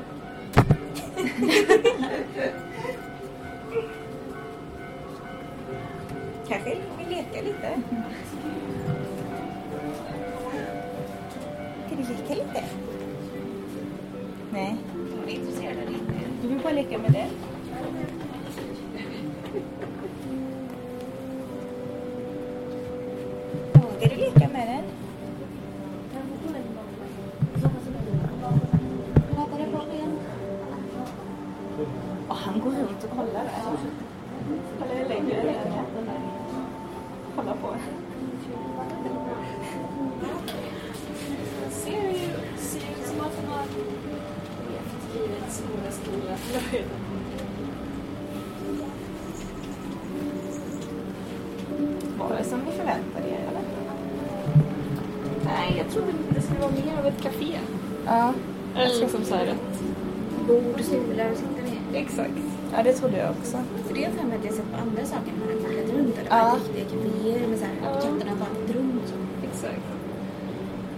Ja, 62.79 62.85
det 62.85 62.93
trodde 62.93 63.17
jag 63.19 63.31
också. 63.31 63.57
För 63.87 63.95
det 63.95 64.01
har 64.05 64.09
jag 64.11 64.12
för 64.21 64.27
mig 64.29 64.38
att 64.38 64.45
jag 64.45 64.55
sett 64.55 64.71
på 64.73 64.79
andra 64.87 65.05
saker 65.14 65.31
när 65.33 65.38
man 65.41 65.49
har 65.55 65.61
plockat 65.62 65.91
runt. 65.97 66.17
Det 66.17 66.27
Ja. 66.31 66.37
var 66.51 66.57
riktiga 66.59 66.85
kaféer 66.93 67.47
med 67.51 67.59
så 67.59 67.64
här, 67.64 67.77
katterna 68.05 68.33
har 68.41 68.51
ett 68.64 68.71
rum 68.77 69.01
och 69.03 69.09
så. 69.12 69.17
Exakt. 69.49 69.85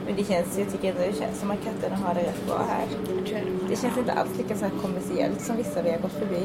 Men 0.06 0.12
det 0.16 0.24
känns, 0.30 0.58
jag 0.58 0.68
tycker 0.72 0.88
att 0.92 0.98
det 0.98 1.18
känns 1.22 1.36
som 1.40 1.50
att 1.50 1.62
katterna 1.66 1.96
har 2.04 2.14
det 2.14 2.20
rätt 2.30 2.46
bra 2.46 2.58
här. 2.72 2.84
De 3.06 3.12
har 3.12 3.68
Det 3.70 3.76
känns 3.82 3.96
inte 3.98 4.12
alls 4.12 4.32
lika 4.38 4.54
så 4.56 4.64
här 4.64 4.72
kommersiellt 4.82 5.40
som 5.40 5.56
vissa 5.56 5.82
vi 5.82 5.90
har 5.94 5.98
gått 6.06 6.16
förbi. 6.22 6.42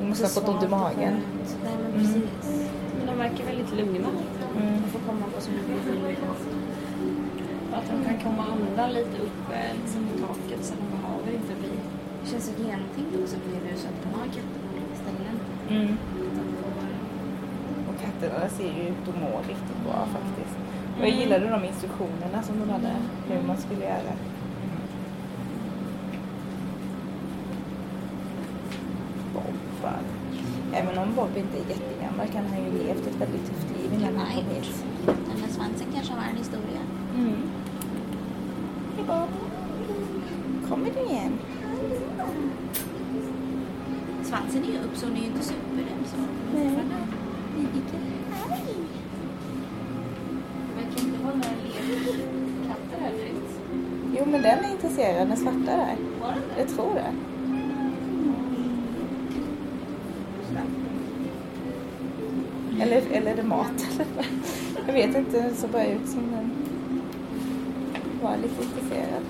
Vi 0.00 0.04
måste 0.08 0.24
ha 0.24 0.30
fått 0.38 0.48
ont 0.48 0.62
i 0.64 0.68
magen. 0.68 1.14
Nej, 1.64 1.74
men 1.82 1.90
Mm. 1.90 1.98
precis. 2.00 2.46
Men 2.98 3.04
de 3.10 3.14
verkar 3.24 3.44
väldigt 3.50 3.70
lugna. 3.78 4.08
Mm. 4.08 4.72
De 4.82 4.88
får 4.94 5.00
komma 5.08 5.24
på 5.34 5.40
sina 5.40 5.60
bilder. 5.68 6.16
Att 7.76 7.86
de 7.92 7.96
kan 8.08 8.16
komma 8.26 8.44
undan 8.56 8.90
lite 8.98 9.16
uppe 9.28 9.56
liksom, 9.82 10.00
på 10.10 10.14
taket 10.26 10.60
så 10.66 10.72
de 10.80 10.86
behöver 10.96 11.30
inte 11.40 11.54
bli... 11.60 11.70
Det 12.22 12.30
känns 12.30 12.44
så 12.44 12.52
genomtänkt 12.62 13.12
också 13.22 13.36
på 13.36 13.48
det 13.54 13.70
huset 13.70 13.90
att 13.90 14.02
de 14.02 14.18
har 14.18 14.26
katter 14.26 14.58
på 14.64 14.68
olika 14.76 14.96
ställen. 15.02 15.36
Mm. 15.70 15.96
Och 17.88 17.96
katterna 18.02 18.48
ser 18.48 18.72
ju 18.78 18.82
ut 18.88 19.08
att 19.08 19.20
må 19.20 19.38
riktigt 19.38 19.84
bra 19.84 20.06
faktiskt. 20.16 20.56
Och 20.98 21.02
jag 21.06 21.10
gillade 21.10 21.48
de 21.48 21.64
instruktionerna 21.64 22.42
som 22.42 22.60
de 22.60 22.70
hade, 22.70 22.92
hur 23.28 23.46
man 23.46 23.56
skulle 23.56 23.84
göra. 23.84 24.12
Bobban. 29.34 30.04
Även 30.72 30.98
om 30.98 31.14
Bob 31.14 31.36
inte 31.36 31.56
är 31.56 31.68
jättegammal 31.68 32.26
kan 32.26 32.44
han 32.46 32.64
ju 32.64 32.86
levt 32.86 33.06
ett 33.06 33.20
väldigt 33.20 33.46
tufft 33.46 33.68
liv 33.78 33.92
innan 33.94 34.16
han 34.16 34.26
kom 34.26 34.44
hit. 34.44 34.84
Den 35.06 35.40
där 35.42 35.48
svansen 35.48 35.86
kanske 35.94 36.12
har 36.12 36.30
en 36.30 36.36
historia. 36.36 36.80
Mm. 37.16 37.42
Hej 38.96 39.04
Bob. 39.06 39.28
Kommer 40.68 40.90
du 40.90 41.00
igen? 41.00 41.38
Svansen 44.52 44.74
är 44.74 44.84
upp 44.84 44.96
så 44.96 45.06
hon 45.06 45.16
är 45.16 45.20
ju 45.20 45.26
inte 45.26 45.42
superdum 45.42 46.04
så. 46.04 46.16
Nej. 46.54 46.66
Hej. 46.66 46.76
Det 50.68 50.74
verkar 50.74 51.00
inte 51.06 51.24
vara 51.24 51.34
några 51.34 51.50
lekkatter 51.62 52.98
här 53.00 53.12
direkt. 53.12 53.60
Jo 54.18 54.24
men 54.24 54.42
den 54.42 54.64
är 54.64 54.72
intresserad, 54.72 55.28
den 55.28 55.36
svarta 55.36 55.76
där. 55.76 55.96
Var 56.20 56.28
den 56.28 56.42
Jag 56.58 56.68
tror 56.68 56.94
det. 56.94 57.12
Eller, 62.82 63.02
eller 63.12 63.30
är 63.30 63.36
det 63.36 63.42
mat? 63.42 63.86
eller? 63.94 64.26
Jag 64.86 64.92
vet 64.92 65.16
inte, 65.16 65.40
det 65.40 65.54
såg 65.54 65.70
bara 65.70 65.86
ut 65.86 66.08
som 66.08 66.30
den 66.30 66.50
var 68.22 68.36
lite 68.36 68.64
intresserad. 68.64 69.22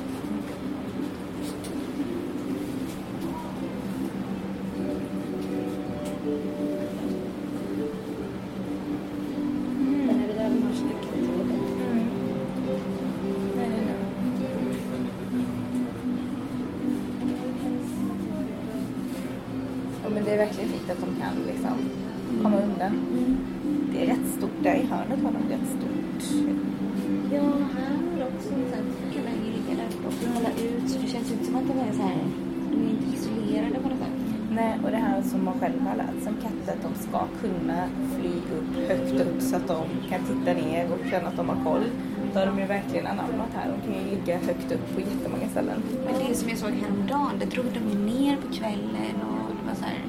Som 36.24 36.34
katter, 36.34 36.72
att 36.72 36.82
de 36.82 36.94
ska 37.06 37.18
kunna 37.40 37.88
fly 38.16 38.34
upp 38.56 38.88
högt 38.88 39.20
upp 39.20 39.42
så 39.42 39.56
att 39.56 39.68
de 39.68 39.84
kan 40.08 40.20
titta 40.24 40.52
ner 40.52 40.86
och 40.92 41.10
känna 41.10 41.28
att 41.28 41.36
de 41.36 41.48
har 41.48 41.64
koll. 41.64 41.84
Då 42.32 42.38
har 42.38 42.46
de 42.46 42.58
ju 42.58 42.66
verkligen 42.66 43.06
anammat 43.06 43.52
här. 43.54 43.66
De 43.72 43.92
kan 43.92 44.02
ju 44.02 44.10
ligga 44.10 44.38
högt 44.38 44.72
upp 44.72 44.94
på 44.94 45.00
jättemånga 45.00 45.48
ställen. 45.50 45.82
Men 46.04 46.14
det 46.28 46.34
som 46.34 46.48
jag 46.48 46.58
såg 46.58 46.70
häromdagen, 46.70 47.34
det 47.40 47.46
drog 47.46 47.66
de 47.74 47.80
ju 47.92 47.98
ner 48.12 48.36
på 48.36 48.48
kvällen 48.52 49.16
och 49.30 49.48
det 49.58 49.64
var 49.68 49.74
så 49.74 49.84
här, 49.84 50.00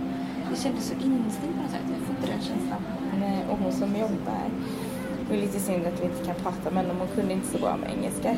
det 0.50 0.58
kändes 0.64 0.86
så 0.86 0.94
instängt 0.94 1.56
på 1.56 1.62
något 1.62 1.72
sätt. 1.72 1.88
Jag 1.96 2.02
får 2.06 2.16
inte 2.16 2.28
den 2.34 2.42
känslan. 2.42 2.82
Nej, 3.20 3.46
och 3.50 3.58
hon 3.58 3.72
som 3.72 3.96
jobbar, 3.96 4.46
det 5.30 5.38
är 5.38 5.42
lite 5.42 5.60
synd 5.60 5.86
att 5.88 6.02
vi 6.02 6.06
inte 6.06 6.26
kan 6.26 6.36
prata 6.36 6.72
med 6.72 6.86
henne. 6.86 7.00
Hon 7.00 7.08
kunde 7.08 7.34
inte 7.34 7.48
så 7.48 7.58
bra 7.58 7.78
med 7.78 7.90
engelska. 7.98 8.36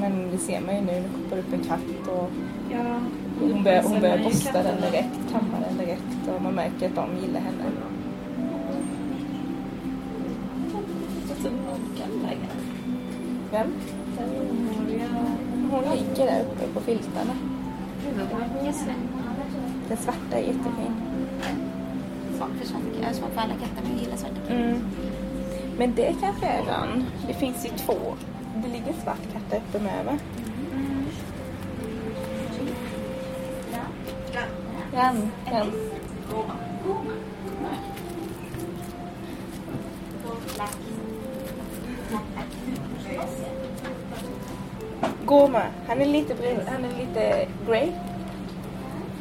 Men 0.00 0.30
det 0.30 0.38
ser 0.38 0.60
man 0.60 0.74
ju 0.74 0.80
nu, 0.80 0.92
nu 0.92 1.08
hoppar 1.16 1.38
upp 1.38 1.52
en 1.52 1.64
katt 1.64 2.08
och 2.08 2.30
Ja, 2.70 3.00
hon 3.40 3.62
börjar, 3.62 3.82
hon 3.82 4.00
börjar 4.00 4.18
borsta 4.18 4.62
den 4.62 4.80
direkt, 4.80 5.20
kamma 5.32 5.56
direkt 6.04 6.28
och 6.36 6.42
man 6.42 6.54
märker 6.54 6.88
att 6.88 6.94
de 6.94 7.16
gillar 7.20 7.40
henne. 7.40 7.64
Vem? 13.50 13.72
Hon 15.70 15.82
ligger 15.82 16.26
där 16.26 16.40
uppe 16.40 16.66
på 16.74 16.80
filtarna. 16.80 17.32
Den 19.88 19.96
svarta 19.96 20.36
är 20.36 20.40
jättefin. 20.40 20.94
Jag 23.00 23.10
är 23.10 23.14
svårt 23.14 23.30
för 23.34 23.40
alla 23.40 23.54
katter 23.54 23.82
men 23.82 23.92
jag 23.92 24.00
gillar 24.00 24.16
svarta 24.16 24.34
katter. 24.34 24.54
Mm. 24.54 24.80
Men 25.78 25.94
det 25.94 26.14
kanske 26.20 26.46
är 26.46 26.64
den. 26.64 27.04
Det 27.26 27.34
finns 27.34 27.66
ju 27.66 27.68
två. 27.68 28.14
Det 28.54 28.68
ligger 28.68 28.88
en 28.88 29.00
svart 29.02 29.32
katt 29.32 29.50
där 29.50 29.56
uppe 29.68 29.84
med 29.84 30.04
va? 30.04 30.18
Grann. 34.94 35.30
Grann. 35.50 35.72
Goma. 45.24 45.62
Han 45.88 46.00
är 46.00 46.06
lite 46.06 46.34
brun, 46.34 46.60
han 46.68 46.84
är 46.84 46.98
lite 46.98 47.48
grey. 47.66 47.92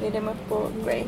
Det 0.02 0.08
är 0.08 0.12
dem 0.12 0.28
upp 0.28 0.50
på 0.50 0.68
grey. 0.86 1.04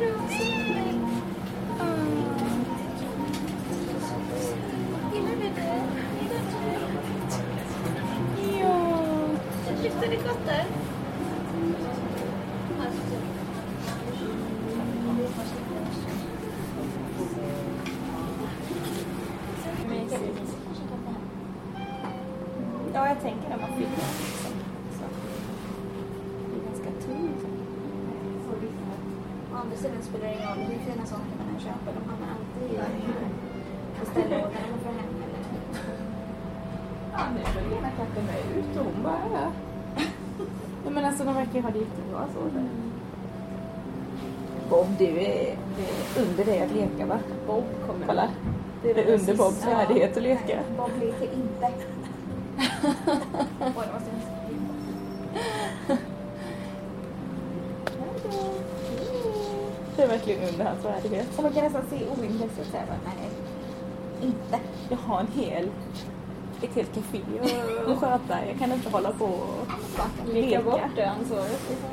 graça. 0.00 0.65
Alltså 41.66 41.72
de 41.72 41.72
verkar 41.72 41.72
ju 41.72 41.72
ha 41.72 41.72
det 41.72 41.78
jättebra 41.78 42.26
så. 42.34 42.40
Bob, 44.70 44.86
du 44.98 45.04
är, 45.04 45.56
det 45.76 46.20
under 46.20 46.44
dig 46.44 46.62
att 46.62 46.72
leka 46.72 47.06
va? 47.06 47.18
Bob 47.46 47.64
kommer. 47.86 48.06
Kolla. 48.06 48.28
Det 48.82 48.90
är 48.90 49.14
under 49.14 49.36
Bobs 49.36 49.66
värdighet 49.66 50.16
att 50.16 50.22
leka. 50.22 50.58
Bob 50.76 50.90
leker 51.00 51.34
inte. 51.34 51.72
Oj, 53.60 53.86
det 55.88 55.96
Det 59.96 60.02
är 60.02 60.08
verkligen 60.08 60.48
under 60.48 60.64
hans 60.64 60.84
värdighet. 60.84 61.28
Och 61.36 61.42
man 61.42 61.52
kan 61.52 61.64
nästan 61.64 61.82
se 61.90 61.96
ointresset 61.96 62.66
säga 62.70 62.82
bara, 62.86 62.98
nej, 63.04 63.30
inte. 64.22 64.60
Jag 64.88 64.96
har 64.96 65.20
en 65.20 65.26
hel, 65.26 65.70
ett 66.62 66.74
helt 66.74 66.94
café 66.94 67.20
att 67.86 67.98
sköta. 67.98 68.46
Jag 68.46 68.58
kan 68.58 68.72
inte 68.72 68.90
hålla 68.90 69.12
på 69.12 69.24
och 69.24 69.75
leka. 70.32 70.90
det 70.96 71.04
ansvaret. 71.04 71.70
Liksom. 71.70 71.90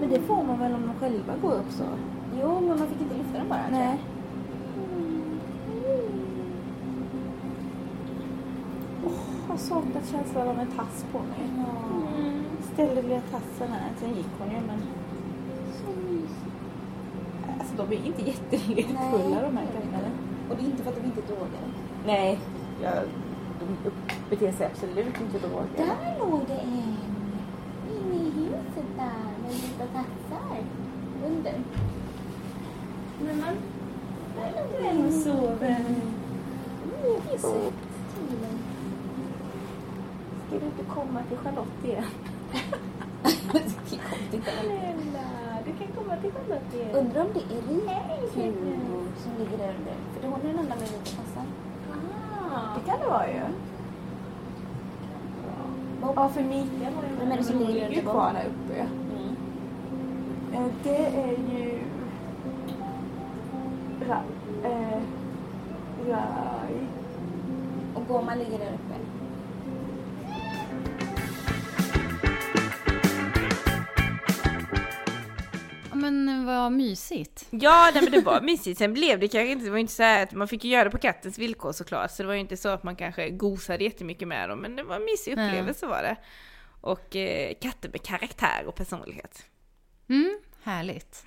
Men 0.00 0.10
det 0.10 0.20
får 0.20 0.42
man 0.42 0.58
väl 0.58 0.74
om 0.74 0.82
de 0.86 0.94
själva 1.00 1.36
går 1.42 1.52
upp 1.52 1.70
så? 1.70 1.84
Jo, 2.40 2.60
men 2.60 2.78
man 2.78 2.88
fick 2.88 3.00
inte 3.00 3.14
lyfta 3.14 3.38
den 3.38 3.48
bara. 3.48 3.68
tror 3.68 3.80
jag. 3.80 3.80
Nej. 3.80 3.98
Åh, 9.06 9.12
jag 9.32 9.37
har 9.48 9.56
saknat 9.56 10.08
känslan 10.10 10.48
av 10.48 10.58
en 10.60 10.66
tass 10.66 11.04
på 11.12 11.18
mig. 11.18 11.50
Mm. 12.18 12.44
Ställde 12.72 13.02
lilla 13.02 13.20
tassen 13.20 13.72
här, 13.72 13.90
sen 14.00 14.14
gick 14.14 14.26
hon 14.38 14.50
ju 14.50 14.60
men... 14.66 14.82
Alltså 17.58 17.76
de 17.76 17.96
är 17.96 18.06
inte 18.06 18.22
jättelekfulla 18.22 19.42
de 19.42 19.56
här 19.56 19.66
katterna. 19.66 20.10
Och 20.48 20.56
det 20.56 20.62
är 20.62 20.66
inte 20.66 20.82
för 20.82 20.90
att 20.90 20.96
de 20.96 21.06
inte 21.06 21.20
är 21.20 21.26
drogade. 21.26 21.58
Nej, 22.06 22.38
jag, 22.82 22.94
de 23.60 23.90
beter 24.30 24.52
sig 24.52 24.66
absolut 24.66 25.20
inte 25.20 25.38
drogade. 25.38 25.68
Där 25.76 26.18
låg 26.18 26.40
det 26.46 26.54
en. 26.54 26.96
Inne 27.96 28.14
i 28.14 28.30
huset 28.30 28.88
där 28.96 29.42
med 29.42 29.52
lite 29.52 29.86
tassar. 29.92 30.58
Under. 31.26 31.54
Men 33.20 33.40
man... 33.40 33.54
Där 34.36 34.62
låg 34.62 34.82
det 34.82 34.88
en 34.88 35.06
och 35.06 35.12
sover. 35.12 35.84
Mm, 37.04 37.20
du 40.60 40.66
inte 40.66 40.84
komma 40.94 41.22
till 41.28 41.38
Charlotte 41.38 41.84
igen? 41.84 42.04
Snälla, 44.30 45.26
du 45.64 45.72
kan 45.72 45.88
komma 45.96 46.16
till 46.16 46.32
Charlotte 46.32 46.74
igen. 46.74 46.90
Undrar 46.96 47.20
om 47.20 47.28
det 47.34 47.40
är 47.40 47.62
Riku 48.34 48.52
som 49.18 49.32
ligger 49.38 49.58
där 49.58 49.74
under. 49.78 49.94
För 50.20 50.28
hon 50.28 50.40
är 50.40 50.48
den 50.48 50.58
enda 50.58 50.74
med 50.74 50.88
vita 50.88 51.04
tassar. 51.04 51.44
Det 52.74 52.90
kan 52.90 53.00
det 53.00 53.06
vara 53.06 53.28
ju. 53.28 53.40
Ja, 56.02 56.28
för 56.28 56.42
Mikael 56.42 56.94
har 56.94 57.02
ju 57.02 57.16
Vem 57.20 57.32
är 57.32 57.36
det 57.36 57.44
som 57.44 57.58
ligger 57.58 57.88
under 57.88 58.00
kvar 58.00 58.32
där 58.32 58.44
uppe. 58.44 58.80
Mm. 58.80 60.64
Eh, 60.64 60.72
Det 60.82 61.06
är 61.06 61.30
ju... 61.30 61.78
Ra... 64.08 64.22
Eh... 64.64 65.00
Rai. 66.08 66.86
Och 67.94 68.06
Goma 68.08 68.34
ligger 68.34 68.58
där 68.58 68.72
uppe. 68.74 68.94
Vad 76.68 76.76
mysigt. 76.76 77.46
Ja, 77.50 77.90
nej, 77.94 78.02
men 78.02 78.12
det 78.12 78.20
var 78.20 78.40
mysigt. 78.40 78.78
Sen 78.78 78.92
blev 78.92 79.20
det 79.20 79.28
kanske 79.28 79.52
inte, 79.52 79.64
det 79.64 79.70
var 79.70 79.78
inte 79.78 79.92
så 79.92 80.02
att 80.02 80.32
man 80.32 80.48
fick 80.48 80.64
ju 80.64 80.70
göra 80.70 80.84
det 80.84 80.90
på 80.90 80.98
kattens 80.98 81.38
villkor 81.38 81.72
såklart. 81.72 82.10
Så 82.10 82.22
det 82.22 82.26
var 82.26 82.34
ju 82.34 82.40
inte 82.40 82.56
så 82.56 82.68
att 82.68 82.82
man 82.82 82.96
kanske 82.96 83.30
gosade 83.30 83.84
jättemycket 83.84 84.28
med 84.28 84.48
dem. 84.48 84.58
Men 84.58 84.76
det 84.76 84.82
var 84.82 84.96
en 84.96 85.04
mysig 85.04 85.32
upplevelse 85.32 85.86
var 85.86 86.02
det. 86.02 86.16
Och 86.80 87.16
eh, 87.16 87.54
katter 87.60 87.88
med 87.88 88.02
karaktär 88.02 88.64
och 88.66 88.74
personlighet. 88.74 89.44
Mm, 90.08 90.38
härligt. 90.62 91.24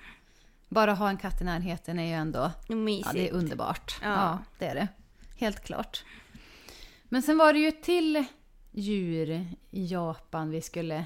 Bara 0.68 0.94
ha 0.94 1.08
en 1.08 1.16
katt 1.16 1.40
i 1.40 1.44
närheten 1.44 1.98
är 1.98 2.06
ju 2.06 2.12
ändå 2.12 2.50
Mysigt. 2.68 3.06
Ja, 3.06 3.12
det 3.12 3.28
är 3.28 3.32
underbart. 3.32 3.98
Ja. 4.02 4.08
Ja. 4.08 4.38
det 4.58 4.66
är 4.66 4.74
det. 4.74 4.88
Helt 5.36 5.64
klart. 5.64 6.04
Men 7.04 7.22
sen 7.22 7.38
var 7.38 7.52
det 7.52 7.58
ju 7.58 7.70
till 7.70 8.24
djur 8.70 9.46
i 9.70 9.86
Japan 9.86 10.50
vi 10.50 10.60
skulle 10.60 11.04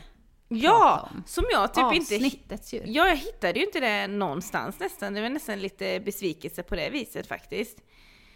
Ja, 0.49 1.09
som 1.27 1.45
jag 1.51 1.75
typ 1.75 1.93
inte... 1.93 2.15
Avsnittets 2.15 2.73
djur. 2.73 2.83
Ja, 2.87 3.09
jag 3.09 3.17
hittade 3.17 3.59
ju 3.59 3.65
inte 3.67 3.81
det 3.81 4.07
någonstans 4.07 4.81
nästan. 4.81 5.15
Det 5.15 5.23
var 5.23 5.29
nästan 5.29 5.61
lite 5.61 6.01
besvikelse 6.01 6.63
på 6.63 6.77
det 6.77 6.91
viset 6.91 7.27
faktiskt. 7.27 7.79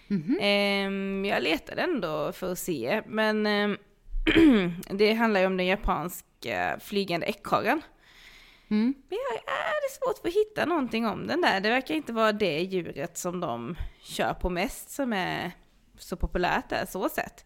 Mhm. 0.08 0.38
Ehm, 0.40 1.24
jag 1.24 1.42
letade 1.42 1.82
ändå 1.82 2.32
för 2.32 2.52
att 2.52 2.58
se, 2.58 3.02
men 3.06 3.46
ehm, 3.46 3.76
det 4.90 5.12
handlar 5.14 5.40
ju 5.40 5.46
om 5.46 5.56
den 5.56 5.66
japanska 5.66 6.78
flygande 6.80 7.26
ekorren. 7.26 7.82
Mm. 8.70 8.94
Men 9.08 9.18
jag 9.32 9.34
är 9.54 9.88
det 9.88 9.94
svårt 9.94 10.18
för 10.22 10.28
att 10.28 10.34
hitta 10.34 10.64
någonting 10.64 11.06
om 11.06 11.26
den 11.26 11.40
där. 11.40 11.60
Det 11.60 11.68
verkar 11.70 11.94
inte 11.94 12.12
vara 12.12 12.32
det 12.32 12.58
djuret 12.60 13.18
som 13.18 13.40
de 13.40 13.76
kör 14.02 14.34
på 14.34 14.50
mest 14.50 14.90
som 14.90 15.12
är 15.12 15.52
så 15.98 16.16
populärt 16.16 16.68
där, 16.68 16.86
så 16.86 17.08
sett. 17.08 17.44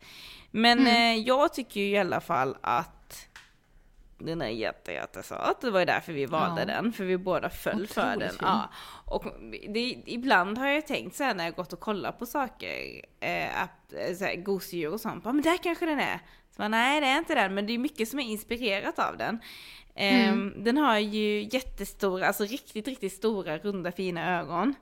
Men 0.51 0.79
Mm. 0.79 0.95
eh, 1.19 1.27
jag 1.27 1.55
tycker 1.55 1.81
ju 1.81 1.87
i 1.87 1.99
alla 1.99 2.21
fall 2.21 2.57
att 2.61 3.04
den 4.19 4.43
är 4.43 4.49
jätte, 4.49 4.93
jättesöt. 4.93 5.61
Det 5.61 5.71
var 5.71 5.81
ju 5.81 5.87
därför 5.87 6.13
vi 6.13 6.27
valde 6.27 6.61
Ja. 6.61 6.67
den, 6.67 6.93
för 6.93 7.05
vi 7.05 7.19
båda 7.19 7.51
föll 7.51 7.87
för 7.87 8.03
Otroligt 8.03 8.19
den. 8.21 8.29
fin. 8.31 8.39
Ja. 8.41 8.69
Och 9.05 9.25
det, 9.69 9.97
ibland 10.07 10.59
har 10.59 10.67
jag 10.69 10.87
tänkt 10.87 11.17
så 11.17 11.25
här 11.25 11.35
när 11.35 11.45
jag 11.45 11.55
gått 11.55 11.73
och 11.73 11.81
kollat 11.81 12.19
på 12.19 12.27
saker, 12.27 13.01
eh, 13.21 13.63
app, 13.63 13.93
eh, 14.09 14.15
så 14.17 14.25
här, 14.25 14.37
gosedjur 14.37 14.93
och 14.93 15.01
sånt, 15.01 15.25
men 15.25 15.43
där 15.43 15.57
kanske 15.57 15.87
den 15.87 16.01
är. 16.01 16.19
Så 16.51 16.59
bara, 16.59 16.69
nej 16.69 17.01
det 17.01 17.07
är 17.07 17.19
inte 17.19 17.35
den, 17.35 17.55
men 17.55 17.67
det 17.67 17.73
är 17.73 17.79
mycket 17.79 18.09
som 18.09 18.19
är 18.19 18.25
inspirerat 18.25 18.99
av 18.99 19.17
den. 19.17 19.39
Ehm, 19.95 20.65
Den 20.65 20.77
har 20.77 20.99
ju 20.99 21.49
jättestora, 21.53 22.27
alltså 22.27 22.45
riktigt, 22.45 22.89
riktigt 22.89 23.13
stora, 23.13 23.59
runda, 23.59 23.93
fina 23.93 24.39
ögon. 24.41 24.75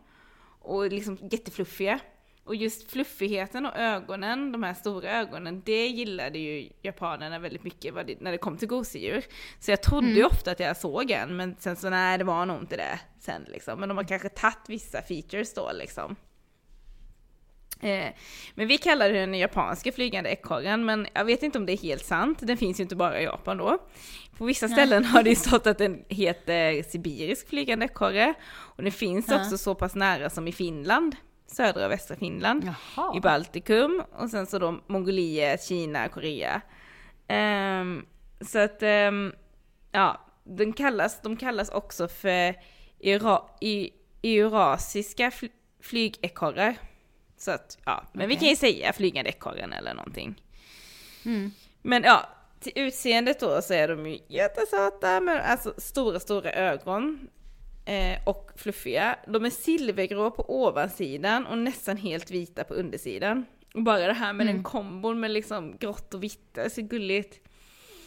Och 0.60 0.86
liksom 0.92 1.18
jättefluffiga. 1.30 1.98
Och 2.44 2.54
just 2.54 2.90
fluffigheten 2.90 3.66
och 3.66 3.76
ögonen, 3.76 4.52
de 4.52 4.62
här 4.62 4.74
stora 4.74 5.18
ögonen, 5.18 5.62
det 5.64 5.86
gillade 5.86 6.38
ju 6.38 6.68
japanerna 6.82 7.38
väldigt 7.38 7.64
mycket 7.64 8.06
det, 8.06 8.20
när 8.20 8.32
det 8.32 8.38
kom 8.38 8.56
till 8.56 8.68
gosedjur. 8.68 9.24
Så 9.60 9.70
jag 9.70 9.82
trodde 9.82 10.10
ju 10.10 10.24
ofta 10.24 10.50
att 10.50 10.60
jag 10.60 10.76
såg 10.76 11.10
en, 11.10 11.36
men 11.36 11.56
sen 11.58 11.76
så 11.76 11.90
nej, 11.90 12.18
det 12.18 12.24
var 12.24 12.46
nog 12.46 12.60
inte 12.60 12.76
det 12.76 13.00
sen 13.20 13.44
liksom. 13.48 13.80
Men 13.80 13.88
de 13.88 13.98
har 13.98 14.04
kanske 14.04 14.28
tagit 14.28 14.68
vissa 14.68 15.02
features 15.02 15.54
då 15.54 15.70
liksom. 15.74 16.16
Eh, 17.82 18.08
men 18.54 18.68
vi 18.68 18.78
kallar 18.78 19.10
den 19.10 19.34
japanska 19.34 19.92
flygande 19.92 20.30
ekorren, 20.30 20.84
men 20.84 21.06
jag 21.12 21.24
vet 21.24 21.42
inte 21.42 21.58
om 21.58 21.66
det 21.66 21.72
är 21.72 21.82
helt 21.82 22.04
sant. 22.04 22.38
Den 22.42 22.56
finns 22.56 22.80
ju 22.80 22.82
inte 22.82 22.96
bara 22.96 23.20
i 23.20 23.24
Japan 23.24 23.56
då. 23.56 23.78
På 24.38 24.44
vissa 24.44 24.68
ställen 24.68 25.04
har 25.04 25.22
det 25.22 25.30
ju 25.30 25.36
stått 25.46 25.66
att 25.66 25.78
den 25.78 26.04
heter 26.08 26.82
sibirisk 26.82 27.48
flygande 27.48 27.84
ekorre. 27.84 28.34
Och 28.50 28.82
den 28.82 28.92
finns 28.92 29.32
också 29.32 29.58
så 29.58 29.74
pass 29.74 29.94
nära 29.94 30.30
som 30.30 30.48
i 30.48 30.52
Finland, 30.52 31.16
södra 31.54 31.84
och 31.84 31.90
västra 31.90 32.16
Finland. 32.16 32.64
Jaha. 32.64 33.16
I 33.16 33.20
Baltikum 33.20 34.02
och 34.12 34.30
sen 34.30 34.46
så 34.46 34.58
då 34.58 34.80
Mongoliet, 34.86 35.64
Kina, 35.64 36.08
Korea. 36.08 36.60
Ehm, 37.28 38.06
så 38.40 38.58
att, 38.58 38.82
ehm, 38.82 39.32
ja, 39.92 40.20
den 40.44 40.72
kallas, 40.72 41.20
de 41.22 41.36
kallas 41.36 41.68
också 41.68 42.08
för 42.08 42.54
eura, 43.00 43.42
i, 43.60 43.90
eurasiska 44.22 45.30
fl, 45.30 45.46
flygekorrar. 45.80 46.76
Så 47.36 47.50
att, 47.50 47.78
ja, 47.84 48.04
men 48.12 48.28
vi 48.28 48.34
Okej. 48.34 48.40
kan 48.40 48.48
ju 48.48 48.56
säga 48.56 48.92
flygande 48.92 49.30
ekorren 49.30 49.72
eller 49.72 49.94
någonting. 49.94 50.42
Mm. 51.24 51.50
Men 51.82 52.02
ja, 52.02 52.28
till 52.60 52.72
utseendet 52.74 53.40
då 53.40 53.62
så 53.62 53.74
är 53.74 53.88
de 53.88 54.06
ju 54.06 54.18
jättesöta 54.28 55.20
med 55.20 55.50
alltså 55.50 55.74
stora, 55.78 56.20
stora 56.20 56.52
ögon. 56.52 57.28
Eh, 57.84 58.18
och 58.24 58.50
fluffiga. 58.56 59.16
De 59.26 59.44
är 59.44 59.50
silvergrå 59.50 60.30
på 60.30 60.62
ovansidan 60.62 61.46
och 61.46 61.58
nästan 61.58 61.96
helt 61.96 62.30
vita 62.30 62.64
på 62.64 62.74
undersidan. 62.74 63.46
Och 63.74 63.82
bara 63.82 64.06
det 64.06 64.12
här 64.12 64.32
med 64.32 64.46
den 64.46 64.62
kombon 64.62 65.20
med 65.20 65.30
liksom 65.30 65.76
grått 65.78 66.14
och 66.14 66.22
vitt, 66.22 66.54
det 66.54 66.60
är 66.60 66.68
så 66.68 66.82
gulligt. 66.82 67.40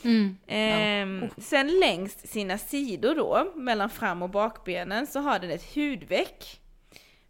Mm. 0.03 0.37
Ehm, 0.47 1.29
Sen 1.37 1.79
längs 1.79 2.27
sina 2.27 2.57
sidor 2.57 3.15
då, 3.15 3.51
mellan 3.55 3.89
fram 3.89 4.21
och 4.21 4.29
bakbenen, 4.29 5.07
så 5.07 5.19
har 5.19 5.39
den 5.39 5.51
ett 5.51 5.75
hudveck. 5.75 6.61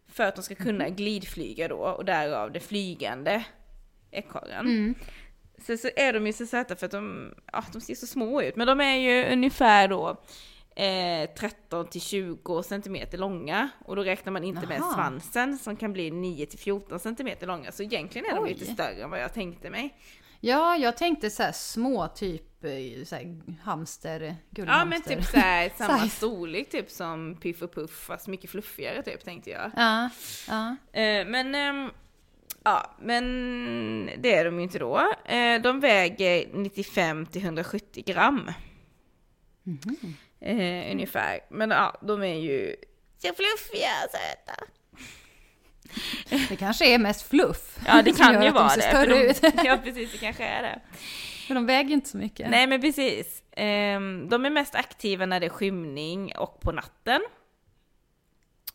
För 0.08 0.24
att 0.24 0.36
de 0.36 0.42
ska 0.42 0.54
kunna 0.54 0.88
glidflyga 0.88 1.68
då, 1.68 1.76
och 1.76 2.04
därav 2.04 2.52
det 2.52 2.60
flygande 2.60 3.44
ekorren. 4.10 4.66
Mm. 4.66 4.94
Sen 5.58 5.78
så 5.78 5.88
är 5.96 6.12
de 6.12 6.26
ju 6.26 6.32
så 6.32 6.46
söta 6.46 6.76
för 6.76 6.86
att 6.86 6.92
de, 6.92 7.34
ja, 7.52 7.64
de 7.72 7.80
ser 7.80 7.94
så 7.94 8.06
små 8.06 8.42
ut, 8.42 8.56
men 8.56 8.66
de 8.66 8.80
är 8.80 8.96
ju 8.96 9.32
ungefär 9.32 9.88
då 9.88 10.22
eh, 10.76 11.30
13 11.38 11.86
till 11.88 12.00
20 12.00 12.62
centimeter 12.62 13.18
långa 13.18 13.68
och 13.84 13.96
då 13.96 14.02
räknar 14.04 14.32
man 14.32 14.44
inte 14.44 14.66
med 14.66 14.78
Jaha. 14.78 14.94
svansen 14.94 15.58
som 15.58 15.76
kan 15.76 15.92
bli 15.92 16.10
9 16.10 16.46
till 16.46 16.58
14 16.58 16.98
centimeter 17.00 17.46
långa 17.46 17.72
så 17.72 17.82
egentligen 17.82 18.26
är 18.30 18.34
de 18.36 18.44
Oj. 18.44 18.48
lite 18.54 18.64
större 18.72 19.02
än 19.02 19.10
vad 19.10 19.20
jag 19.20 19.32
tänkte 19.34 19.70
mig. 19.70 19.94
Ja, 20.40 20.76
jag 20.76 20.96
tänkte 20.96 21.30
så 21.30 21.42
här 21.42 21.52
små, 21.52 22.08
typ 22.08 22.64
eh, 22.64 23.04
så 23.04 23.14
här, 23.16 23.40
hamster, 23.62 24.20
Ja 24.20 24.34
gullhamster. 24.50 24.86
men 24.90 25.02
typ 25.18 25.24
såhär 25.30 25.70
samma 25.76 25.98
Size. 25.98 26.16
storlek 26.16 26.70
typ 26.70 26.90
som 26.90 27.36
Piff 27.40 27.62
och 27.62 27.74
Puff 27.74 27.90
fast 28.06 28.26
mycket 28.28 28.50
fluffigare 28.50 29.02
typ 29.02 29.24
tänkte 29.24 29.50
jag. 29.50 29.70
Ja, 29.76 30.10
ja. 30.48 30.76
Eh, 31.00 31.26
men, 31.26 31.54
ehm, 31.54 31.90
ja, 32.64 32.96
men 33.00 33.24
det 34.18 34.34
är 34.34 34.44
de 34.44 34.56
ju 34.56 34.62
inte 34.62 34.78
då. 34.78 34.98
Eh, 35.24 35.62
de 35.62 35.80
väger 35.80 36.48
95 36.52 37.26
till 37.26 37.42
170 37.42 38.02
gram. 38.06 38.50
Eh, 40.40 40.90
ungefär. 40.92 41.40
Men 41.48 41.70
ja, 41.70 41.98
de 42.02 42.22
är 42.22 42.34
ju 42.34 42.76
så 43.18 43.28
fluffiga 43.34 43.90
och 44.04 44.10
söta. 44.10 44.64
Det 46.48 46.56
kanske 46.56 46.94
är 46.94 46.98
mest 46.98 47.28
fluff. 47.28 47.78
Ja, 47.86 48.02
det 48.02 48.12
kan 48.18 48.42
ju 48.42 48.50
vara 48.50 48.68
de 48.68 48.80
det. 48.80 48.90
för 48.90 49.06
de, 49.06 49.14
ut. 49.14 49.40
ja, 49.64 49.78
precis, 49.84 50.12
det 50.12 50.18
kanske 50.18 50.44
är 50.44 50.62
det. 50.62 50.80
Men 51.48 51.54
de 51.54 51.66
väger 51.66 51.90
inte 51.90 52.08
så 52.08 52.16
mycket. 52.16 52.50
Nej, 52.50 52.66
men 52.66 52.80
precis. 52.80 53.42
Ehm, 53.52 54.28
de 54.28 54.44
är 54.44 54.50
mest 54.50 54.74
aktiva 54.74 55.26
när 55.26 55.40
det 55.40 55.46
är 55.46 55.50
skymning 55.50 56.36
och 56.36 56.60
på 56.60 56.72
natten. 56.72 57.20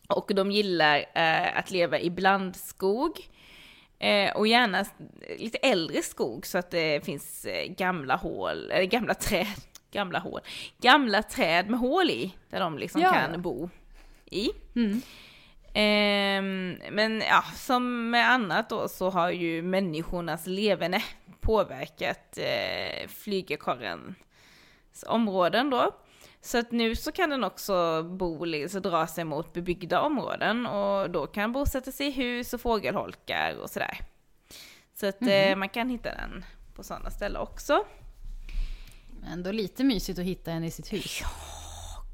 Och 0.08 0.30
de 0.34 0.50
gillar 0.50 1.04
eh, 1.14 1.58
att 1.58 1.70
leva 1.70 2.00
i 2.00 2.10
blandskog. 2.10 3.28
Eh, 3.98 4.36
och 4.36 4.46
gärna 4.46 4.84
lite 5.38 5.58
äldre 5.58 6.02
skog 6.02 6.46
så 6.46 6.58
att 6.58 6.70
det 6.70 7.04
finns 7.04 7.44
eh, 7.44 7.66
gamla 7.72 8.16
hål, 8.16 8.70
eller 8.70 8.84
gamla 8.84 9.14
träd, 9.14 9.46
gamla 9.92 10.18
hål, 10.18 10.40
gamla 10.80 11.22
träd 11.22 11.70
med 11.70 11.80
hål 11.80 12.10
i, 12.10 12.34
där 12.50 12.60
de 12.60 12.78
liksom 12.78 13.00
Ja. 13.00 13.12
kan 13.12 13.42
bo 13.42 13.70
i. 14.24 14.48
Mm. 14.74 15.02
Ehm, 15.74 16.78
men 16.90 17.20
ja, 17.20 17.42
som 17.54 18.10
med 18.10 18.30
annat 18.30 18.68
då 18.70 18.88
så 18.88 19.10
har 19.10 19.30
ju 19.30 19.62
människornas 19.62 20.46
leverne 20.46 21.02
påverkat 21.40 22.38
eh, 22.38 23.08
flygekorrens 23.08 24.16
områden 25.06 25.70
då. 25.70 25.90
Så 26.40 26.58
att 26.58 26.70
nu 26.72 26.96
så 26.96 27.12
kan 27.12 27.30
den 27.30 27.44
också 27.44 28.02
bo, 28.02 28.46
så 28.68 28.80
dra 28.80 29.06
sig 29.06 29.24
mot 29.24 29.52
bebyggda 29.52 30.00
områden 30.00 30.66
och 30.66 31.10
då 31.10 31.26
kan 31.26 31.52
bosätta 31.52 31.92
sig 31.92 32.06
i 32.06 32.10
hus 32.10 32.54
och 32.54 32.60
fågelholkar 32.60 33.56
och 33.62 33.70
sådär. 33.70 33.98
Så 34.94 35.06
att 35.06 35.22
eh, 35.22 35.56
man 35.56 35.68
kan 35.68 35.88
hitta 35.88 36.14
den 36.14 36.44
på 36.74 36.82
sådana 36.82 37.10
ställen 37.10 37.42
också. 37.42 37.84
Ändå 39.26 39.52
lite 39.52 39.84
mysigt 39.84 40.18
att 40.18 40.24
hitta 40.24 40.50
en 40.52 40.64
i 40.64 40.70
sitt 40.70 40.92
hus. 40.92 41.20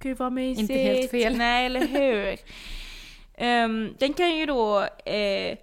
Gud 0.03 0.19
vad 0.19 0.33
mysigt! 0.33 0.61
Inte 0.61 0.75
helt 0.75 1.11
fel. 1.11 1.37
Nej, 1.37 1.67
eller 1.67 1.87
hur? 1.87 2.39
Ehm, 3.35 3.95
den 3.99 4.15
kan 4.15 4.37
ju 4.37 4.47
då 4.47 4.83
eh, 5.05 5.59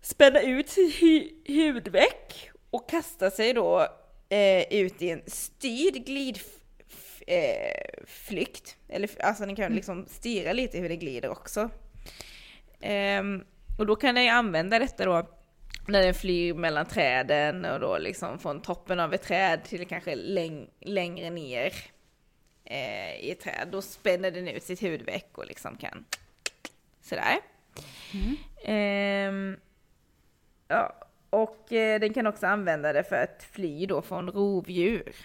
spänna 0.00 0.40
ut 0.40 0.76
hu- 0.76 1.30
hudveck 1.48 2.50
och 2.70 2.88
kasta 2.88 3.30
sig 3.30 3.52
då 3.52 3.80
eh, 4.28 4.62
ut 4.70 5.02
i 5.02 5.10
en 5.10 5.22
styrd 5.26 5.94
glidflykt. 6.06 6.46
Eh. 8.88 8.96
Eller 8.96 9.10
alltså 9.20 9.46
den 9.46 9.56
kan 9.56 9.72
liksom 9.74 10.06
styra 10.08 10.52
lite 10.52 10.78
hur 10.78 10.88
det 10.88 10.96
glider 10.96 11.28
också. 11.28 11.70
Ehm, 12.80 13.44
och 13.78 13.86
då 13.86 13.96
kan 13.96 14.14
den 14.14 14.24
ju 14.24 14.30
använda 14.30 14.78
detta 14.78 15.04
då 15.04 15.28
när 15.88 16.02
den 16.02 16.14
flyr 16.14 16.54
mellan 16.54 16.86
träden 16.86 17.64
och 17.64 17.80
då 17.80 17.98
liksom 17.98 18.38
från 18.38 18.60
toppen 18.60 19.00
av 19.00 19.14
ett 19.14 19.22
träd 19.22 19.64
till 19.64 19.86
kanske 19.86 20.14
läng- 20.14 20.70
längre 20.80 21.30
ner 21.30 21.72
eh, 22.64 23.16
i 23.16 23.30
ett 23.30 23.40
träd. 23.40 23.68
Då 23.72 23.82
spänner 23.82 24.30
den 24.30 24.48
ut 24.48 24.62
sitt 24.62 24.80
hudveck 24.82 25.38
och 25.38 25.46
liksom 25.46 25.76
kan 25.76 26.04
sådär. 27.00 27.38
Ehm, 28.64 29.56
ja, 30.68 30.96
och 31.30 31.72
eh, 31.72 32.00
den 32.00 32.14
kan 32.14 32.26
också 32.26 32.46
använda 32.46 32.92
det 32.92 33.04
för 33.04 33.16
att 33.16 33.48
fly 33.52 33.86
då 33.86 34.02
från 34.02 34.30
rovdjur. 34.30 35.16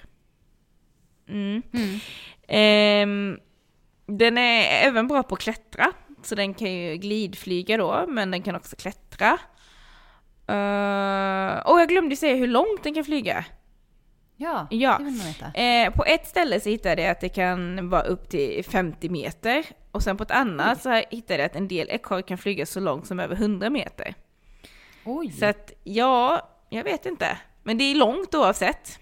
Mm. 1.28 1.62
Mm. 1.74 2.00
Ehm, 2.48 3.40
den 4.06 4.38
är 4.38 4.88
även 4.88 5.08
bra 5.08 5.24
på 5.24 5.36
att 5.36 5.42
klättra, 5.42 5.92
så 6.24 6.36
den 6.36 6.54
kan 6.54 6.74
ju 6.74 6.98
glidflyga 6.98 7.78
då, 7.78 8.06
men 8.08 8.32
den 8.32 8.42
kan 8.44 8.56
också 8.56 8.76
klättra. 8.76 9.38
Uh, 10.50 11.60
och 11.72 11.80
jag 11.82 11.90
glömde 11.90 12.16
säga 12.16 12.36
hur 12.36 12.48
långt 12.48 12.84
den 12.84 12.94
kan 12.94 13.04
flyga. 13.04 13.46
Ja, 14.38 14.68
Ja. 14.70 14.98
det 14.98 15.04
vill 15.04 15.14
man 15.14 15.26
veta. 15.28 15.52
Eh, 15.54 15.94
på 15.94 16.06
ett 16.06 16.28
ställe 16.28 16.60
så 16.60 16.70
hittade 16.70 17.02
jag 17.02 17.12
att 17.12 17.20
det 17.22 17.30
kan 17.30 17.90
vara 17.90 18.02
upp 18.02 18.30
till 18.30 18.66
50 18.66 19.10
meter. 19.10 19.66
Och 19.92 20.04
sen 20.04 20.18
på 20.18 20.24
ett 20.24 20.32
annat 20.32 20.82
så 20.82 20.90
hittade 20.94 21.40
jag 21.40 21.46
att 21.46 21.56
en 21.56 21.68
del 21.68 21.90
ekorrar 21.90 22.22
kan 22.22 22.38
flyga 22.38 22.66
så 22.66 22.80
långt 22.80 23.08
som 23.08 23.20
över 23.20 23.36
100 23.36 23.70
meter. 23.70 24.14
Oj! 25.06 25.32
Så 25.32 25.46
att 25.46 25.72
ja, 25.84 26.50
jag 26.70 26.84
vet 26.84 27.06
inte. 27.06 27.38
Men 27.64 27.78
det 27.78 27.84
är 27.84 27.96
långt 27.96 28.36
oavsett. 28.36 29.00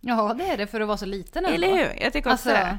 Ja, 0.00 0.34
det 0.38 0.44
är 0.44 0.56
det 0.56 0.66
för 0.66 0.80
att 0.80 0.86
vara 0.86 0.96
så 0.98 1.06
liten 1.06 1.44
ändå. 1.44 1.54
Eller 1.54 1.70
hur? 1.76 2.02
Jag 2.02 2.12
tycker 2.12 2.32
också 2.32 2.50
Alltså, 2.50 2.64
det. 2.64 2.78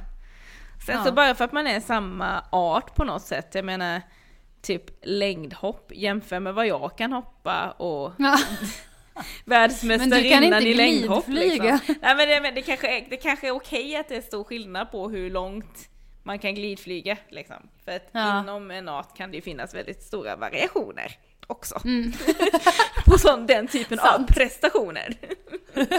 Sen 0.86 0.96
ja. 0.98 1.04
så 1.04 1.12
bara 1.12 1.36
för 1.36 1.46
att 1.46 1.52
man 1.52 1.68
är 1.68 1.80
samma 1.80 2.44
art 2.52 2.96
på 2.96 3.04
något 3.04 3.22
sätt, 3.22 3.56
jag 3.56 3.66
menar 3.66 4.02
typ 4.66 4.84
längdhopp, 5.02 5.92
jämför 5.96 6.40
med 6.40 6.54
vad 6.54 6.68
jag 6.68 6.98
kan 6.98 7.12
hoppa 7.12 7.72
och 7.72 8.14
Ja. 8.18 8.38
världsmästarinnan 9.46 10.62
i 10.64 10.74
längdhopp 10.74 11.28
liksom. 11.28 11.80
Nej 12.02 12.16
men 12.16 12.28
det, 12.28 12.42
men 12.42 12.56
det, 12.56 12.62
kanske 12.62 12.98
är, 12.98 13.08
det 13.10 13.18
kanske 13.18 13.48
är 13.48 13.52
okej 13.52 13.96
att 13.96 14.08
det 14.10 14.16
är 14.16 14.22
stor 14.22 14.44
skillnad 14.44 14.92
på 14.92 15.10
hur 15.10 15.30
långt 15.30 15.90
man 16.24 16.40
kan 16.40 16.56
glidflyga 16.56 17.18
liksom. 17.30 17.70
För 17.86 17.92
att 17.96 18.10
Ja. 18.12 18.40
inom 18.40 18.72
en 18.72 18.90
art 18.90 19.18
kan 19.18 19.32
det 19.32 19.36
ju 19.36 19.42
finnas 19.42 19.76
väldigt 19.76 20.04
stora 20.04 20.36
variationer 20.36 21.12
också. 21.48 21.80
Mm. 21.86 22.12
på 23.06 23.18
sån, 23.18 23.48
den 23.48 23.68
typen 23.68 24.00
av 24.00 24.28
prestationer. 24.28 25.14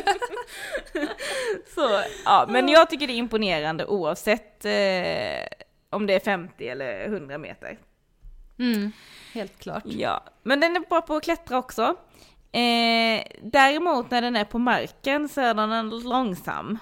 Så, 1.74 2.00
ja, 2.24 2.46
men 2.48 2.68
jag 2.68 2.90
tycker 2.90 3.06
det 3.06 3.12
är 3.12 3.16
imponerande 3.16 3.86
oavsett 3.86 4.64
eh, 4.64 5.46
om 5.90 6.06
det 6.06 6.14
är 6.14 6.20
50 6.20 6.68
eller 6.68 7.04
100 7.04 7.38
meter. 7.38 7.78
Mm, 8.58 8.92
helt 9.32 9.58
klart. 9.58 9.82
Ja, 9.86 10.24
men 10.42 10.60
den 10.60 10.76
är 10.76 10.80
bra 10.80 11.00
på 11.00 11.16
att 11.16 11.22
klättra 11.22 11.58
också. 11.58 11.96
Eh, 12.52 13.22
däremot 13.42 14.10
när 14.10 14.22
den 14.22 14.36
är 14.36 14.44
på 14.44 14.58
marken 14.58 15.28
så 15.28 15.40
är 15.40 15.54
den 15.54 15.90
långsam. 15.90 16.78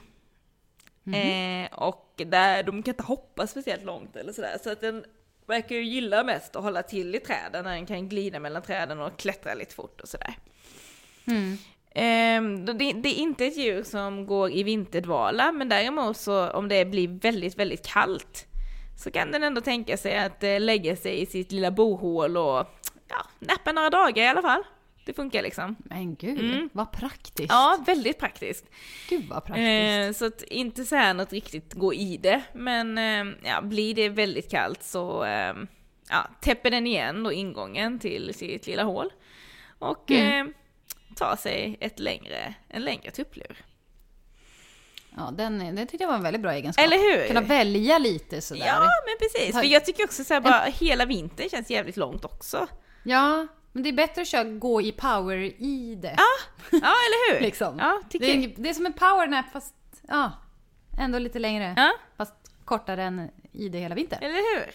Eh, 1.07 1.73
och 1.73 2.13
där, 2.17 2.63
de 2.63 2.83
kan 2.83 2.93
inte 2.93 3.03
hoppa 3.03 3.47
speciellt 3.47 3.85
långt 3.85 4.17
eller 4.17 4.33
sådär. 4.33 4.59
Så 4.65 4.71
att 4.71 4.81
den 4.81 5.05
verkar 5.47 5.77
ju 5.77 5.85
gilla 5.85 6.25
mest 6.25 6.57
att 6.57 6.63
hålla 6.63 6.83
till 6.83 7.15
i 7.15 7.21
träden 7.21 7.65
när 7.65 7.75
den 7.75 7.87
kan 7.87 8.09
glida 8.09 8.41
mellan 8.41 8.63
träden 8.63 9.01
och 9.01 9.17
klättra 9.17 9.55
lite 9.55 9.75
fort 9.75 10.01
och 10.01 10.09
sådär. 10.09 10.35
Mm. 11.27 11.59
Ehm, 11.95 12.65
det, 12.65 12.73
det 12.93 13.09
är 13.09 13.15
inte 13.15 13.47
ett 13.47 13.57
djur 13.57 13.83
som 13.83 14.27
går 14.27 14.51
i 14.51 14.63
vinterdvala, 14.63 15.53
men 15.53 15.69
däremot 15.69 16.17
så 16.17 16.51
om 16.51 16.69
det 16.69 16.85
blir 16.85 17.09
väldigt, 17.09 17.59
väldigt 17.59 17.87
kallt 17.87 18.47
så 18.97 19.11
kan 19.11 19.33
den 19.33 19.43
ändå 19.43 19.61
tänka 19.61 19.97
sig 19.97 20.19
att 20.19 20.43
eh, 20.43 20.61
lägga 20.61 20.97
sig 20.97 21.21
i 21.21 21.27
sitt 21.27 21.53
lilla 21.53 21.71
bohål 21.71 22.37
och 22.37 22.67
ja, 23.09 23.27
näppa 23.39 23.73
några 23.73 23.91
dagar 23.91 24.25
i 24.25 24.29
alla 24.29 24.43
fall. 24.43 24.63
Det 25.07 25.13
funkar 25.15 25.43
liksom. 25.43 25.77
Men 25.79 26.15
gud, 26.15 26.41
Mm. 26.41 26.71
vad 26.73 26.93
praktiskt. 26.93 27.49
Ja, 27.53 27.79
väldigt 27.87 28.19
praktiskt. 28.19 28.65
Gud 29.09 29.25
vad 29.29 29.45
praktiskt. 29.45 29.69
Eh, 29.69 30.13
så 30.13 30.27
att 30.27 30.43
inte 30.43 30.85
så 30.85 30.97
här 30.97 31.15
något 31.15 31.33
riktigt 31.33 31.73
gå 31.75 31.95
i 31.95 32.17
det, 32.17 32.43
men 32.55 32.99
eh, 32.99 33.35
ja, 33.49 33.61
blir 33.63 33.95
det 33.95 34.09
väldigt 34.09 34.51
kallt 34.51 34.83
så 34.83 35.25
eh, 35.25 35.55
ja, 36.11 36.29
täpper 36.41 36.71
den 36.71 36.87
igen 36.87 37.23
då 37.23 37.33
ingången 37.33 37.99
till 37.99 38.35
sitt 38.35 38.67
lilla 38.67 38.83
hål 38.85 39.13
och 39.79 40.11
Mm. 40.11 40.47
eh, 40.49 40.53
tar 41.17 41.37
sig 41.37 41.77
ett 41.81 41.99
längre, 41.99 42.55
en 42.69 42.83
längre 42.83 43.11
tupplur. 43.11 43.57
Ja, 45.17 45.31
den, 45.37 45.59
den 45.59 45.77
tyckte 45.87 45.97
jag 46.05 46.09
var 46.09 46.17
en 46.17 46.23
väldigt 46.23 46.43
bra 46.43 46.53
egenskap. 46.53 46.85
Eller 46.85 46.97
hur? 46.97 47.27
Kunna 47.29 47.41
välja 47.41 47.99
lite 47.99 48.41
sådär. 48.41 48.67
Ja, 48.67 48.81
men 48.81 49.17
precis. 49.19 49.55
För 49.57 49.65
jag 49.65 49.85
tycker 49.85 50.05
också 50.05 50.25
så 50.25 50.35
här, 50.35 50.41
bara 50.41 50.61
hela 50.65 51.05
vintern 51.07 51.49
känns 51.49 51.71
jävligt 51.71 51.97
långt 51.97 52.25
också. 52.25 52.67
Ja, 53.03 53.47
men 53.73 53.83
det 53.83 53.89
är 53.89 53.93
bättre 53.93 54.23
att 54.23 54.29
köra 54.29 54.45
gå 54.45 54.83
i 54.83 54.93
power 54.93 55.37
i 55.63 55.95
det. 56.03 56.17
Ja, 56.71 56.79
eller 56.79 57.33
hur? 57.35 57.41
Liksom. 57.47 57.79
Ja, 57.79 58.03
tycker 58.11 58.27
det, 58.27 58.33
är, 58.45 58.53
det 58.57 58.69
är 58.69 58.75
som 58.75 58.87
en 58.87 58.93
powernap 58.93 59.47
fast 59.53 59.75
ja, 60.09 60.33
ändå 61.01 61.19
lite 61.19 61.39
längre. 61.39 61.75
Ja, 61.77 61.93
Fast 62.17 62.35
kortare 62.65 63.03
än 63.03 63.31
i 63.53 63.69
det 63.69 63.79
hela 63.79 63.95
vintern. 63.95 64.23
eller 64.23 64.57
hur? 64.57 64.71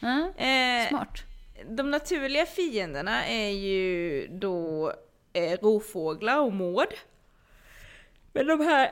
Ja, 0.00 0.44
Eh, 0.44 0.88
smart. 0.88 1.22
de 1.68 1.90
naturliga 1.90 2.46
fienderna 2.46 3.26
är 3.26 3.48
ju 3.50 4.26
då 4.30 4.92
eh, 5.32 5.58
rovfåglar 5.62 6.38
och 6.40 6.52
mård. 6.52 6.94
Men 8.32 8.46
de 8.46 8.60
här 8.60 8.90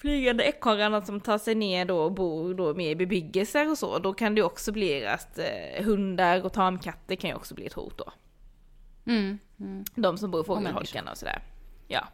flygande 0.00 0.44
ekorrarna 0.44 1.02
som 1.02 1.20
tar 1.20 1.38
sig 1.38 1.54
ner 1.54 1.84
då 1.84 1.98
och 1.98 2.12
bor 2.12 2.54
då 2.54 2.74
med 2.74 2.90
i 2.90 2.96
bebyggelser 2.96 3.70
och 3.70 3.78
så, 3.78 3.98
då 3.98 4.12
kan 4.12 4.34
det 4.34 4.42
också 4.42 4.72
bli 4.72 5.06
att 5.06 5.38
eh, 5.38 5.84
hundar 5.84 6.44
och 6.44 6.52
tamkatter 6.52 7.14
kan 7.14 7.30
ju 7.30 7.36
också 7.36 7.54
bli 7.54 7.66
ett 7.66 7.72
hot 7.72 7.98
då. 7.98 8.12
Mm. 9.06 9.38
Mm. 9.60 9.84
De 9.94 10.18
som 10.18 10.30
bor 10.30 10.40
i 10.40 10.44
fågelholkarna 10.44 11.10
och 11.10 11.18
sådär. 11.18 11.42
Ja. 11.88 12.08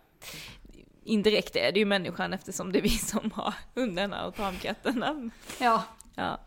Indirekt 1.04 1.56
är 1.56 1.72
det 1.72 1.78
ju 1.78 1.84
människan 1.84 2.32
eftersom 2.32 2.72
det 2.72 2.78
är 2.78 2.82
vi 2.82 2.88
som 2.88 3.30
har 3.30 3.54
hundarna 3.74 4.26
och 4.26 4.34
tamkatterna. 4.34 5.30
Ja. 5.60 5.84
Ja. 6.14 6.40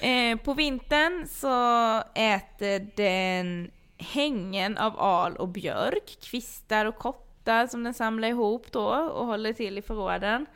Eh, 0.00 0.36
på 0.36 0.54
vintern 0.54 1.26
så 1.28 1.96
äter 2.14 2.90
den 2.96 3.70
hängen 3.98 4.78
av 4.78 5.00
al 5.00 5.36
och 5.36 5.48
björk, 5.48 6.18
kvistar 6.22 6.86
och 6.86 6.96
kottar 7.40 7.66
som 7.66 7.84
den 7.84 7.94
samlar 7.94 8.28
ihop 8.28 8.72
då 8.72 8.86
och 8.86 9.26
håller 9.26 9.52
till 9.52 9.78
i 9.78 9.82
förråden. 9.82 10.46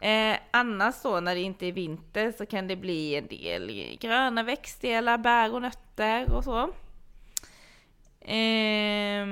Eh, 0.00 0.36
annars 0.50 1.02
då 1.02 1.20
när 1.20 1.34
det 1.34 1.40
inte 1.40 1.66
är 1.66 1.72
vinter 1.72 2.32
så 2.32 2.46
kan 2.46 2.68
det 2.68 2.76
bli 2.76 3.14
en 3.14 3.26
del 3.26 3.96
gröna 4.00 4.42
växtdelar, 4.42 5.18
bär 5.18 5.54
och 5.54 5.62
nötter 5.62 6.34
och 6.34 6.44
så. 6.44 6.62
Eh, 8.20 9.26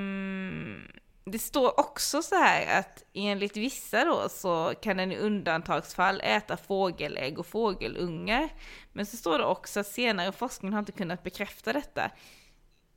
det 1.25 1.39
står 1.39 1.79
också 1.79 2.21
så 2.21 2.35
här 2.35 2.79
att 2.79 3.03
enligt 3.13 3.57
vissa 3.57 4.05
då 4.05 4.29
så 4.29 4.73
kan 4.81 4.97
den 4.97 5.11
i 5.11 5.17
undantagsfall 5.17 6.21
äta 6.23 6.57
fågelägg 6.57 7.39
och 7.39 7.45
fågelungar. 7.45 8.49
Men 8.93 9.05
så 9.05 9.17
står 9.17 9.37
det 9.39 9.45
också 9.45 9.79
att 9.79 9.87
senare 9.87 10.31
forskning 10.31 10.73
har 10.73 10.79
inte 10.79 10.91
kunnat 10.91 11.23
bekräfta 11.23 11.73
detta. 11.73 12.11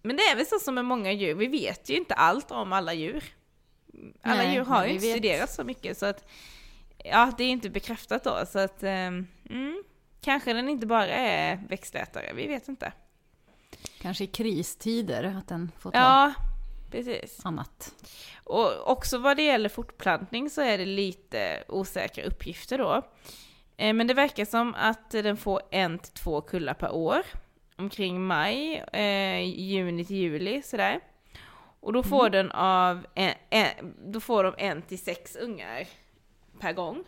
Men 0.02 0.16
det 0.16 0.22
är 0.22 0.36
väl 0.36 0.46
så 0.46 0.58
som 0.58 0.74
med 0.74 0.84
många 0.84 1.12
djur, 1.12 1.34
vi 1.34 1.46
vet 1.46 1.90
ju 1.90 1.96
inte 1.96 2.14
allt 2.14 2.50
om 2.50 2.72
alla 2.72 2.94
djur. 2.94 3.37
Alla 4.22 4.42
Nej, 4.42 4.54
djur 4.54 4.64
har 4.64 4.84
ju 4.86 4.92
inte 4.92 5.06
vet- 5.06 5.12
studerats 5.16 5.54
så 5.54 5.64
mycket 5.64 5.98
så 5.98 6.06
att 6.06 6.28
ja, 7.04 7.32
det 7.38 7.44
är 7.44 7.48
inte 7.50 7.70
bekräftat 7.70 8.24
då 8.24 8.46
så 8.46 8.58
att 8.58 8.82
ehm, 8.82 9.26
mm, 9.50 9.82
kanske 10.20 10.52
den 10.52 10.68
inte 10.68 10.86
bara 10.86 11.06
är 11.06 11.60
växtätare, 11.68 12.32
vi 12.34 12.46
vet 12.46 12.68
inte. 12.68 12.92
Kanske 14.00 14.24
i 14.24 14.26
kristider 14.26 15.24
att 15.24 15.48
den 15.48 15.72
får 15.78 15.90
ta 15.90 15.98
Ja, 15.98 16.34
precis. 16.90 17.40
annat. 17.44 17.94
Och 18.44 18.90
också 18.90 19.18
vad 19.18 19.36
det 19.36 19.42
gäller 19.42 19.68
fortplantning 19.68 20.50
så 20.50 20.60
är 20.60 20.78
det 20.78 20.86
lite 20.86 21.64
osäkra 21.68 22.24
uppgifter 22.24 22.78
då. 22.78 23.02
Eh, 23.76 23.94
Men 23.94 24.06
det 24.06 24.14
verkar 24.14 24.44
som 24.44 24.74
att 24.74 25.10
den 25.10 25.36
får 25.36 25.62
en 25.70 25.98
till 25.98 26.12
två 26.12 26.40
kullar 26.40 26.74
per 26.74 26.92
år. 26.94 27.22
Omkring 27.76 28.22
maj, 28.22 28.84
eh, 28.92 29.40
juni 29.60 30.04
till 30.04 30.16
juli 30.16 30.62
sådär. 30.62 31.00
Och 31.80 31.92
då 31.92 32.02
får 32.02 32.30
den 32.30 32.50
av 32.52 33.06
en, 33.14 33.34
en, 33.50 33.94
då 34.12 34.20
får 34.20 34.44
de 34.44 34.54
en 34.58 34.82
till 34.82 34.98
sex 34.98 35.36
ungar 35.36 35.88
per 36.60 36.72
gång. 36.72 37.04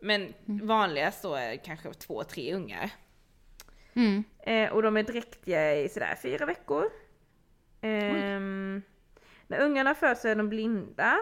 Men 0.00 0.32
vanligast 0.46 1.22
då 1.22 1.34
är 1.34 1.56
kanske 1.56 1.94
två, 1.94 2.24
tre 2.24 2.54
ungar. 2.54 2.90
Mm. 3.94 4.24
Eh, 4.38 4.72
och 4.72 4.82
de 4.82 4.96
är 4.96 5.02
dräktiga 5.02 5.76
i 5.76 5.88
sådär 5.88 6.18
fyra 6.22 6.46
veckor. 6.46 6.90
Ehm, 7.80 8.82
när 9.46 9.60
ungarna 9.60 9.94
föds 9.94 10.24
är 10.24 10.34
de 10.34 10.48
blinda 10.48 11.18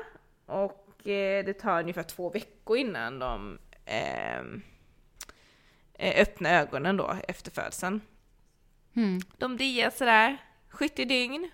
och 0.47 1.09
eh, 1.09 1.45
det 1.45 1.53
tar 1.53 1.81
ungefär 1.81 2.03
två 2.03 2.31
veckor 2.31 2.77
innan 2.77 3.19
de 3.19 3.59
ehm, 3.85 4.63
eh, 5.95 6.23
öppnar 6.23 6.61
ögonen 6.61 6.97
då 6.97 7.17
efter 7.29 7.51
födseln. 7.51 8.01
Mm. 8.97 9.21
De 9.39 9.57
diar 9.57 9.91
sådär 9.91 10.37
70 10.69 11.05
dygn 11.05 11.51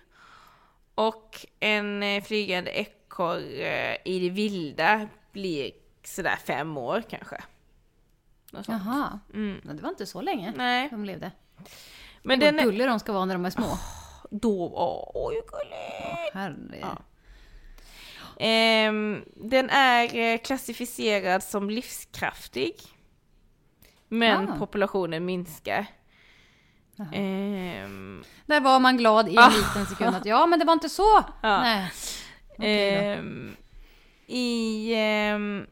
och 0.97 1.45
en 1.59 2.03
eh, 2.03 2.23
flygande 2.23 2.71
ekorre 2.71 3.97
i 4.05 4.19
det 4.19 4.29
vilda 4.29 5.07
blir 5.31 5.71
sådär 6.03 6.35
fem 6.45 6.77
år 6.77 7.03
kanske. 7.09 7.43
Jaha, 8.67 9.19
Mm. 9.33 9.61
Det 9.63 9.81
var 9.81 9.89
inte 9.89 10.05
så 10.05 10.21
länge 10.21 10.53
Nej, 10.55 10.87
de 10.91 11.05
levde. 11.05 11.31
men 12.23 12.39
Vad 12.39 12.47
den 12.47 12.59
är... 12.59 12.63
gulliga 12.63 12.87
de 12.87 12.99
ska 12.99 13.13
vara 13.13 13.25
när 13.25 13.33
de 13.35 13.45
är 13.45 13.49
små. 13.49 13.77
Då, 14.31 14.71
åh, 14.73 15.11
oj 15.27 15.35
gulligt! 15.47 16.33
Herre. 16.33 16.77
Ja. 16.81 16.97
Ehm, 18.39 19.23
den 19.35 19.69
är 19.69 20.15
eh, 20.15 20.37
klassificerad 20.37 21.43
som 21.43 21.69
livskraftig. 21.69 22.75
Men 24.07 24.49
Ah. 24.49 24.57
populationen 24.59 25.25
minskar. 25.25 25.85
Ehm, 27.11 28.23
Där 28.45 28.61
var 28.61 28.79
man 28.79 28.97
glad 28.97 29.27
i 29.29 29.31
en 29.31 29.37
Ah. 29.43 29.49
liten 29.49 29.85
sekund 29.85 30.15
att 30.15 30.25
ja, 30.25 30.45
men 30.45 30.59
det 30.59 30.65
var 30.65 30.73
inte 30.73 30.89
så. 30.89 31.23
Ja. 31.41 31.61
Nej. 31.61 31.91
Okej 32.57 32.91
då. 32.91 33.01
ehm, 33.19 33.55
I 34.27 34.93
ehm, 34.95 35.67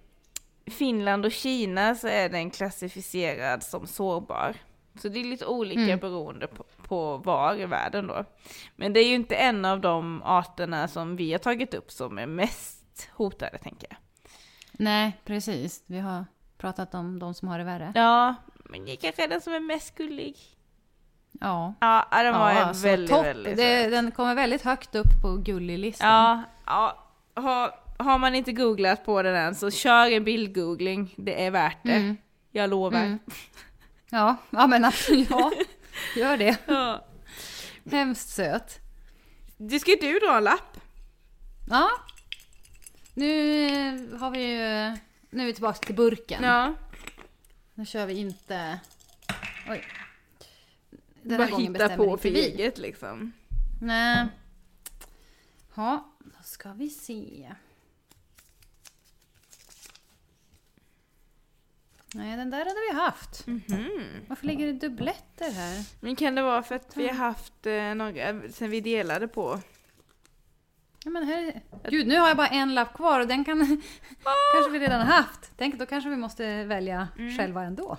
Finland 0.66 1.26
och 1.26 1.32
Kina 1.32 1.96
så 1.96 2.08
är 2.08 2.30
den 2.30 2.52
klassificerad 2.52 3.64
som 3.64 3.88
sårbar. 3.88 4.56
Så 5.02 5.10
det 5.10 5.20
är 5.20 5.24
lite 5.24 5.46
olika 5.46 5.82
Mm. 5.82 6.00
beroende 6.00 6.48
på, 6.48 6.64
på 6.88 7.18
var 7.18 7.56
i 7.62 7.66
världen 7.66 8.08
då. 8.08 8.26
Men 8.76 8.94
det 8.94 9.00
är 9.00 9.08
ju 9.08 9.16
inte 9.16 9.36
en 9.36 9.66
av 9.66 9.82
de 9.82 10.22
arterna 10.24 10.88
som 10.88 11.16
vi 11.16 11.32
har 11.32 11.40
tagit 11.40 11.74
upp 11.74 11.92
som 11.92 12.18
är 12.18 12.26
mest 12.28 13.10
hotade 13.14 13.58
tänker 13.58 13.88
jag. 13.90 13.98
Nej, 14.72 15.18
precis. 15.26 15.84
Vi 15.86 16.00
har 16.00 16.26
pratat 16.58 16.94
om 16.96 17.20
de 17.20 17.34
som 17.34 17.48
har 17.48 17.58
det 17.58 17.64
värre. 17.64 17.92
Ja, 17.96 18.36
men 18.66 18.86
det 18.86 18.96
kanske 18.96 19.24
är 19.24 19.28
den 19.28 19.42
som 19.42 19.54
är 19.54 19.60
mest 19.60 19.96
gullig. 19.98 20.38
Ja. 21.42 21.74
Ja, 21.80 22.08
den 22.12 22.34
var 22.34 22.52
ja, 22.52 22.64
alltså, 22.64 22.88
väldigt, 22.88 23.10
topp. 23.10 23.26
väldigt 23.26 23.58
det. 23.58 23.88
Den 23.88 24.12
kommer 24.12 24.36
väldigt 24.36 24.62
högt 24.62 24.96
upp 24.96 25.22
på 25.22 25.38
gullig-listan. 25.38 26.08
Ja, 26.08 26.44
ja. 26.66 27.02
Ha, 27.42 27.80
har 27.98 28.18
man 28.18 28.36
inte 28.36 28.52
googlat 28.52 29.06
på 29.06 29.22
den 29.22 29.36
än 29.36 29.56
så 29.56 29.72
kör 29.72 30.12
en 30.12 30.24
bildgoogling, 30.24 31.14
det 31.18 31.46
är 31.46 31.52
värt 31.52 31.78
det. 31.84 31.92
Mm. 31.92 32.18
Jag 32.52 32.70
lovar. 32.70 33.00
Mm. 33.00 33.20
Ja, 34.10 34.36
ja 34.50 34.68
men 34.68 34.86
alltså, 34.86 35.14
ja, 35.30 35.52
gör 36.16 36.38
det. 36.38 36.58
Ja. 36.66 37.06
Hemskt 37.92 38.30
söt. 38.30 38.80
Du 39.58 39.80
ska 39.80 39.92
du 40.02 40.20
dra 40.20 40.38
en 40.38 40.44
lapp? 40.44 40.78
Ja. 41.70 41.90
Nu 43.14 43.66
eh, 43.66 44.20
har 44.20 44.32
vi 44.32 44.40
ju... 44.40 44.98
Nu 45.30 45.42
är 45.42 45.46
vi 45.46 45.54
tillbaka 45.54 45.80
till 45.80 45.96
burken. 45.96 46.44
Ja. 46.44 46.74
Nu 47.74 47.86
kör 47.86 48.06
vi 48.06 48.14
inte... 48.14 48.80
Oj. 49.70 49.84
Den 51.26 51.38
Bara 51.38 51.44
här 51.44 51.52
gången 51.52 51.74
hitta 51.76 51.98
på 51.98 52.16
vi. 52.16 52.22
figet 52.22 52.78
liksom. 52.78 53.32
Nej. 53.82 54.28
Ja, 55.76 56.12
då 56.20 56.44
ska 56.44 56.74
vi 56.74 56.90
se. 56.90 57.52
Nej, 62.14 62.38
den 62.38 62.50
där 62.50 62.58
hade 62.58 62.80
vi 62.92 62.96
haft. 63.02 63.48
Mhm. 63.48 63.90
Varför 64.28 64.46
ligger 64.48 64.66
det 64.68 64.74
dubbletter 64.74 65.52
här? 65.52 65.86
Men 66.00 66.16
kan 66.16 66.36
det 66.36 66.42
vara 66.42 66.64
för 66.64 66.76
att 66.76 66.98
vi 66.98 67.08
har 67.08 67.16
haft 67.16 67.66
eh, 67.66 67.94
några, 67.96 68.50
sen 68.50 68.70
vi 68.70 68.82
delade 68.82 69.28
på? 69.28 69.60
Ja, 71.04 71.10
men 71.12 71.24
här... 71.28 71.62
Gud, 71.90 72.08
nu 72.08 72.18
har 72.20 72.28
jag 72.28 72.38
bara 72.38 72.48
en 72.48 72.76
lapp 72.76 72.94
kvar 72.94 73.20
och 73.20 73.28
den 73.28 73.46
kan 73.46 73.60
kanske 74.54 74.72
vi 74.72 74.80
redan 74.80 75.02
haft. 75.08 75.52
Tänk, 75.58 75.80
då 75.80 75.86
kanske 75.86 76.10
vi 76.10 76.16
måste 76.18 76.64
välja 76.64 77.08
själva 77.38 77.64
ändå. 77.64 77.98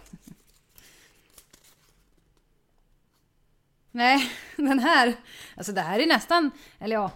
Nej, 3.97 4.31
den 4.57 4.79
här... 4.79 5.15
Alltså 5.57 5.73
det 5.73 5.81
här 5.81 5.99
är 5.99 6.07
nästan... 6.07 6.51
Eller 6.79 6.97
ja... 6.97 7.11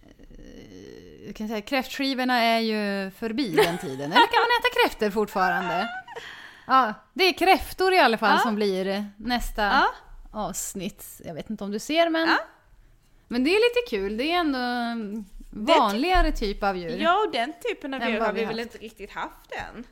eh, 0.00 1.26
Jag 1.26 1.36
kan 1.36 1.48
säga, 1.48 1.60
kräftskivorna 1.60 2.40
är 2.40 2.58
ju 2.60 3.10
förbi 3.10 3.50
den 3.56 3.78
tiden. 3.78 4.12
Eller 4.12 4.26
kan 4.26 4.40
man 4.40 4.48
äta 4.60 4.82
kräftor 4.82 5.10
fortfarande? 5.10 5.88
Ja, 6.66 6.94
det 7.14 7.24
är 7.24 7.32
kräftor 7.32 7.92
i 7.94 7.98
alla 7.98 8.18
fall 8.18 8.32
Ja. 8.36 8.38
som 8.42 8.54
blir 8.54 9.06
nästa 9.16 9.62
Ja. 9.62 9.86
avsnitt. 10.32 11.20
Jag 11.24 11.34
vet 11.34 11.50
inte 11.50 11.64
om 11.64 11.70
du 11.70 11.78
ser 11.78 12.10
men... 12.10 12.28
Ja. 12.28 12.38
Men 13.28 13.44
det 13.44 13.50
är 13.50 13.54
lite 13.54 13.90
kul. 13.96 14.16
Det 14.16 14.32
är 14.32 14.36
ändå 14.38 14.58
vanligare 15.50 16.32
typ 16.32 16.62
av 16.62 16.76
djur. 16.76 16.98
Ja, 16.98 17.24
och 17.26 17.32
den 17.32 17.52
typen 17.68 17.94
av 17.94 18.08
djur 18.08 18.20
har 18.20 18.32
vi 18.32 18.40
vi 18.40 18.46
väl 18.46 18.60
inte 18.60 18.78
riktigt 18.78 19.10
haft 19.12 19.52
än. 19.52 19.84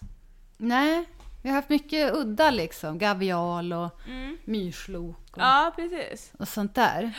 Nej, 0.56 1.04
vi 1.44 1.48
har 1.50 1.56
haft 1.56 1.68
mycket 1.68 2.14
udda 2.14 2.50
liksom. 2.50 2.98
Gavial 2.98 3.72
och 3.72 4.00
Mm. 4.08 4.38
myrslok 4.44 5.16
och, 5.32 5.38
Ja, 5.42 5.72
precis. 5.76 6.32
och 6.38 6.48
sånt 6.48 6.74
där. 6.74 7.12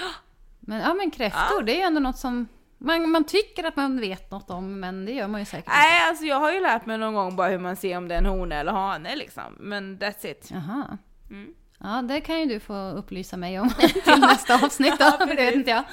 Men, 0.59 0.79
ja, 0.81 0.93
men 0.93 1.11
kräftor, 1.11 1.63
det 1.63 1.71
är 1.71 1.75
ju 1.75 1.81
ändå 1.81 1.99
något 1.99 2.17
som 2.17 2.47
man, 2.77 3.09
man 3.09 3.23
tycker 3.23 3.63
att 3.63 3.75
man 3.75 3.99
vet 3.99 4.31
något 4.31 4.49
om, 4.49 4.79
men 4.79 5.05
det 5.05 5.11
gör 5.11 5.27
man 5.27 5.41
ju 5.41 5.45
säkert 5.45 5.65
inte. 5.65 5.77
Nej, 5.77 6.07
alltså 6.09 6.25
jag 6.25 6.39
har 6.39 6.51
ju 6.51 6.59
lärt 6.59 6.85
mig 6.85 6.97
någon 6.97 7.13
gång 7.13 7.35
bara 7.35 7.47
hur 7.49 7.59
man 7.59 7.75
ser 7.75 7.97
om 7.97 8.07
det 8.07 8.13
är 8.15 8.19
en 8.19 8.25
hona 8.25 8.55
eller 8.55 8.71
hane 8.71 9.15
liksom. 9.15 9.55
Men 9.59 9.99
that's 9.99 10.27
it. 10.27 10.49
Jaha. 10.51 10.97
Mm. 11.29 11.53
Ja, 11.79 12.01
det 12.01 12.21
kan 12.21 12.39
ju 12.39 12.45
du 12.45 12.59
få 12.59 12.89
upplysa 12.89 13.37
mig 13.37 13.59
om 13.59 13.69
till 14.03 14.19
nästa 14.19 14.55
avsnitt 14.65 14.99
då, 14.99 15.05
Ja, 15.19 15.25
det 15.25 15.35
vet 15.35 15.55
inte 15.55 15.71
jag. 15.71 15.83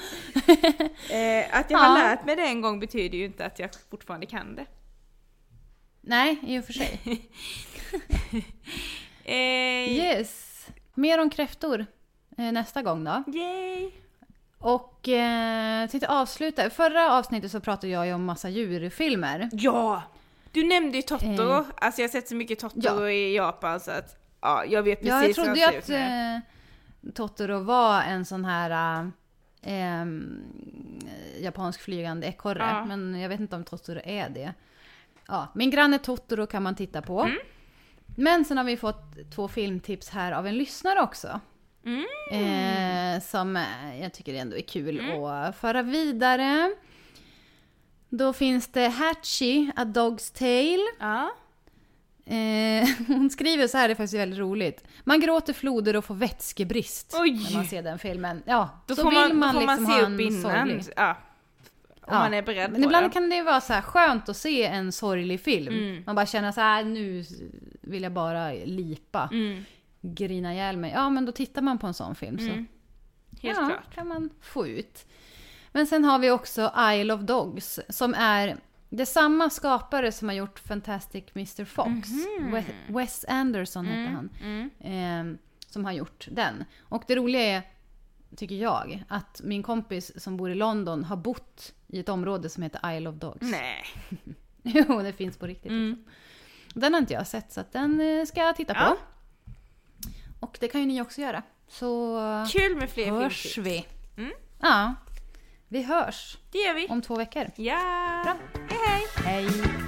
Eh, 1.11 1.59
att 1.59 1.71
jag 1.71 1.81
Ja. 1.81 1.85
har 1.85 1.99
lärt 1.99 2.25
mig 2.27 2.37
det 2.37 2.43
en 2.47 2.61
gång 2.61 2.81
betyder 2.81 3.19
ju 3.19 3.25
inte 3.25 3.47
att 3.47 3.59
jag 3.59 3.71
fortfarande 3.91 4.27
kan 4.27 4.55
det. 4.57 4.67
Nej, 6.05 6.39
i 6.43 6.59
och 6.61 6.65
för 6.65 6.73
sig. 6.73 7.01
Eh, 9.25 9.93
Yes. 9.93 10.67
Mer 10.95 11.21
om 11.21 11.31
kräftor 11.31 11.87
eh, 12.39 12.53
nästa 12.53 12.83
gång 12.83 13.05
då. 13.05 13.23
Yay! 13.27 13.91
Och 14.59 15.09
eh, 15.09 15.89
till 15.89 16.05
att 16.05 16.11
avsluta, 16.11 16.71
förra 16.71 17.13
avsnittet 17.13 17.51
så 17.51 17.61
pratade 17.61 17.89
jag 17.93 18.07
ju 18.07 18.15
om 18.15 18.25
massa 18.25 18.49
djurfilmer. 18.49 19.49
Ja! 19.53 20.03
Du 20.53 20.65
nämnde 20.65 20.97
ju 20.97 21.03
Totoro. 21.03 21.53
Eh. 21.53 21.65
Alltså 21.77 22.01
jag 22.01 22.09
har 22.09 22.13
sett 22.13 22.29
så 22.29 22.35
mycket 22.35 22.59
Totoro 22.59 23.01
Ja. 23.01 23.11
i 23.11 23.37
Japan 23.37 23.81
så 23.81 23.91
att 23.91 24.17
ja, 24.41 24.65
jag 24.65 24.83
vet 24.83 25.01
precis 25.01 25.13
Ja, 25.13 25.25
jag 25.25 25.35
trodde 25.35 25.59
ju 25.61 25.65
att 25.65 25.91
eh, 25.91 27.13
Totoro 27.15 27.59
var 27.59 28.03
en 28.03 28.25
sån 28.25 28.45
här 28.45 29.03
eh, 29.63 30.07
japansk 31.43 31.81
flygande 31.81 32.27
ekorre. 32.27 32.59
Ja. 32.71 32.85
Men 32.85 33.21
jag 33.21 33.29
vet 33.29 33.41
inte 33.41 33.57
om 33.57 33.65
Totoro 33.65 34.01
är 34.05 34.29
det. 34.29 34.55
Ja, 35.29 35.49
min 35.55 35.71
granne 35.71 35.99
Totoro 35.99 36.47
kan 36.47 36.63
man 36.63 36.75
titta 36.75 37.03
på. 37.03 37.21
Mm. 37.21 37.37
Men 38.17 38.45
sen 38.45 38.57
har 38.57 38.65
vi 38.65 38.77
fått 38.77 39.31
två 39.35 39.49
filmtips 39.49 40.09
här 40.09 40.33
av 40.33 40.47
en 40.47 40.55
lyssnare 40.57 41.01
också. 41.01 41.41
Mm. 41.87 42.05
Eh, 43.17 43.23
som 43.23 43.57
eh, 43.57 44.03
jag 44.03 44.13
tycker 44.13 44.35
ändå 44.35 44.57
är 44.57 44.61
kul 44.63 45.25
att 45.27 45.57
föra 45.57 45.83
vidare. 45.83 46.75
Då 48.09 48.33
finns 48.33 48.67
det 48.69 48.89
Hatchie, 48.89 49.73
A 49.77 49.85
Dog's 49.85 50.39
Tale. 50.39 50.83
Ja. 51.11 51.31
Eh, 52.27 52.89
hon 53.09 53.31
skriver 53.31 53.67
så 53.67 53.79
här, 53.79 53.89
det 53.89 53.93
är 53.93 53.97
faktiskt 53.97 54.15
väldigt 54.15 54.39
roligt. 54.39 54.85
Man 55.05 55.21
gråter 55.21 55.53
floder 55.53 55.97
och 55.97 56.05
får 56.05 56.15
vätskebrist 56.15 57.17
Oj! 57.21 57.31
när 57.45 57.57
man 57.57 57.65
ser 57.65 57.83
den 57.83 57.99
filmen. 57.99 58.43
Ja, 58.47 58.83
Då 58.87 58.95
så 58.97 59.03
får 59.03 59.11
man, 59.13 59.29
vill 59.29 59.37
man, 59.37 59.55
då 59.55 59.61
får 59.61 59.67
man 59.67 59.77
liksom 59.79 59.95
se 59.95 60.03
ha 60.03 60.09
upp 60.15 60.21
innan. 60.21 60.43
sorglig. 60.43 60.83
Ja. 60.97 61.17
Om 62.05 62.15
Ja, 62.15 62.19
man 62.19 62.35
är 62.35 62.43
beredd 62.43 62.71
Men 62.73 62.81
på 62.83 62.87
ibland 62.87 63.07
det. 63.07 63.11
kan 63.11 63.29
det 63.29 63.37
ju 63.37 63.43
vara 63.43 63.61
så 63.61 63.73
här 63.73 63.83
skönt 63.83 64.29
att 64.29 64.37
se 64.37 64.65
en 64.65 64.93
sorglig 64.93 65.41
film. 65.41 65.75
Mm. 65.75 66.03
Man 66.07 66.15
bara 66.15 66.27
känner 66.27 66.53
så 66.53 66.61
här, 66.61 66.85
nu 66.85 67.25
vill 67.81 68.03
jag 68.03 68.13
bara 68.13 68.53
lipa, 68.53 69.29
Mm. 69.33 69.65
grina 70.01 70.55
ihjäl 70.55 70.77
mig. 70.77 70.91
Ja, 70.95 71.11
men 71.11 71.27
då 71.27 71.33
tittar 71.33 71.63
man 71.63 71.79
på 71.79 71.87
en 71.87 71.95
sån 71.95 72.15
film 72.15 72.39
så 72.39 72.45
Mm. 72.45 72.67
Helt 73.43 73.59
ja, 73.59 73.67
klart. 73.67 73.95
kan 73.95 74.09
man 74.09 74.31
få 74.41 74.67
ut. 74.67 75.07
Men 75.73 75.87
sen 75.87 76.05
har 76.05 76.19
vi 76.19 76.31
också 76.31 76.73
Isle 76.93 77.15
of 77.15 77.21
Dogs 77.21 77.81
som 77.89 78.15
är 78.15 78.57
det 78.89 79.03
är 79.03 79.07
samma 79.07 79.51
skapare 79.51 80.13
som 80.13 80.29
har 80.29 80.35
gjort 80.37 80.59
Fantastic 80.59 81.25
Mr 81.35 81.65
Fox. 81.65 82.09
We- 82.41 82.65
Wes 82.89 83.25
Anderson 83.29 83.87
hette 83.87 84.13
han. 84.13 84.31
Mm. 84.43 84.71
Eh, 85.31 85.39
som 85.67 85.85
har 85.85 85.93
gjort 85.93 86.29
den. 86.31 86.65
Och 86.83 87.05
det 87.07 87.17
roliga 87.17 87.43
är, 87.43 87.63
tycker 88.37 88.55
jag, 88.55 89.05
att 89.09 89.41
min 89.45 89.63
kompis 89.63 90.23
som 90.23 90.37
bor 90.37 90.51
i 90.51 90.55
London 90.55 91.05
har 91.05 91.17
bott 91.17 91.73
i 91.93 92.01
ett 92.01 92.09
område 92.09 92.49
som 92.49 92.63
heter 92.63 92.97
Isle 92.97 93.09
of 93.11 93.17
Dogs. 93.17 93.41
Nej. 93.51 93.85
jo, 94.63 95.03
det 95.03 95.13
finns 95.13 95.37
på 95.37 95.47
riktigt. 95.47 95.71
Mm. 95.71 96.05
Den 96.75 96.93
har 96.95 97.01
inte 97.01 97.13
jag 97.13 97.27
sett 97.27 97.53
så 97.53 97.61
att 97.61 97.73
den 97.73 98.01
eh, 98.01 98.25
ska 98.25 98.41
jag 98.41 98.57
titta 98.57 98.75
på. 98.75 98.81
Ja. 98.81 98.97
Och 100.41 100.57
det 100.61 100.69
kan 100.69 100.81
ju 100.81 100.87
ni 100.87 101.03
också 101.03 101.21
göra. 101.21 101.43
Så 101.69 102.19
Kul 102.53 102.77
med 102.77 102.91
fler 102.91 103.11
hörs 103.11 103.43
filmtips. 103.43 103.59
vi. 104.17 104.23
Mm. 104.23 104.33
Ja, 104.61 104.95
vi 105.69 105.83
hörs 105.83 106.39
Det 106.53 106.59
gör 106.59 106.75
vi. 106.75 106.87
om 106.89 107.03
två 107.03 107.17
veckor. 107.17 107.51
Ja. 107.57 108.23
Bra. 108.25 108.37
Hej 108.69 108.79
hej. 108.87 109.07
Hej! 109.25 109.82